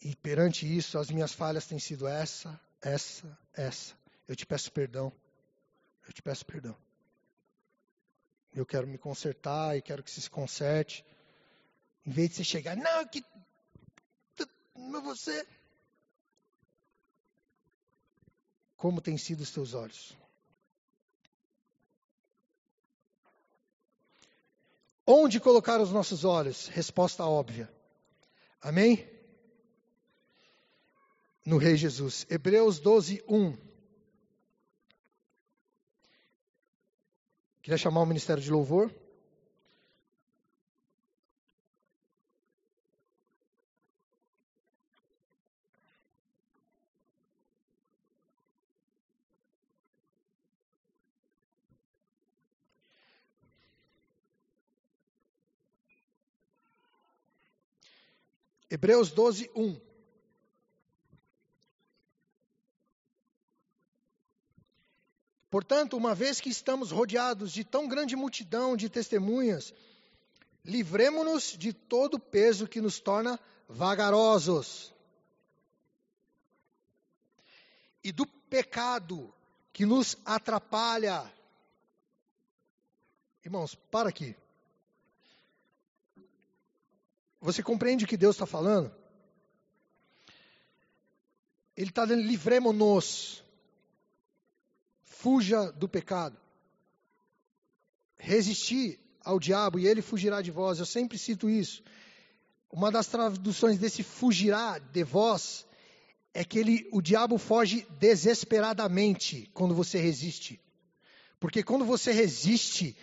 E 0.00 0.14
perante 0.14 0.64
isso, 0.64 0.96
as 0.98 1.10
minhas 1.10 1.32
falhas 1.32 1.66
têm 1.66 1.78
sido 1.78 2.06
essa, 2.06 2.58
essa, 2.80 3.36
essa. 3.52 3.94
Eu 4.28 4.36
te 4.36 4.46
peço 4.46 4.70
perdão. 4.70 5.12
Eu 6.06 6.12
te 6.12 6.22
peço 6.22 6.46
perdão. 6.46 6.76
Eu 8.54 8.64
quero 8.64 8.86
me 8.86 8.96
consertar 8.96 9.76
e 9.76 9.82
quero 9.82 10.02
que 10.02 10.10
você 10.10 10.20
se 10.20 10.30
conserte. 10.30 11.04
Em 12.06 12.10
vez 12.10 12.30
de 12.30 12.36
você 12.36 12.44
chegar, 12.44 12.76
não, 12.76 13.06
que. 13.06 13.24
Mas 14.76 15.02
você. 15.02 15.46
Como 18.76 19.00
tem 19.00 19.18
sido 19.18 19.40
os 19.40 19.50
teus 19.50 19.74
olhos? 19.74 20.16
Onde 25.10 25.40
colocar 25.40 25.80
os 25.80 25.90
nossos 25.90 26.22
olhos? 26.22 26.68
Resposta 26.68 27.24
óbvia. 27.24 27.72
Amém? 28.60 29.08
No 31.46 31.56
Rei 31.56 31.78
Jesus. 31.78 32.26
Hebreus 32.28 32.78
12, 32.78 33.24
1. 33.26 33.56
Queria 37.62 37.78
chamar 37.78 38.02
o 38.02 38.06
Ministério 38.06 38.42
de 38.42 38.50
Louvor. 38.50 38.94
Hebreus 58.70 59.10
12, 59.10 59.50
1. 59.54 59.80
Portanto, 65.50 65.96
uma 65.96 66.14
vez 66.14 66.40
que 66.40 66.50
estamos 66.50 66.90
rodeados 66.90 67.52
de 67.52 67.64
tão 67.64 67.88
grande 67.88 68.14
multidão 68.14 68.76
de 68.76 68.90
testemunhas, 68.90 69.72
livremo-nos 70.62 71.56
de 71.56 71.72
todo 71.72 72.14
o 72.14 72.20
peso 72.20 72.68
que 72.68 72.80
nos 72.80 73.00
torna 73.00 73.40
vagarosos 73.66 74.92
e 78.04 78.12
do 78.12 78.26
pecado 78.26 79.32
que 79.72 79.86
nos 79.86 80.16
atrapalha. 80.24 81.32
Irmãos, 83.44 83.74
para 83.74 84.10
aqui. 84.10 84.36
Você 87.40 87.62
compreende 87.62 88.04
o 88.04 88.08
que 88.08 88.16
Deus 88.16 88.34
está 88.34 88.46
falando? 88.46 88.92
Ele 91.76 91.90
está 91.90 92.04
dizendo: 92.04 92.26
livremos-nos. 92.26 93.44
Fuja 95.02 95.72
do 95.72 95.88
pecado. 95.88 96.36
Resistir 98.16 98.98
ao 99.24 99.38
diabo 99.38 99.78
e 99.78 99.86
ele 99.86 100.02
fugirá 100.02 100.40
de 100.42 100.50
vós. 100.50 100.78
Eu 100.78 100.86
sempre 100.86 101.18
cito 101.18 101.48
isso. 101.48 101.82
Uma 102.70 102.90
das 102.90 103.06
traduções 103.06 103.78
desse 103.78 104.02
fugirá 104.02 104.78
de 104.78 105.02
vós 105.04 105.66
é 106.34 106.44
que 106.44 106.58
ele, 106.58 106.88
o 106.92 107.00
diabo 107.00 107.38
foge 107.38 107.86
desesperadamente 107.98 109.50
quando 109.54 109.74
você 109.74 109.98
resiste. 109.98 110.60
Porque 111.40 111.62
quando 111.62 111.84
você 111.84 112.12
resiste, 112.12 112.96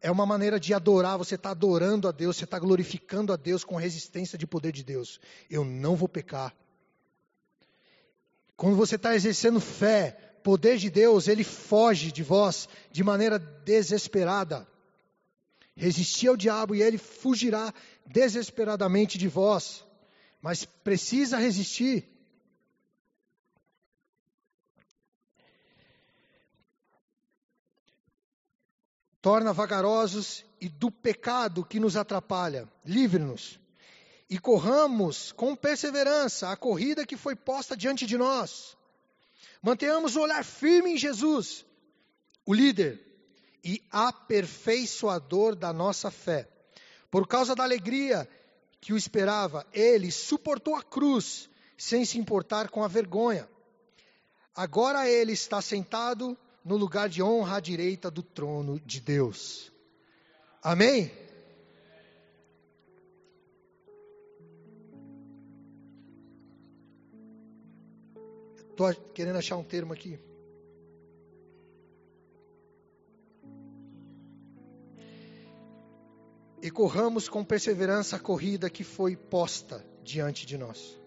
é 0.00 0.10
uma 0.10 0.24
maneira 0.24 0.60
de 0.60 0.72
adorar, 0.72 1.18
você 1.18 1.34
está 1.34 1.50
adorando 1.50 2.06
a 2.06 2.12
Deus, 2.12 2.36
você 2.36 2.44
está 2.44 2.58
glorificando 2.58 3.32
a 3.32 3.36
Deus 3.36 3.64
com 3.64 3.76
resistência 3.76 4.38
de 4.38 4.46
poder 4.46 4.72
de 4.72 4.84
Deus. 4.84 5.20
Eu 5.50 5.64
não 5.64 5.96
vou 5.96 6.08
pecar. 6.08 6.54
Quando 8.56 8.76
você 8.76 8.96
está 8.96 9.14
exercendo 9.14 9.60
fé, 9.60 10.12
poder 10.42 10.78
de 10.78 10.88
Deus, 10.88 11.28
ele 11.28 11.44
foge 11.44 12.12
de 12.12 12.22
vós 12.22 12.68
de 12.90 13.02
maneira 13.02 13.38
desesperada. 13.38 14.66
Resistir 15.76 16.28
ao 16.28 16.36
diabo 16.36 16.74
e 16.74 16.82
ele 16.82 16.98
fugirá 16.98 17.72
desesperadamente 18.06 19.18
de 19.18 19.28
vós. 19.28 19.84
Mas 20.40 20.64
precisa 20.64 21.38
resistir. 21.38 22.08
Torna 29.20 29.52
vagarosos 29.52 30.44
e 30.60 30.68
do 30.68 30.90
pecado 30.90 31.64
que 31.64 31.80
nos 31.80 31.96
atrapalha. 31.96 32.68
Livre-nos. 32.84 33.58
E 34.30 34.38
corramos 34.38 35.32
com 35.32 35.56
perseverança 35.56 36.50
a 36.50 36.56
corrida 36.56 37.06
que 37.06 37.16
foi 37.16 37.34
posta 37.34 37.76
diante 37.76 38.06
de 38.06 38.18
nós. 38.18 38.76
Mantenhamos 39.62 40.16
o 40.16 40.20
olhar 40.20 40.44
firme 40.44 40.92
em 40.92 40.98
Jesus, 40.98 41.64
o 42.44 42.54
líder 42.54 43.02
e 43.64 43.82
aperfeiçoador 43.90 45.56
da 45.56 45.72
nossa 45.72 46.10
fé. 46.10 46.48
Por 47.10 47.26
causa 47.26 47.54
da 47.54 47.64
alegria 47.64 48.28
que 48.80 48.92
o 48.92 48.96
esperava, 48.96 49.66
ele 49.72 50.12
suportou 50.12 50.76
a 50.76 50.82
cruz 50.82 51.48
sem 51.76 52.04
se 52.04 52.18
importar 52.18 52.68
com 52.68 52.84
a 52.84 52.88
vergonha. 52.88 53.48
Agora 54.54 55.08
ele 55.08 55.32
está 55.32 55.62
sentado 55.62 56.36
no 56.68 56.76
lugar 56.76 57.08
de 57.08 57.22
honra 57.22 57.56
à 57.56 57.60
direita 57.60 58.10
do 58.10 58.22
trono 58.22 58.78
de 58.80 59.00
Deus. 59.00 59.72
Amém? 60.62 61.10
Estou 68.70 68.94
querendo 69.14 69.36
achar 69.36 69.56
um 69.56 69.64
termo 69.64 69.94
aqui. 69.94 70.20
E 76.60 76.70
corramos 76.70 77.30
com 77.30 77.42
perseverança 77.42 78.16
a 78.16 78.20
corrida 78.20 78.68
que 78.68 78.84
foi 78.84 79.16
posta 79.16 79.82
diante 80.04 80.44
de 80.44 80.58
nós. 80.58 81.00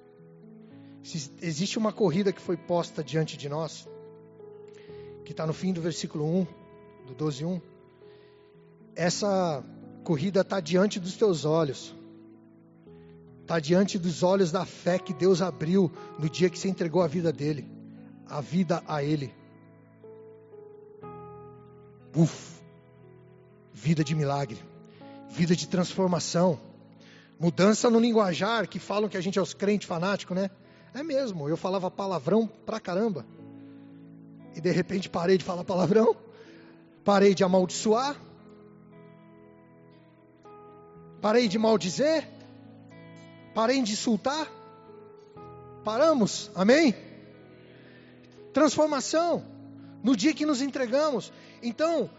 Se 1.04 1.32
existe 1.40 1.78
uma 1.78 1.94
corrida 1.94 2.34
que 2.34 2.42
foi 2.42 2.58
posta 2.58 3.04
diante 3.04 3.38
de 3.38 3.48
nós, 3.48 3.88
que 5.32 5.34
está 5.34 5.48
no 5.48 5.54
fim 5.54 5.72
do 5.72 5.80
versículo 5.80 6.26
1, 6.26 6.48
do 7.08 7.14
12, 7.14 7.46
1. 7.46 7.62
Essa 8.94 9.64
corrida 10.04 10.42
está 10.42 10.60
diante 10.60 11.00
dos 11.00 11.16
teus 11.16 11.46
olhos. 11.46 11.96
Está 13.42 13.58
diante 13.58 13.98
dos 13.98 14.24
olhos 14.24 14.52
da 14.52 14.66
fé 14.66 15.00
que 15.00 15.14
Deus 15.14 15.42
abriu 15.42 15.90
no 16.20 16.30
dia 16.30 16.50
que 16.50 16.60
você 16.60 16.68
entregou 16.68 17.02
a 17.02 17.08
vida 17.08 17.32
dele. 17.32 17.66
A 18.28 18.42
vida 18.42 18.84
a 18.86 19.02
ele. 19.02 19.34
Uf! 22.14 22.60
Vida 23.74 24.04
de 24.04 24.14
milagre. 24.14 24.60
Vida 25.30 25.56
de 25.56 25.66
transformação. 25.66 26.60
Mudança 27.40 27.90
no 27.90 28.02
linguajar 28.02 28.68
que 28.68 28.80
falam 28.80 29.08
que 29.08 29.16
a 29.16 29.22
gente 29.22 29.40
é 29.40 29.42
os 29.42 29.54
crentes 29.54 29.88
fanáticos, 29.88 30.36
né? 30.36 30.52
É 30.94 31.02
mesmo, 31.02 31.48
eu 31.48 31.56
falava 31.56 31.90
palavrão 31.90 32.48
pra 32.66 32.82
caramba 32.82 33.26
e 34.56 34.62
de 34.62 34.72
repente 34.72 35.10
parei 35.10 35.38
de 35.38 35.44
falar 35.44 35.64
palavrão, 35.64 36.16
parei 37.04 37.34
de 37.34 37.44
amaldiçoar, 37.44 38.16
parei 41.22 41.48
de 41.48 41.58
maldizer, 41.58 42.28
parei 43.54 43.82
de 43.82 43.94
insultar. 43.94 44.48
Paramos, 45.84 46.52
amém? 46.54 46.96
Transformação 48.54 49.46
no 50.04 50.16
dia 50.16 50.34
que 50.34 50.46
nos 50.46 50.62
entregamos. 50.62 51.32
Então, 51.62 52.10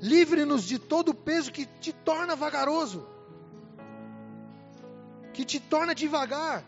livre-nos 0.00 0.64
de 0.64 0.78
todo 0.78 1.10
o 1.10 1.14
peso 1.14 1.52
que 1.52 1.66
te 1.66 1.92
torna 1.92 2.36
vagaroso, 2.36 3.06
que 5.32 5.44
te 5.44 5.58
torna 5.58 5.94
devagar, 5.94 6.64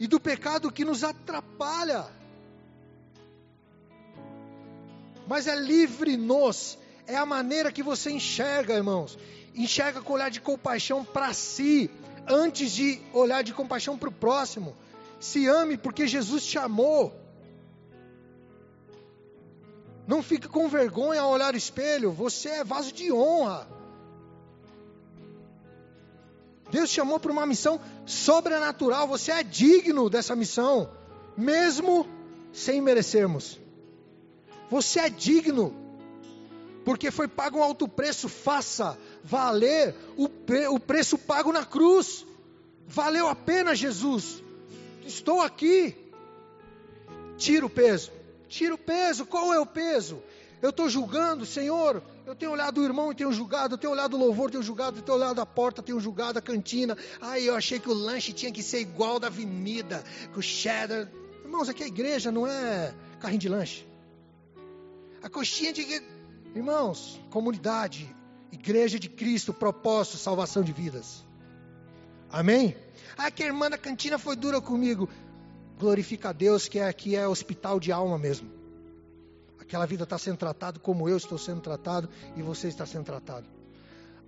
e 0.00 0.06
do 0.06 0.20
pecado 0.20 0.70
que 0.70 0.84
nos 0.84 1.02
atrapalha. 1.02 2.06
Mas 5.28 5.46
é 5.46 5.54
livre-nos. 5.54 6.78
É 7.06 7.16
a 7.16 7.26
maneira 7.26 7.70
que 7.70 7.82
você 7.82 8.10
enxerga, 8.10 8.74
irmãos. 8.74 9.18
Enxerga 9.54 10.00
com 10.00 10.14
olhar 10.14 10.30
de 10.30 10.40
compaixão 10.40 11.04
para 11.04 11.32
si, 11.34 11.90
antes 12.26 12.72
de 12.72 13.00
olhar 13.12 13.42
de 13.42 13.52
compaixão 13.52 13.96
para 13.96 14.08
o 14.08 14.12
próximo. 14.12 14.74
Se 15.20 15.46
ame 15.46 15.76
porque 15.76 16.06
Jesus 16.06 16.44
te 16.44 16.58
amou. 16.58 17.14
Não 20.06 20.22
fique 20.22 20.48
com 20.48 20.68
vergonha 20.68 21.20
ao 21.20 21.30
olhar 21.30 21.52
o 21.52 21.56
espelho. 21.56 22.10
Você 22.10 22.48
é 22.48 22.64
vaso 22.64 22.92
de 22.92 23.12
honra. 23.12 23.68
Deus 26.70 26.88
te 26.90 26.96
chamou 26.96 27.20
para 27.20 27.32
uma 27.32 27.44
missão 27.44 27.80
sobrenatural. 28.06 29.06
Você 29.08 29.32
é 29.32 29.42
digno 29.42 30.08
dessa 30.08 30.34
missão, 30.34 30.90
mesmo 31.36 32.06
sem 32.52 32.80
merecermos. 32.80 33.58
Você 34.70 35.00
é 35.00 35.08
digno, 35.08 35.74
porque 36.84 37.10
foi 37.10 37.28
pago 37.28 37.58
um 37.58 37.62
alto 37.62 37.88
preço. 37.88 38.28
Faça 38.28 38.98
valer 39.22 39.94
o, 40.16 40.28
o 40.74 40.80
preço 40.80 41.18
pago 41.18 41.52
na 41.52 41.64
cruz. 41.64 42.26
Valeu 42.86 43.28
a 43.28 43.34
pena, 43.34 43.74
Jesus. 43.74 44.42
Estou 45.04 45.40
aqui. 45.40 45.94
Tira 47.36 47.64
o 47.64 47.70
peso. 47.70 48.10
Tira 48.48 48.74
o 48.74 48.78
peso. 48.78 49.26
Qual 49.26 49.52
é 49.52 49.60
o 49.60 49.66
peso? 49.66 50.22
Eu 50.60 50.70
estou 50.70 50.88
julgando, 50.88 51.46
Senhor. 51.46 52.02
Eu 52.26 52.34
tenho 52.34 52.50
olhado 52.50 52.80
o 52.80 52.84
irmão 52.84 53.12
e 53.12 53.14
tenho 53.14 53.32
julgado. 53.32 53.74
Eu 53.74 53.78
tenho 53.78 53.92
olhado 53.92 54.16
o 54.16 54.20
louvor, 54.20 54.50
tenho 54.50 54.62
julgado. 54.62 54.98
Eu 54.98 55.02
tenho 55.02 55.16
olhado 55.16 55.40
a 55.40 55.46
porta, 55.46 55.82
tenho 55.82 56.00
julgado 56.00 56.38
a 56.38 56.42
cantina. 56.42 56.96
Ai, 57.20 57.48
eu 57.48 57.54
achei 57.54 57.78
que 57.78 57.88
o 57.88 57.94
lanche 57.94 58.32
tinha 58.32 58.50
que 58.50 58.62
ser 58.62 58.80
igual 58.80 59.20
da 59.20 59.28
avenida, 59.28 60.02
com 60.32 60.40
o 60.40 60.42
cheddar. 60.42 61.08
Irmãos, 61.44 61.68
aqui 61.68 61.84
é 61.84 61.86
igreja, 61.86 62.32
não 62.32 62.46
é 62.46 62.94
carrinho 63.20 63.40
de 63.40 63.48
lanche. 63.48 63.86
A 65.22 65.28
coxinha 65.28 65.72
de. 65.72 66.02
Irmãos, 66.54 67.20
comunidade, 67.30 68.14
igreja 68.50 68.98
de 68.98 69.08
Cristo, 69.08 69.52
propósito, 69.52 70.16
salvação 70.16 70.62
de 70.62 70.72
vidas. 70.72 71.24
Amém? 72.30 72.76
Ah, 73.16 73.30
que 73.30 73.42
a 73.42 73.46
irmã 73.46 73.68
da 73.68 73.78
cantina 73.78 74.18
foi 74.18 74.36
dura 74.36 74.60
comigo. 74.60 75.08
Glorifica 75.78 76.30
a 76.30 76.32
Deus 76.32 76.68
que 76.68 76.80
aqui 76.80 77.14
é 77.14 77.26
hospital 77.26 77.78
de 77.78 77.92
alma 77.92 78.18
mesmo. 78.18 78.50
Aquela 79.60 79.86
vida 79.86 80.04
está 80.04 80.18
sendo 80.18 80.36
tratada 80.36 80.78
como 80.78 81.08
eu 81.08 81.16
estou 81.16 81.38
sendo 81.38 81.60
tratado 81.60 82.08
e 82.36 82.42
você 82.42 82.68
está 82.68 82.86
sendo 82.86 83.04
tratado. 83.04 83.46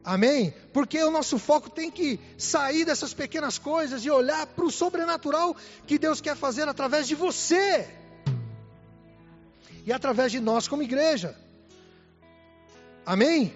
Amém? 0.04 0.54
Porque 0.72 1.02
o 1.02 1.10
nosso 1.10 1.38
foco 1.38 1.68
tem 1.68 1.90
que 1.90 2.18
sair 2.38 2.84
dessas 2.84 3.12
pequenas 3.12 3.58
coisas 3.58 4.04
e 4.04 4.10
olhar 4.10 4.46
para 4.46 4.64
o 4.64 4.70
sobrenatural 4.70 5.54
que 5.86 5.98
Deus 5.98 6.20
quer 6.20 6.36
fazer 6.36 6.68
através 6.68 7.06
de 7.06 7.14
você 7.14 7.99
e 9.90 9.92
através 9.92 10.30
de 10.30 10.38
nós 10.38 10.68
como 10.68 10.84
igreja. 10.84 11.34
Amém? 13.04 13.52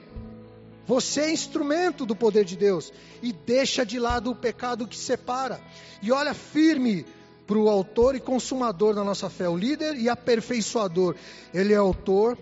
Você 0.85 1.20
é 1.20 1.32
instrumento 1.32 2.05
do 2.05 2.16
poder 2.16 2.45
de 2.45 2.57
Deus 2.57 2.93
e 3.22 3.32
deixa 3.32 3.87
de 3.87 4.01
lado 4.01 4.32
o 4.32 4.35
pecado 4.35 4.89
que 4.89 4.97
separa 4.97 5.61
e 6.03 6.11
olha 6.11 6.35
firme 6.35 7.07
para 7.47 7.57
o 7.57 7.68
autor 7.68 8.16
e 8.16 8.20
consumador 8.20 8.97
da 8.97 9.05
nossa 9.05 9.30
fé, 9.30 9.49
o 9.49 9.57
líder 9.57 9.95
e 9.95 10.09
aperfeiçoador. 10.09 11.14
Ele 11.53 11.72
é 11.72 11.76
autor 11.76 12.37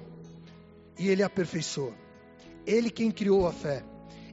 e 0.99 1.11
ele 1.11 1.22
aperfeiçoa. 1.22 1.93
Ele 2.66 2.88
quem 2.88 3.11
criou 3.11 3.47
a 3.47 3.53
fé, 3.53 3.84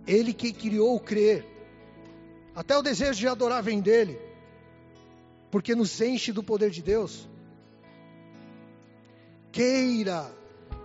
ele 0.07 0.33
quem 0.33 0.53
criou 0.53 0.95
o 0.95 1.01
crer. 1.01 1.45
Até 2.55 2.77
o 2.77 2.81
desejo 2.81 3.19
de 3.19 3.27
adorar 3.27 3.61
vem 3.61 3.81
dele, 3.81 4.17
porque 5.51 5.75
nos 5.75 5.99
enche 5.99 6.31
do 6.31 6.41
poder 6.41 6.69
de 6.69 6.81
Deus. 6.81 7.27
Queira 9.51 10.31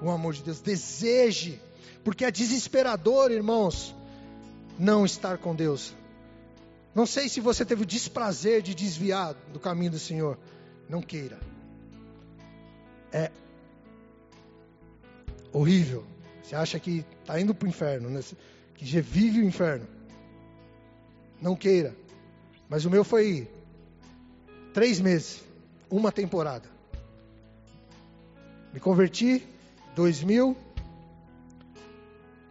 o 0.01 0.11
amor 0.11 0.35
de 0.35 0.43
Deus, 0.43 0.61
deseje 0.61 1.61
porque 2.05 2.25
é 2.25 2.31
desesperador, 2.31 3.33
irmãos, 3.33 3.95
não 4.79 5.07
estar 5.07 5.39
com 5.39 5.55
Deus. 5.55 5.95
Não 6.95 7.07
sei 7.07 7.29
se 7.29 7.41
você 7.41 7.65
teve 7.65 7.83
o 7.83 7.87
desprazer 7.87 8.61
de 8.61 8.75
desviar 8.75 9.35
do 9.53 9.59
caminho 9.59 9.93
do 9.93 9.99
Senhor. 9.99 10.39
Não 10.89 11.01
queira. 11.01 11.41
É 13.11 13.33
horrível. 15.51 16.05
Você 16.43 16.55
acha 16.55 16.79
que 16.79 17.05
está 17.23 17.41
indo 17.41 17.55
para 17.55 17.67
o 17.67 17.69
inferno, 17.69 18.11
né? 18.11 18.21
que 18.75 18.85
já 18.85 19.01
vive 19.01 19.41
o 19.41 19.45
inferno. 19.45 19.89
Não 21.41 21.57
queira. 21.57 21.97
Mas 22.69 22.85
o 22.85 22.91
meu 22.91 23.03
foi 23.03 23.49
três 24.75 25.01
meses, 25.01 25.43
uma 25.91 26.13
temporada. 26.13 26.74
Me 28.75 28.81
converti, 28.81 29.41
2000, 29.95 30.57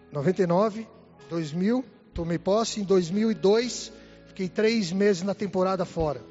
99, 0.10 0.88
2000, 1.30 1.84
tomei 2.14 2.40
posse. 2.40 2.80
Em 2.80 2.86
2002, 2.86 3.92
fiquei 4.28 4.48
três 4.48 4.90
meses 4.94 5.22
na 5.22 5.36
temporada 5.36 5.84
fora. 5.84 6.22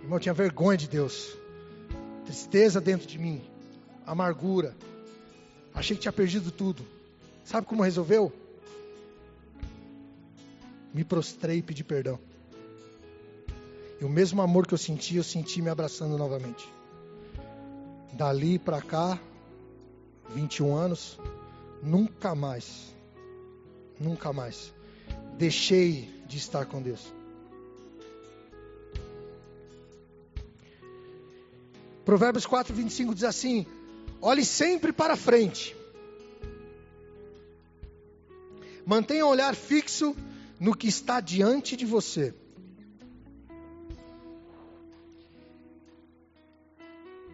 Irmão, 0.00 0.18
eu 0.18 0.20
tinha 0.20 0.32
vergonha 0.32 0.78
de 0.78 0.86
Deus, 0.86 1.36
tristeza 2.24 2.80
dentro 2.80 3.04
de 3.04 3.18
mim, 3.18 3.42
amargura. 4.06 4.76
Achei 5.74 5.96
que 5.96 6.02
tinha 6.02 6.12
perdido 6.12 6.52
tudo. 6.52 6.86
Sabe 7.44 7.66
como 7.66 7.82
resolveu? 7.82 8.32
Me 10.94 11.02
prostrei 11.02 11.58
e 11.58 11.62
pedi 11.62 11.82
perdão. 11.82 12.16
E 14.00 14.04
o 14.04 14.08
mesmo 14.08 14.40
amor 14.40 14.68
que 14.68 14.74
eu 14.74 14.78
senti, 14.78 15.16
eu 15.16 15.24
senti 15.24 15.60
me 15.60 15.68
abraçando 15.68 16.16
novamente. 16.16 16.78
Dali 18.12 18.58
para 18.58 18.82
cá, 18.82 19.18
21 20.34 20.74
anos, 20.74 21.18
Nunca 21.82 22.34
mais, 22.34 22.94
nunca 23.98 24.32
mais 24.32 24.72
deixei 25.38 26.10
de 26.26 26.36
estar 26.36 26.66
com 26.66 26.82
Deus. 26.82 27.12
Provérbios 32.04 32.44
4, 32.44 32.74
25 32.74 33.14
diz 33.14 33.24
assim: 33.24 33.66
olhe 34.20 34.44
sempre 34.44 34.92
para 34.92 35.16
frente, 35.16 35.74
mantenha 38.84 39.24
o 39.24 39.30
olhar 39.30 39.54
fixo 39.54 40.14
no 40.58 40.76
que 40.76 40.86
está 40.86 41.18
diante 41.20 41.76
de 41.76 41.86
você. 41.86 42.34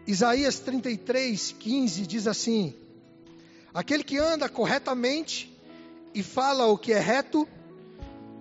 Isaías 0.07 0.59
33, 0.59 1.51
15 1.59 2.07
diz 2.07 2.27
assim: 2.27 2.73
Aquele 3.73 4.05
que 4.05 4.17
anda 4.17 4.47
corretamente 4.47 5.53
e 6.13 6.23
fala 6.23 6.65
o 6.67 6.77
que 6.77 6.93
é 6.93 6.99
reto, 6.99 7.45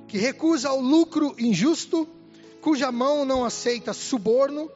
que 0.07 0.17
recusa 0.17 0.71
o 0.71 0.81
lucro 0.81 1.35
injusto, 1.37 2.09
cuja 2.61 2.93
mão 2.93 3.25
não 3.25 3.45
aceita 3.45 3.93
suborno, 3.93 4.71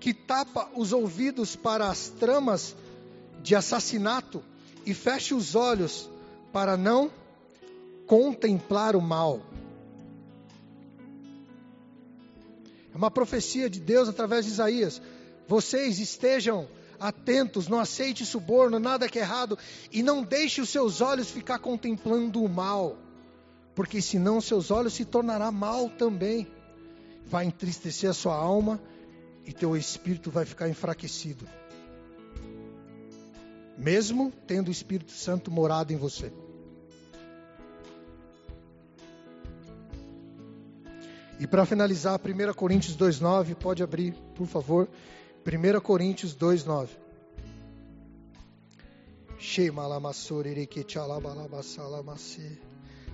que 0.00 0.12
tapa 0.12 0.68
os 0.74 0.92
ouvidos 0.92 1.54
para 1.54 1.88
as 1.88 2.08
tramas 2.08 2.74
de 3.40 3.54
assassinato 3.54 4.42
e 4.84 4.92
fecha 4.92 5.36
os 5.36 5.54
olhos 5.54 6.10
para 6.52 6.76
não 6.76 7.10
contemplar 8.08 8.96
o 8.96 9.00
mal. 9.00 9.40
É 12.92 12.96
uma 12.96 13.10
profecia 13.10 13.70
de 13.70 13.80
Deus 13.80 14.08
através 14.08 14.44
de 14.44 14.50
Isaías. 14.50 15.00
Vocês 15.46 15.98
estejam 15.98 16.68
atentos, 16.98 17.68
não 17.68 17.78
aceite 17.78 18.24
suborno, 18.24 18.78
nada 18.78 19.08
que 19.08 19.18
é 19.18 19.22
errado, 19.22 19.58
e 19.92 20.02
não 20.02 20.22
deixe 20.22 20.60
os 20.60 20.70
seus 20.70 21.00
olhos 21.00 21.30
ficar 21.30 21.58
contemplando 21.58 22.42
o 22.42 22.48
mal, 22.48 22.96
porque 23.74 24.00
senão 24.00 24.40
seus 24.40 24.70
olhos 24.70 24.94
se 24.94 25.04
tornará 25.04 25.50
mal 25.50 25.90
também. 25.90 26.46
Vai 27.26 27.46
entristecer 27.46 28.10
a 28.10 28.14
sua 28.14 28.34
alma 28.34 28.80
e 29.46 29.52
teu 29.52 29.76
espírito 29.76 30.30
vai 30.30 30.44
ficar 30.44 30.68
enfraquecido. 30.68 31.46
Mesmo 33.76 34.32
tendo 34.46 34.68
o 34.68 34.70
Espírito 34.70 35.10
Santo 35.10 35.50
morado 35.50 35.92
em 35.92 35.96
você. 35.96 36.32
E 41.40 41.46
para 41.46 41.66
finalizar, 41.66 42.20
1 42.20 42.54
Coríntios 42.54 42.96
2,9, 42.96 43.56
pode 43.56 43.82
abrir, 43.82 44.14
por 44.36 44.46
favor. 44.46 44.88
1 45.46 45.80
Coríntios 45.80 46.34
2, 46.34 46.64
9. 46.64 46.96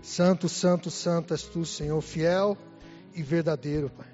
Santo, 0.00 0.48
santo, 0.48 0.90
santo 0.90 1.34
és 1.34 1.42
tu, 1.42 1.66
Senhor, 1.66 2.00
fiel 2.00 2.56
e 3.14 3.22
verdadeiro, 3.22 3.90
Pai. 3.90 4.06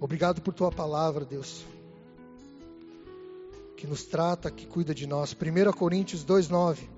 Obrigado 0.00 0.40
por 0.40 0.54
tua 0.54 0.72
palavra, 0.72 1.24
Deus, 1.24 1.64
que 3.76 3.86
nos 3.86 4.04
trata, 4.04 4.50
que 4.50 4.66
cuida 4.66 4.94
de 4.94 5.06
nós. 5.06 5.34
1 5.34 5.72
Coríntios 5.72 6.24
2, 6.24 6.48
9. 6.48 6.88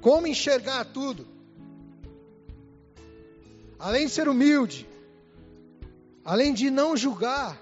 Como 0.00 0.26
enxergar 0.26 0.84
tudo? 0.86 1.26
Além 3.78 4.06
de 4.06 4.12
ser 4.12 4.28
humilde, 4.28 4.86
além 6.24 6.54
de 6.54 6.70
não 6.70 6.96
julgar, 6.96 7.60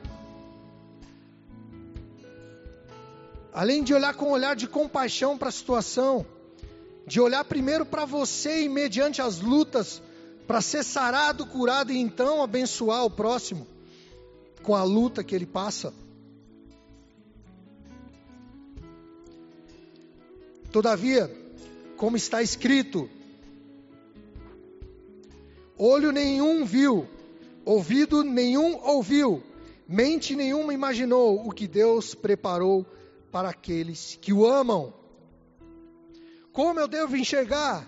além 3.53 3.83
de 3.83 3.93
olhar 3.93 4.15
com 4.15 4.27
um 4.27 4.31
olhar 4.31 4.55
de 4.55 4.67
compaixão 4.67 5.37
para 5.37 5.49
a 5.49 5.53
situação, 5.53 6.25
de 7.07 7.21
olhar 7.21 7.45
primeiro 7.45 7.85
para 7.85 8.05
você 8.05 8.63
e 8.63 8.69
mediante 8.69 9.21
as 9.21 9.41
lutas, 9.41 10.01
para 10.47 10.61
ser 10.61 10.85
sarado, 10.85 11.47
curado 11.47 11.93
e 11.93 11.99
então 11.99 12.43
abençoar 12.43 13.05
o 13.05 13.11
próximo. 13.11 13.67
com 14.63 14.77
a 14.77 14.85
luta 14.85 15.25
que 15.25 15.35
ele 15.35 15.45
passa. 15.47 15.93
Todavia, 20.71 21.31
como 21.97 22.17
está 22.17 22.43
escrito, 22.43 23.11
olho 25.77 26.13
nenhum 26.13 26.65
viu, 26.65 27.09
ouvido 27.65 28.23
nenhum 28.23 28.77
ouviu, 28.85 29.43
mente 29.87 30.35
nenhuma 30.35 30.75
imaginou 30.75 31.47
o 31.47 31.51
que 31.51 31.67
Deus 31.67 32.15
preparou 32.15 32.87
para 33.31 33.49
aqueles 33.49 34.19
que 34.21 34.33
o 34.33 34.47
amam. 34.47 34.93
Como 36.53 36.79
eu 36.79 36.87
devo 36.87 37.17
enxergar? 37.17 37.87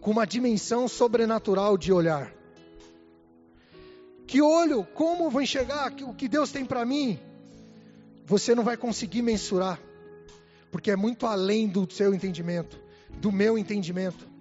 Com 0.00 0.10
uma 0.10 0.26
dimensão 0.26 0.88
sobrenatural 0.88 1.76
de 1.76 1.92
olhar. 1.92 2.34
Que 4.26 4.40
olho, 4.40 4.84
como 4.94 5.30
vou 5.30 5.42
enxergar 5.42 5.92
o 6.02 6.14
que 6.14 6.28
Deus 6.28 6.50
tem 6.50 6.64
para 6.64 6.84
mim? 6.84 7.18
Você 8.26 8.54
não 8.54 8.64
vai 8.64 8.76
conseguir 8.76 9.20
mensurar, 9.20 9.78
porque 10.70 10.90
é 10.90 10.96
muito 10.96 11.26
além 11.26 11.68
do 11.68 11.90
seu 11.92 12.14
entendimento, 12.14 12.80
do 13.18 13.30
meu 13.30 13.58
entendimento. 13.58 14.33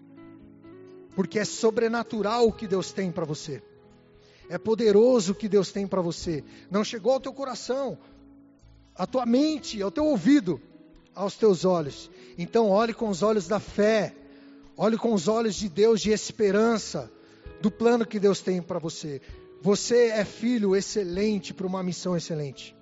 Porque 1.16 1.40
é 1.40 1.46
sobrenatural 1.46 2.48
o 2.48 2.54
que 2.54 2.68
Deus 2.68 2.92
tem 2.92 3.12
para 3.12 3.26
você. 3.26 3.62
É 4.50 4.58
poderoso 4.58 5.32
o 5.32 5.36
que 5.36 5.48
Deus 5.48 5.72
tem 5.72 5.88
para 5.88 6.02
você. 6.02 6.44
Não 6.70 6.84
chegou 6.84 7.14
ao 7.14 7.20
teu 7.20 7.34
coração, 7.34 7.98
à 8.96 9.06
tua 9.06 9.26
mente, 9.26 9.82
ao 9.82 9.92
teu 9.92 10.06
ouvido, 10.06 10.62
aos 11.16 11.36
teus 11.36 11.66
olhos. 11.66 12.10
Então 12.38 12.70
olhe 12.70 12.94
com 12.94 13.10
os 13.10 13.24
olhos 13.24 13.48
da 13.48 13.60
fé, 13.60 14.14
olhe 14.76 14.98
com 14.98 15.14
os 15.14 15.28
olhos 15.28 15.56
de 15.56 15.70
Deus 15.70 16.02
de 16.02 16.12
esperança, 16.12 17.12
do 17.62 17.72
plano 17.72 18.06
que 18.06 18.20
Deus 18.20 18.42
tem 18.42 18.62
para 18.62 18.80
você. 18.80 19.22
Você 19.62 20.08
é 20.08 20.26
filho 20.26 20.76
excelente 20.76 21.54
para 21.54 21.66
uma 21.66 21.82
missão 21.82 22.18
excelente. 22.18 22.76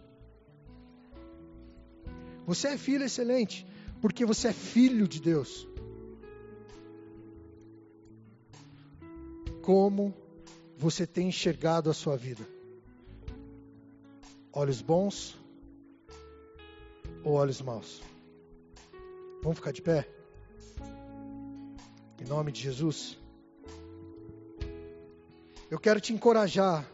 Você 2.47 2.69
é 2.69 2.77
filho 2.77 3.05
excelente 3.05 3.67
porque 4.01 4.25
você 4.25 4.47
é 4.47 4.53
filho 4.53 5.07
de 5.07 5.21
Deus. 5.21 5.67
Como 9.61 10.13
você 10.77 11.05
tem 11.05 11.27
enxergado 11.27 11.89
a 11.89 11.93
sua 11.93 12.17
vida? 12.17 12.47
Olhos 14.51 14.81
bons 14.81 15.37
ou 17.23 17.33
olhos 17.33 17.61
maus? 17.61 18.01
Vamos 19.43 19.57
ficar 19.57 19.71
de 19.71 19.81
pé? 19.81 20.07
Em 22.19 22.25
nome 22.25 22.51
de 22.51 22.61
Jesus. 22.61 23.17
Eu 25.69 25.79
quero 25.79 26.01
te 26.01 26.11
encorajar 26.11 26.85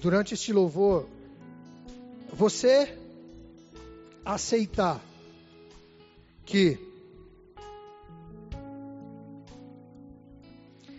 durante 0.00 0.34
este 0.34 0.52
louvor, 0.52 1.08
você 2.32 2.96
aceitar 4.24 5.00
que 6.44 6.93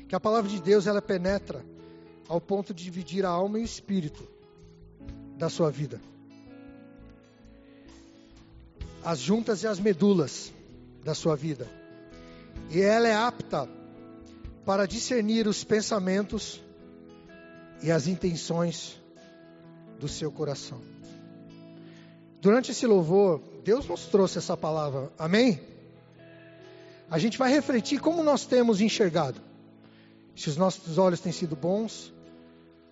que 0.07 0.15
a 0.15 0.19
palavra 0.19 0.49
de 0.49 0.61
Deus 0.61 0.87
ela 0.87 1.01
penetra 1.01 1.65
ao 2.27 2.39
ponto 2.41 2.73
de 2.73 2.83
dividir 2.83 3.25
a 3.25 3.29
alma 3.29 3.59
e 3.59 3.61
o 3.61 3.65
espírito 3.65 4.27
da 5.37 5.49
sua 5.49 5.69
vida. 5.71 5.99
As 9.03 9.19
juntas 9.19 9.63
e 9.63 9.67
as 9.67 9.79
medulas 9.79 10.51
da 11.03 11.13
sua 11.13 11.35
vida. 11.35 11.67
E 12.71 12.81
ela 12.81 13.07
é 13.07 13.15
apta 13.15 13.69
para 14.65 14.87
discernir 14.87 15.47
os 15.47 15.63
pensamentos 15.63 16.61
e 17.83 17.91
as 17.91 18.07
intenções 18.07 18.99
do 19.99 20.07
seu 20.07 20.31
coração. 20.31 20.81
Durante 22.41 22.71
esse 22.71 22.85
louvor, 22.87 23.41
Deus 23.63 23.87
nos 23.87 24.05
trouxe 24.05 24.37
essa 24.37 24.57
palavra, 24.57 25.11
amém? 25.17 25.59
A 27.09 27.19
gente 27.19 27.37
vai 27.37 27.51
refletir 27.51 27.99
como 27.99 28.23
nós 28.23 28.45
temos 28.45 28.81
enxergado. 28.81 29.39
Se 30.35 30.49
os 30.49 30.57
nossos 30.57 30.97
olhos 30.97 31.19
têm 31.19 31.31
sido 31.31 31.55
bons, 31.55 32.13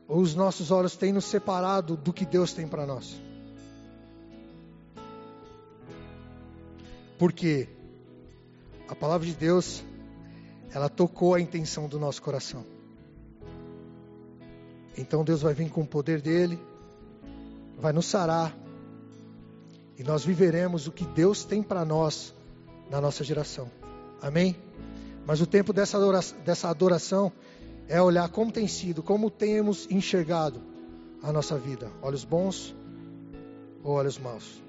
ou 0.08 0.20
os 0.20 0.36
nossos 0.36 0.72
olhos 0.72 0.96
têm 0.96 1.12
nos 1.12 1.26
separado 1.26 1.96
do 1.96 2.14
que 2.14 2.26
Deus 2.26 2.54
tem 2.54 2.68
para 2.68 2.86
nós. 2.86 3.20
Porque 7.18 7.68
a 8.88 8.96
palavra 8.96 9.26
de 9.26 9.34
Deus, 9.34 9.84
ela 10.72 10.89
tocou 10.89 11.34
a 11.34 11.41
intenção 11.41 11.88
do 11.88 12.00
nosso 12.00 12.22
coração. 12.22 12.66
Então 14.98 15.24
Deus 15.24 15.41
vai 15.41 15.54
vir 15.54 15.70
com 15.70 15.82
o 15.82 15.88
poder 15.88 16.22
dele, 16.22 16.60
vai 17.80 17.91
nos 17.91 18.06
sarar, 18.06 18.56
e 19.98 20.04
nós 20.04 20.24
viveremos 20.24 20.88
o 20.88 20.91
que 20.91 21.06
Deus 21.06 21.44
tem 21.44 21.62
para 21.64 21.86
nós 21.86 22.34
na 22.89 23.00
nossa 23.00 23.24
geração. 23.24 23.70
Amém? 24.22 24.56
Mas 25.26 25.41
o 25.41 25.45
tempo 25.45 25.71
dessa 25.71 25.97
adoração, 25.97 26.38
dessa 26.39 26.69
adoração 26.69 27.32
é 27.88 28.01
olhar 28.01 28.30
como 28.30 28.51
tem 28.51 28.67
sido, 28.67 29.03
como 29.03 29.30
temos 29.30 29.88
enxergado 29.89 30.61
a 31.21 31.32
nossa 31.32 31.57
vida, 31.57 31.91
olhos 32.01 32.24
bons 32.24 32.76
ou 33.84 33.93
olhos 33.93 34.17
maus. 34.17 34.62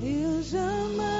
Here's 0.00 0.54
a 0.54 0.88
man. 0.96 1.17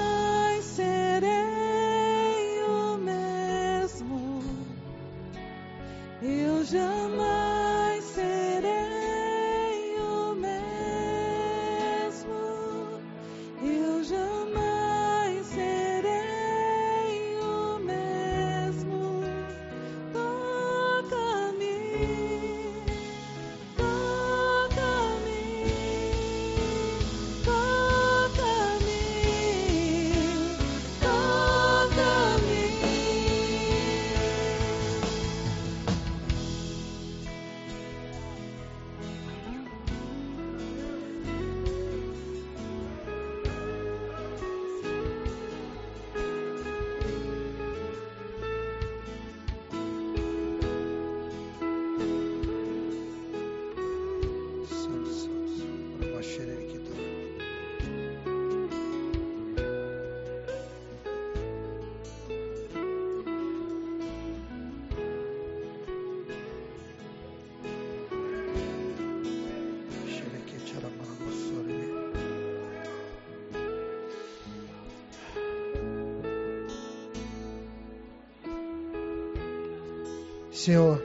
Senhor, 80.59 81.01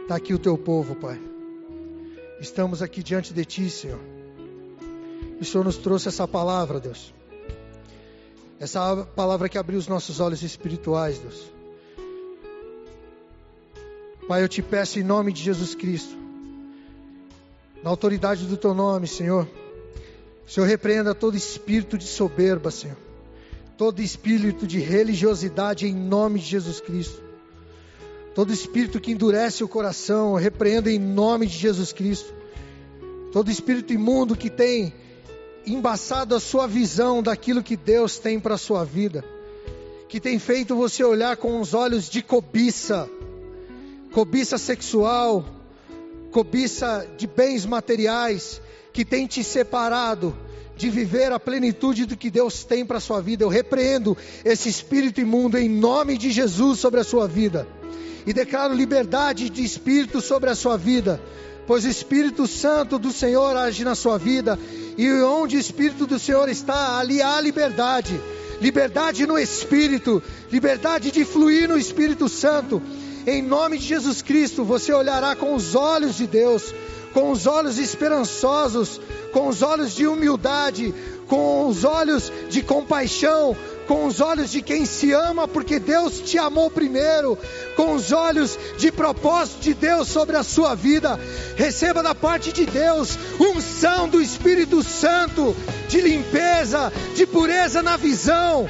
está 0.00 0.16
aqui 0.16 0.32
o 0.32 0.38
teu 0.38 0.56
povo, 0.56 0.94
Pai. 0.94 1.20
Estamos 2.40 2.80
aqui 2.80 3.02
diante 3.02 3.34
de 3.34 3.44
Ti, 3.44 3.68
Senhor. 3.68 4.00
E 5.38 5.42
o 5.42 5.44
Senhor 5.44 5.62
nos 5.62 5.76
trouxe 5.76 6.08
essa 6.08 6.26
palavra, 6.26 6.80
Deus. 6.80 7.12
Essa 8.58 9.04
palavra 9.14 9.50
que 9.50 9.58
abriu 9.58 9.78
os 9.78 9.86
nossos 9.86 10.18
olhos 10.18 10.42
espirituais, 10.42 11.18
Deus. 11.18 11.52
Pai, 14.26 14.42
eu 14.42 14.48
te 14.48 14.62
peço 14.62 14.98
em 14.98 15.02
nome 15.02 15.30
de 15.30 15.42
Jesus 15.42 15.74
Cristo, 15.74 16.16
na 17.82 17.90
autoridade 17.90 18.46
do 18.46 18.56
Teu 18.56 18.72
nome, 18.72 19.06
Senhor. 19.06 19.46
Senhor 20.46 20.66
repreenda 20.66 21.14
todo 21.14 21.36
espírito 21.36 21.98
de 21.98 22.06
soberba, 22.06 22.70
Senhor. 22.70 22.96
Todo 23.76 24.00
espírito 24.00 24.66
de 24.66 24.78
religiosidade 24.78 25.86
em 25.86 25.94
nome 25.94 26.38
de 26.38 26.46
Jesus 26.46 26.80
Cristo. 26.80 27.28
Todo 28.34 28.52
espírito 28.52 29.00
que 29.00 29.10
endurece 29.10 29.64
o 29.64 29.68
coração, 29.68 30.34
repreendo 30.34 30.88
em 30.88 30.98
nome 30.98 31.46
de 31.46 31.56
Jesus 31.56 31.92
Cristo. 31.92 32.32
Todo 33.32 33.50
espírito 33.50 33.92
imundo 33.92 34.36
que 34.36 34.48
tem 34.48 34.92
embaçado 35.66 36.34
a 36.34 36.40
sua 36.40 36.66
visão 36.66 37.22
daquilo 37.22 37.62
que 37.62 37.76
Deus 37.76 38.18
tem 38.18 38.38
para 38.38 38.54
a 38.54 38.58
sua 38.58 38.84
vida, 38.84 39.24
que 40.08 40.20
tem 40.20 40.38
feito 40.38 40.76
você 40.76 41.04
olhar 41.04 41.36
com 41.36 41.60
os 41.60 41.74
olhos 41.74 42.08
de 42.08 42.22
cobiça, 42.22 43.08
cobiça 44.12 44.58
sexual, 44.58 45.44
cobiça 46.30 47.06
de 47.18 47.26
bens 47.26 47.66
materiais, 47.66 48.60
que 48.92 49.04
tem 49.04 49.26
te 49.26 49.42
separado 49.42 50.36
de 50.76 50.88
viver 50.88 51.30
a 51.30 51.38
plenitude 51.38 52.06
do 52.06 52.16
que 52.16 52.30
Deus 52.30 52.64
tem 52.64 52.86
para 52.86 52.98
a 52.98 53.00
sua 53.00 53.20
vida. 53.20 53.44
Eu 53.44 53.48
repreendo 53.48 54.16
esse 54.44 54.68
espírito 54.68 55.20
imundo 55.20 55.58
em 55.58 55.68
nome 55.68 56.16
de 56.16 56.30
Jesus 56.30 56.78
sobre 56.78 57.00
a 57.00 57.04
sua 57.04 57.28
vida 57.28 57.66
e 58.26 58.32
declaro 58.32 58.74
liberdade 58.74 59.48
de 59.48 59.64
espírito 59.64 60.20
sobre 60.20 60.50
a 60.50 60.54
sua 60.54 60.76
vida, 60.76 61.20
pois 61.66 61.84
o 61.84 61.88
Espírito 61.88 62.46
Santo 62.46 62.98
do 62.98 63.12
Senhor 63.12 63.56
age 63.56 63.84
na 63.84 63.94
sua 63.94 64.18
vida, 64.18 64.58
e 64.98 65.10
onde 65.22 65.56
o 65.56 65.60
Espírito 65.60 66.06
do 66.06 66.18
Senhor 66.18 66.48
está, 66.48 66.98
ali 66.98 67.22
há 67.22 67.40
liberdade. 67.40 68.20
Liberdade 68.60 69.26
no 69.26 69.38
Espírito, 69.38 70.22
liberdade 70.50 71.10
de 71.10 71.24
fluir 71.24 71.68
no 71.68 71.78
Espírito 71.78 72.28
Santo. 72.28 72.82
Em 73.26 73.42
nome 73.42 73.78
de 73.78 73.86
Jesus 73.86 74.20
Cristo, 74.20 74.64
você 74.64 74.92
olhará 74.92 75.36
com 75.36 75.54
os 75.54 75.74
olhos 75.74 76.16
de 76.16 76.26
Deus, 76.26 76.74
com 77.12 77.30
os 77.30 77.46
olhos 77.46 77.78
esperançosos, 77.78 79.00
com 79.32 79.48
os 79.48 79.62
olhos 79.62 79.94
de 79.94 80.06
humildade, 80.06 80.94
com 81.26 81.68
os 81.68 81.84
olhos 81.84 82.32
de 82.48 82.62
compaixão, 82.62 83.56
com 83.90 84.06
os 84.06 84.20
olhos 84.20 84.52
de 84.52 84.62
quem 84.62 84.86
se 84.86 85.10
ama, 85.10 85.48
porque 85.48 85.80
Deus 85.80 86.20
te 86.20 86.38
amou 86.38 86.70
primeiro, 86.70 87.36
com 87.74 87.92
os 87.92 88.12
olhos 88.12 88.56
de 88.78 88.92
propósito 88.92 89.62
de 89.62 89.74
Deus 89.74 90.06
sobre 90.06 90.36
a 90.36 90.44
sua 90.44 90.76
vida. 90.76 91.18
Receba 91.56 92.00
da 92.00 92.14
parte 92.14 92.52
de 92.52 92.66
Deus 92.66 93.18
unção 93.40 94.08
do 94.08 94.22
Espírito 94.22 94.80
Santo, 94.84 95.56
de 95.88 96.00
limpeza, 96.00 96.92
de 97.16 97.26
pureza 97.26 97.82
na 97.82 97.96
visão, 97.96 98.64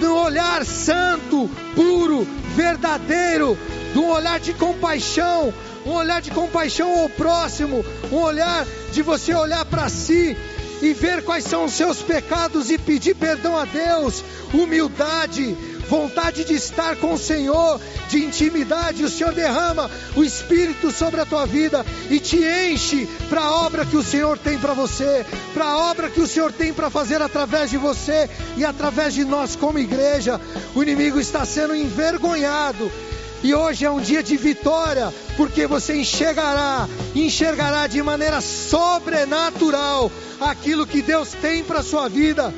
do 0.00 0.12
olhar 0.16 0.64
santo, 0.64 1.48
puro, 1.76 2.26
verdadeiro, 2.56 3.56
do 3.94 4.06
olhar 4.06 4.40
de 4.40 4.52
compaixão, 4.54 5.54
um 5.86 5.92
olhar 5.92 6.20
de 6.20 6.32
compaixão 6.32 6.98
ao 6.98 7.08
próximo, 7.08 7.84
um 8.10 8.16
olhar 8.16 8.66
de 8.90 9.02
você 9.02 9.32
olhar 9.32 9.64
para 9.66 9.88
si 9.88 10.36
e 10.80 10.92
ver 10.92 11.24
quais 11.24 11.44
são 11.44 11.64
os 11.64 11.72
seus 11.72 12.02
pecados 12.02 12.70
e 12.70 12.78
pedir 12.78 13.14
perdão 13.14 13.56
a 13.56 13.64
Deus, 13.64 14.22
humildade, 14.52 15.56
vontade 15.88 16.44
de 16.44 16.54
estar 16.54 16.96
com 16.96 17.14
o 17.14 17.18
Senhor, 17.18 17.80
de 18.08 18.24
intimidade. 18.24 19.02
O 19.02 19.10
Senhor 19.10 19.32
derrama 19.32 19.90
o 20.14 20.22
Espírito 20.22 20.90
sobre 20.90 21.20
a 21.20 21.26
tua 21.26 21.46
vida 21.46 21.84
e 22.10 22.20
te 22.20 22.38
enche 22.38 23.08
para 23.28 23.42
a 23.42 23.54
obra 23.66 23.84
que 23.84 23.96
o 23.96 24.02
Senhor 24.02 24.38
tem 24.38 24.58
para 24.58 24.74
você, 24.74 25.24
para 25.54 25.64
a 25.64 25.90
obra 25.90 26.10
que 26.10 26.20
o 26.20 26.26
Senhor 26.26 26.52
tem 26.52 26.72
para 26.72 26.90
fazer 26.90 27.20
através 27.22 27.70
de 27.70 27.76
você 27.76 28.28
e 28.56 28.64
através 28.64 29.14
de 29.14 29.24
nós 29.24 29.56
como 29.56 29.78
igreja. 29.78 30.40
O 30.74 30.82
inimigo 30.82 31.18
está 31.18 31.44
sendo 31.44 31.74
envergonhado 31.74 32.90
e 33.42 33.54
hoje 33.54 33.84
é 33.84 33.90
um 33.90 34.00
dia 34.00 34.22
de 34.22 34.36
vitória, 34.36 35.12
porque 35.36 35.66
você 35.66 35.96
enxergará, 35.96 36.88
enxergará 37.14 37.86
de 37.86 38.02
maneira 38.02 38.40
sobrenatural 38.40 40.10
aquilo 40.40 40.86
que 40.86 41.02
Deus 41.02 41.32
tem 41.40 41.62
para 41.62 41.82
sua 41.82 42.08
vida. 42.08 42.52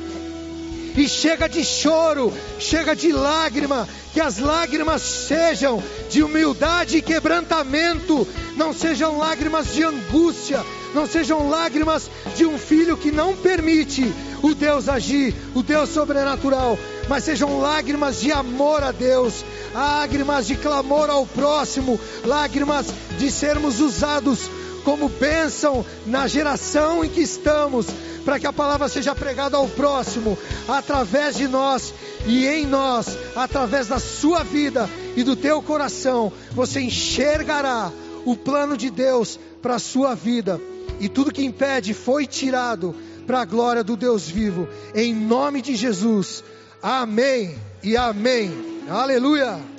E 0.95 1.07
chega 1.07 1.47
de 1.47 1.63
choro, 1.63 2.33
chega 2.59 2.95
de 2.95 3.11
lágrima, 3.11 3.87
que 4.13 4.19
as 4.19 4.37
lágrimas 4.37 5.01
sejam 5.01 5.81
de 6.09 6.21
humildade 6.21 6.97
e 6.97 7.01
quebrantamento, 7.01 8.27
não 8.57 8.73
sejam 8.73 9.17
lágrimas 9.17 9.73
de 9.73 9.83
angústia, 9.83 10.63
não 10.93 11.07
sejam 11.07 11.49
lágrimas 11.49 12.09
de 12.35 12.45
um 12.45 12.57
filho 12.57 12.97
que 12.97 13.11
não 13.11 13.35
permite 13.35 14.13
o 14.41 14.53
Deus 14.53 14.89
agir, 14.89 15.33
o 15.55 15.63
Deus 15.63 15.89
sobrenatural, 15.89 16.77
mas 17.07 17.23
sejam 17.23 17.59
lágrimas 17.59 18.19
de 18.19 18.31
amor 18.31 18.83
a 18.83 18.91
Deus, 18.91 19.45
lágrimas 19.73 20.47
de 20.47 20.55
clamor 20.55 21.09
ao 21.09 21.25
próximo, 21.25 21.99
lágrimas 22.25 22.87
de 23.17 23.31
sermos 23.31 23.79
usados 23.79 24.49
como 24.83 25.07
bênção 25.07 25.85
na 26.05 26.27
geração 26.27 27.05
em 27.05 27.09
que 27.09 27.21
estamos, 27.21 27.85
para 28.23 28.39
que 28.39 28.47
a 28.47 28.53
palavra 28.53 28.87
seja 28.87 29.15
pregada 29.15 29.57
ao 29.57 29.67
próximo, 29.67 30.37
através 30.67 31.35
de 31.35 31.47
nós 31.47 31.93
e 32.25 32.47
em 32.47 32.65
nós, 32.65 33.17
através 33.35 33.87
da 33.87 33.99
sua 33.99 34.43
vida 34.43 34.89
e 35.15 35.23
do 35.23 35.35
teu 35.35 35.61
coração, 35.61 36.31
você 36.51 36.81
enxergará 36.81 37.91
o 38.25 38.35
plano 38.35 38.77
de 38.77 38.89
Deus 38.89 39.39
para 39.61 39.75
a 39.75 39.79
sua 39.79 40.15
vida. 40.15 40.59
E 40.99 41.09
tudo 41.09 41.31
que 41.31 41.43
impede 41.43 41.93
foi 41.93 42.27
tirado 42.27 42.95
para 43.25 43.41
a 43.41 43.45
glória 43.45 43.83
do 43.83 43.95
Deus 43.95 44.27
vivo. 44.27 44.67
Em 44.93 45.13
nome 45.13 45.61
de 45.61 45.75
Jesus. 45.75 46.43
Amém 46.81 47.55
e 47.83 47.95
amém. 47.97 48.51
Aleluia. 48.89 49.70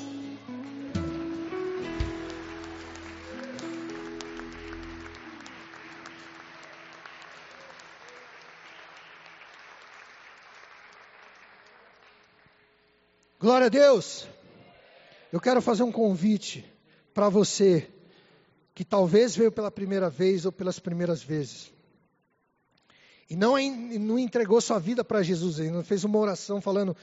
Glória 13.42 13.66
a 13.66 13.68
Deus. 13.68 14.28
Eu 15.32 15.40
quero 15.40 15.60
fazer 15.60 15.82
um 15.82 15.90
convite 15.90 16.64
para 17.12 17.28
você 17.28 17.90
que 18.72 18.84
talvez 18.84 19.34
veio 19.34 19.50
pela 19.50 19.68
primeira 19.68 20.08
vez 20.08 20.46
ou 20.46 20.52
pelas 20.52 20.78
primeiras 20.78 21.24
vezes. 21.24 21.72
E 23.28 23.34
não, 23.34 23.54
não 23.98 24.16
entregou 24.16 24.60
sua 24.60 24.78
vida 24.78 25.02
para 25.02 25.24
Jesus, 25.24 25.58
não 25.72 25.82
fez 25.82 26.04
uma 26.04 26.20
oração 26.20 26.60
falando: 26.60 26.96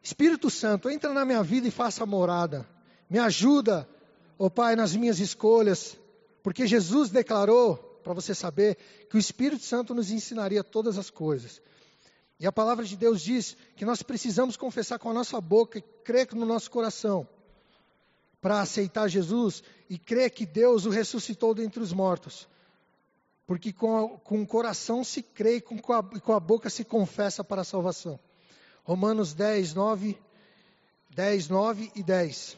Espírito 0.00 0.50
Santo, 0.50 0.88
entra 0.88 1.12
na 1.12 1.24
minha 1.24 1.42
vida 1.42 1.66
e 1.66 1.72
faça 1.72 2.06
morada. 2.06 2.64
Me 3.10 3.18
ajuda, 3.18 3.88
ó 4.38 4.46
oh 4.46 4.50
Pai, 4.50 4.76
nas 4.76 4.94
minhas 4.94 5.18
escolhas. 5.18 5.98
Porque 6.44 6.64
Jesus 6.64 7.10
declarou, 7.10 7.74
para 8.04 8.12
você 8.12 8.36
saber, 8.36 8.78
que 9.10 9.16
o 9.16 9.18
Espírito 9.18 9.64
Santo 9.64 9.92
nos 9.96 10.12
ensinaria 10.12 10.62
todas 10.62 10.96
as 10.96 11.10
coisas. 11.10 11.60
E 12.38 12.46
a 12.46 12.52
palavra 12.52 12.84
de 12.84 12.96
Deus 12.96 13.22
diz 13.22 13.56
que 13.76 13.84
nós 13.84 14.02
precisamos 14.02 14.56
confessar 14.56 14.98
com 14.98 15.10
a 15.10 15.14
nossa 15.14 15.40
boca 15.40 15.78
e 15.78 15.82
crer 16.04 16.28
no 16.34 16.44
nosso 16.44 16.70
coração 16.70 17.26
para 18.40 18.60
aceitar 18.60 19.08
Jesus 19.08 19.62
e 19.88 19.98
crer 19.98 20.30
que 20.30 20.44
Deus 20.44 20.84
o 20.84 20.90
ressuscitou 20.90 21.54
dentre 21.54 21.82
os 21.82 21.92
mortos. 21.92 22.46
Porque 23.46 23.72
com, 23.72 23.96
a, 23.96 24.18
com 24.18 24.42
o 24.42 24.46
coração 24.46 25.02
se 25.02 25.22
crê 25.22 25.56
e 25.56 25.60
com, 25.60 25.92
a, 25.92 26.02
com 26.02 26.32
a 26.32 26.40
boca 26.40 26.68
se 26.68 26.84
confessa 26.84 27.42
para 27.42 27.62
a 27.62 27.64
salvação. 27.64 28.20
Romanos 28.84 29.32
10, 29.32 29.74
9, 29.74 30.18
10, 31.10 31.48
9 31.48 31.92
e 31.94 32.02
10. 32.02 32.56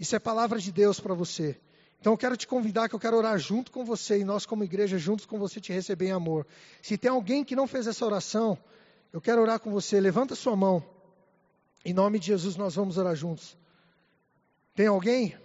Isso 0.00 0.16
é 0.16 0.18
palavra 0.18 0.58
de 0.58 0.72
Deus 0.72 0.98
para 0.98 1.14
você. 1.14 1.58
Então 2.00 2.12
eu 2.12 2.18
quero 2.18 2.36
te 2.36 2.46
convidar, 2.46 2.88
que 2.88 2.94
eu 2.94 3.00
quero 3.00 3.16
orar 3.16 3.38
junto 3.38 3.70
com 3.72 3.84
você 3.84 4.18
e 4.20 4.24
nós 4.24 4.46
como 4.46 4.64
igreja 4.64 4.98
juntos 4.98 5.26
com 5.26 5.38
você 5.38 5.60
te 5.60 5.72
receber 5.72 6.06
em 6.06 6.12
amor. 6.12 6.46
Se 6.82 6.96
tem 6.96 7.10
alguém 7.10 7.44
que 7.44 7.56
não 7.56 7.66
fez 7.66 7.86
essa 7.86 8.04
oração, 8.04 8.58
eu 9.12 9.20
quero 9.20 9.40
orar 9.40 9.60
com 9.60 9.70
você. 9.70 10.00
Levanta 10.00 10.34
sua 10.34 10.56
mão. 10.56 10.84
Em 11.84 11.92
nome 11.92 12.18
de 12.18 12.26
Jesus 12.26 12.56
nós 12.56 12.74
vamos 12.74 12.98
orar 12.98 13.14
juntos. 13.14 13.56
Tem 14.74 14.86
alguém? 14.86 15.36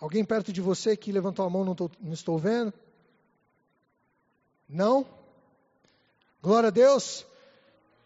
Alguém 0.00 0.24
perto 0.24 0.52
de 0.52 0.60
você 0.60 0.96
que 0.96 1.10
levantou 1.10 1.44
a 1.44 1.50
mão, 1.50 1.64
não, 1.64 1.74
tô, 1.74 1.90
não 2.00 2.12
estou 2.12 2.38
vendo? 2.38 2.72
Não? 4.68 5.06
Glória 6.42 6.68
a 6.68 6.70
Deus. 6.70 7.26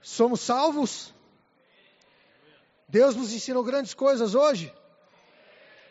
Somos 0.01 0.41
salvos? 0.41 1.12
Deus 2.88 3.14
nos 3.14 3.33
ensinou 3.33 3.63
grandes 3.63 3.95
coisas 3.95 4.34
hoje. 4.34 4.72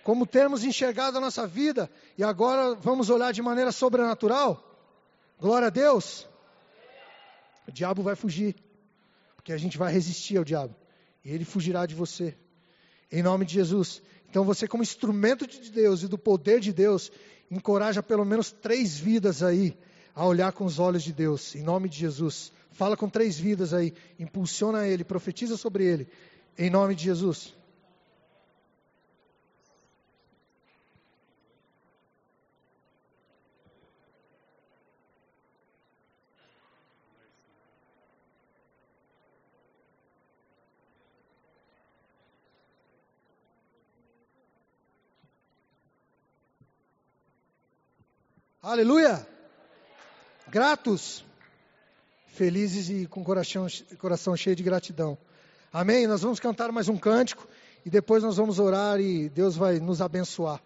Como 0.04 0.26
temos 0.26 0.64
enxergado 0.64 1.18
a 1.18 1.22
nossa 1.22 1.46
vida 1.46 1.90
e 2.18 2.24
agora 2.24 2.74
vamos 2.76 3.10
olhar 3.10 3.32
de 3.32 3.42
maneira 3.42 3.72
sobrenatural. 3.72 4.64
Glória 5.40 5.68
a 5.68 5.72
Deus. 5.72 6.28
O 7.72 7.74
diabo 7.74 8.04
vai 8.04 8.18
fugir, 8.18 8.54
porque 9.34 9.54
a 9.54 9.58
gente 9.58 9.78
vai 9.78 9.94
resistir 9.94 10.36
ao 10.36 10.44
diabo 10.44 10.76
e 11.24 11.32
ele 11.32 11.46
fugirá 11.46 11.86
de 11.86 11.96
você. 11.96 12.36
Em 13.10 13.24
nome 13.24 13.46
de 13.46 13.54
Jesus. 13.54 14.02
Então 14.30 14.44
você, 14.44 14.68
como 14.68 14.84
instrumento 14.84 15.48
de 15.48 15.72
Deus 15.72 16.04
e 16.04 16.10
do 16.10 16.18
poder 16.18 16.60
de 16.60 16.74
Deus, 16.74 17.10
encoraja 17.50 18.04
pelo 18.04 18.26
menos 18.26 18.52
três 18.52 19.00
vidas 19.00 19.42
aí 19.42 19.74
a 20.14 20.26
olhar 20.26 20.52
com 20.52 20.66
os 20.66 20.80
olhos 20.80 21.02
de 21.02 21.14
Deus. 21.14 21.56
Em 21.56 21.64
nome 21.64 21.88
de 21.88 21.98
Jesus. 21.98 22.52
Fala 22.74 22.98
com 22.98 23.08
três 23.08 23.40
vidas 23.40 23.74
aí, 23.74 23.94
impulsiona 24.20 24.86
ele, 24.86 25.06
profetiza 25.06 25.56
sobre 25.56 25.86
ele, 25.86 26.10
em 26.58 26.70
nome 26.70 26.94
de 26.94 27.06
Jesus. 27.06 27.56
Aleluia! 48.64 49.28
Gratos 50.48 51.26
felizes 52.28 52.90
e 52.90 53.08
com 53.08 53.24
coração, 53.24 53.66
coração 53.98 54.38
cheio 54.38 54.56
de 54.56 54.62
gratidão. 54.62 55.18
Amém? 55.74 56.06
Nós 56.06 56.22
vamos 56.22 56.40
cantar 56.40 56.72
mais 56.72 56.88
um 56.88 56.96
cântico 56.96 57.48
e 57.84 57.90
depois 57.90 58.22
nós 58.22 58.38
vamos 58.38 58.60
orar 58.60 59.00
e 59.00 59.30
Deus 59.30 59.56
vai 59.56 59.80
nos 59.80 60.00
abençoar. 60.00 60.62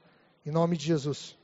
Em 0.45 0.51
nome 0.51 0.75
de 0.75 0.85
Jesus. 0.85 1.37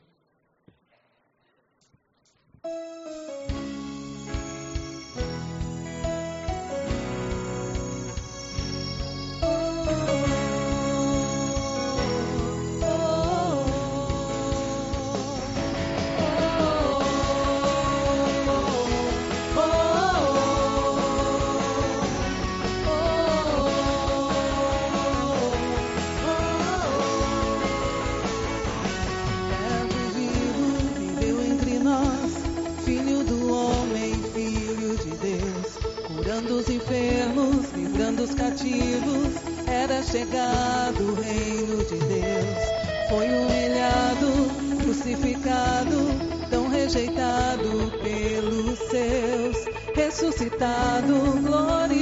os 36.61 36.69
enfermos, 36.69 37.71
livrando 37.73 38.23
os 38.23 38.35
cativos. 38.35 39.33
Era 39.67 40.03
chegado 40.03 41.01
o 41.01 41.15
reino 41.15 41.83
de 41.85 41.97
Deus. 41.97 43.09
Foi 43.09 43.27
humilhado, 43.27 44.83
crucificado, 44.83 45.97
tão 46.49 46.69
rejeitado 46.69 47.91
pelos 48.03 48.77
seus. 48.77 49.71
Ressuscitado, 49.95 51.13
glorioso 51.41 52.00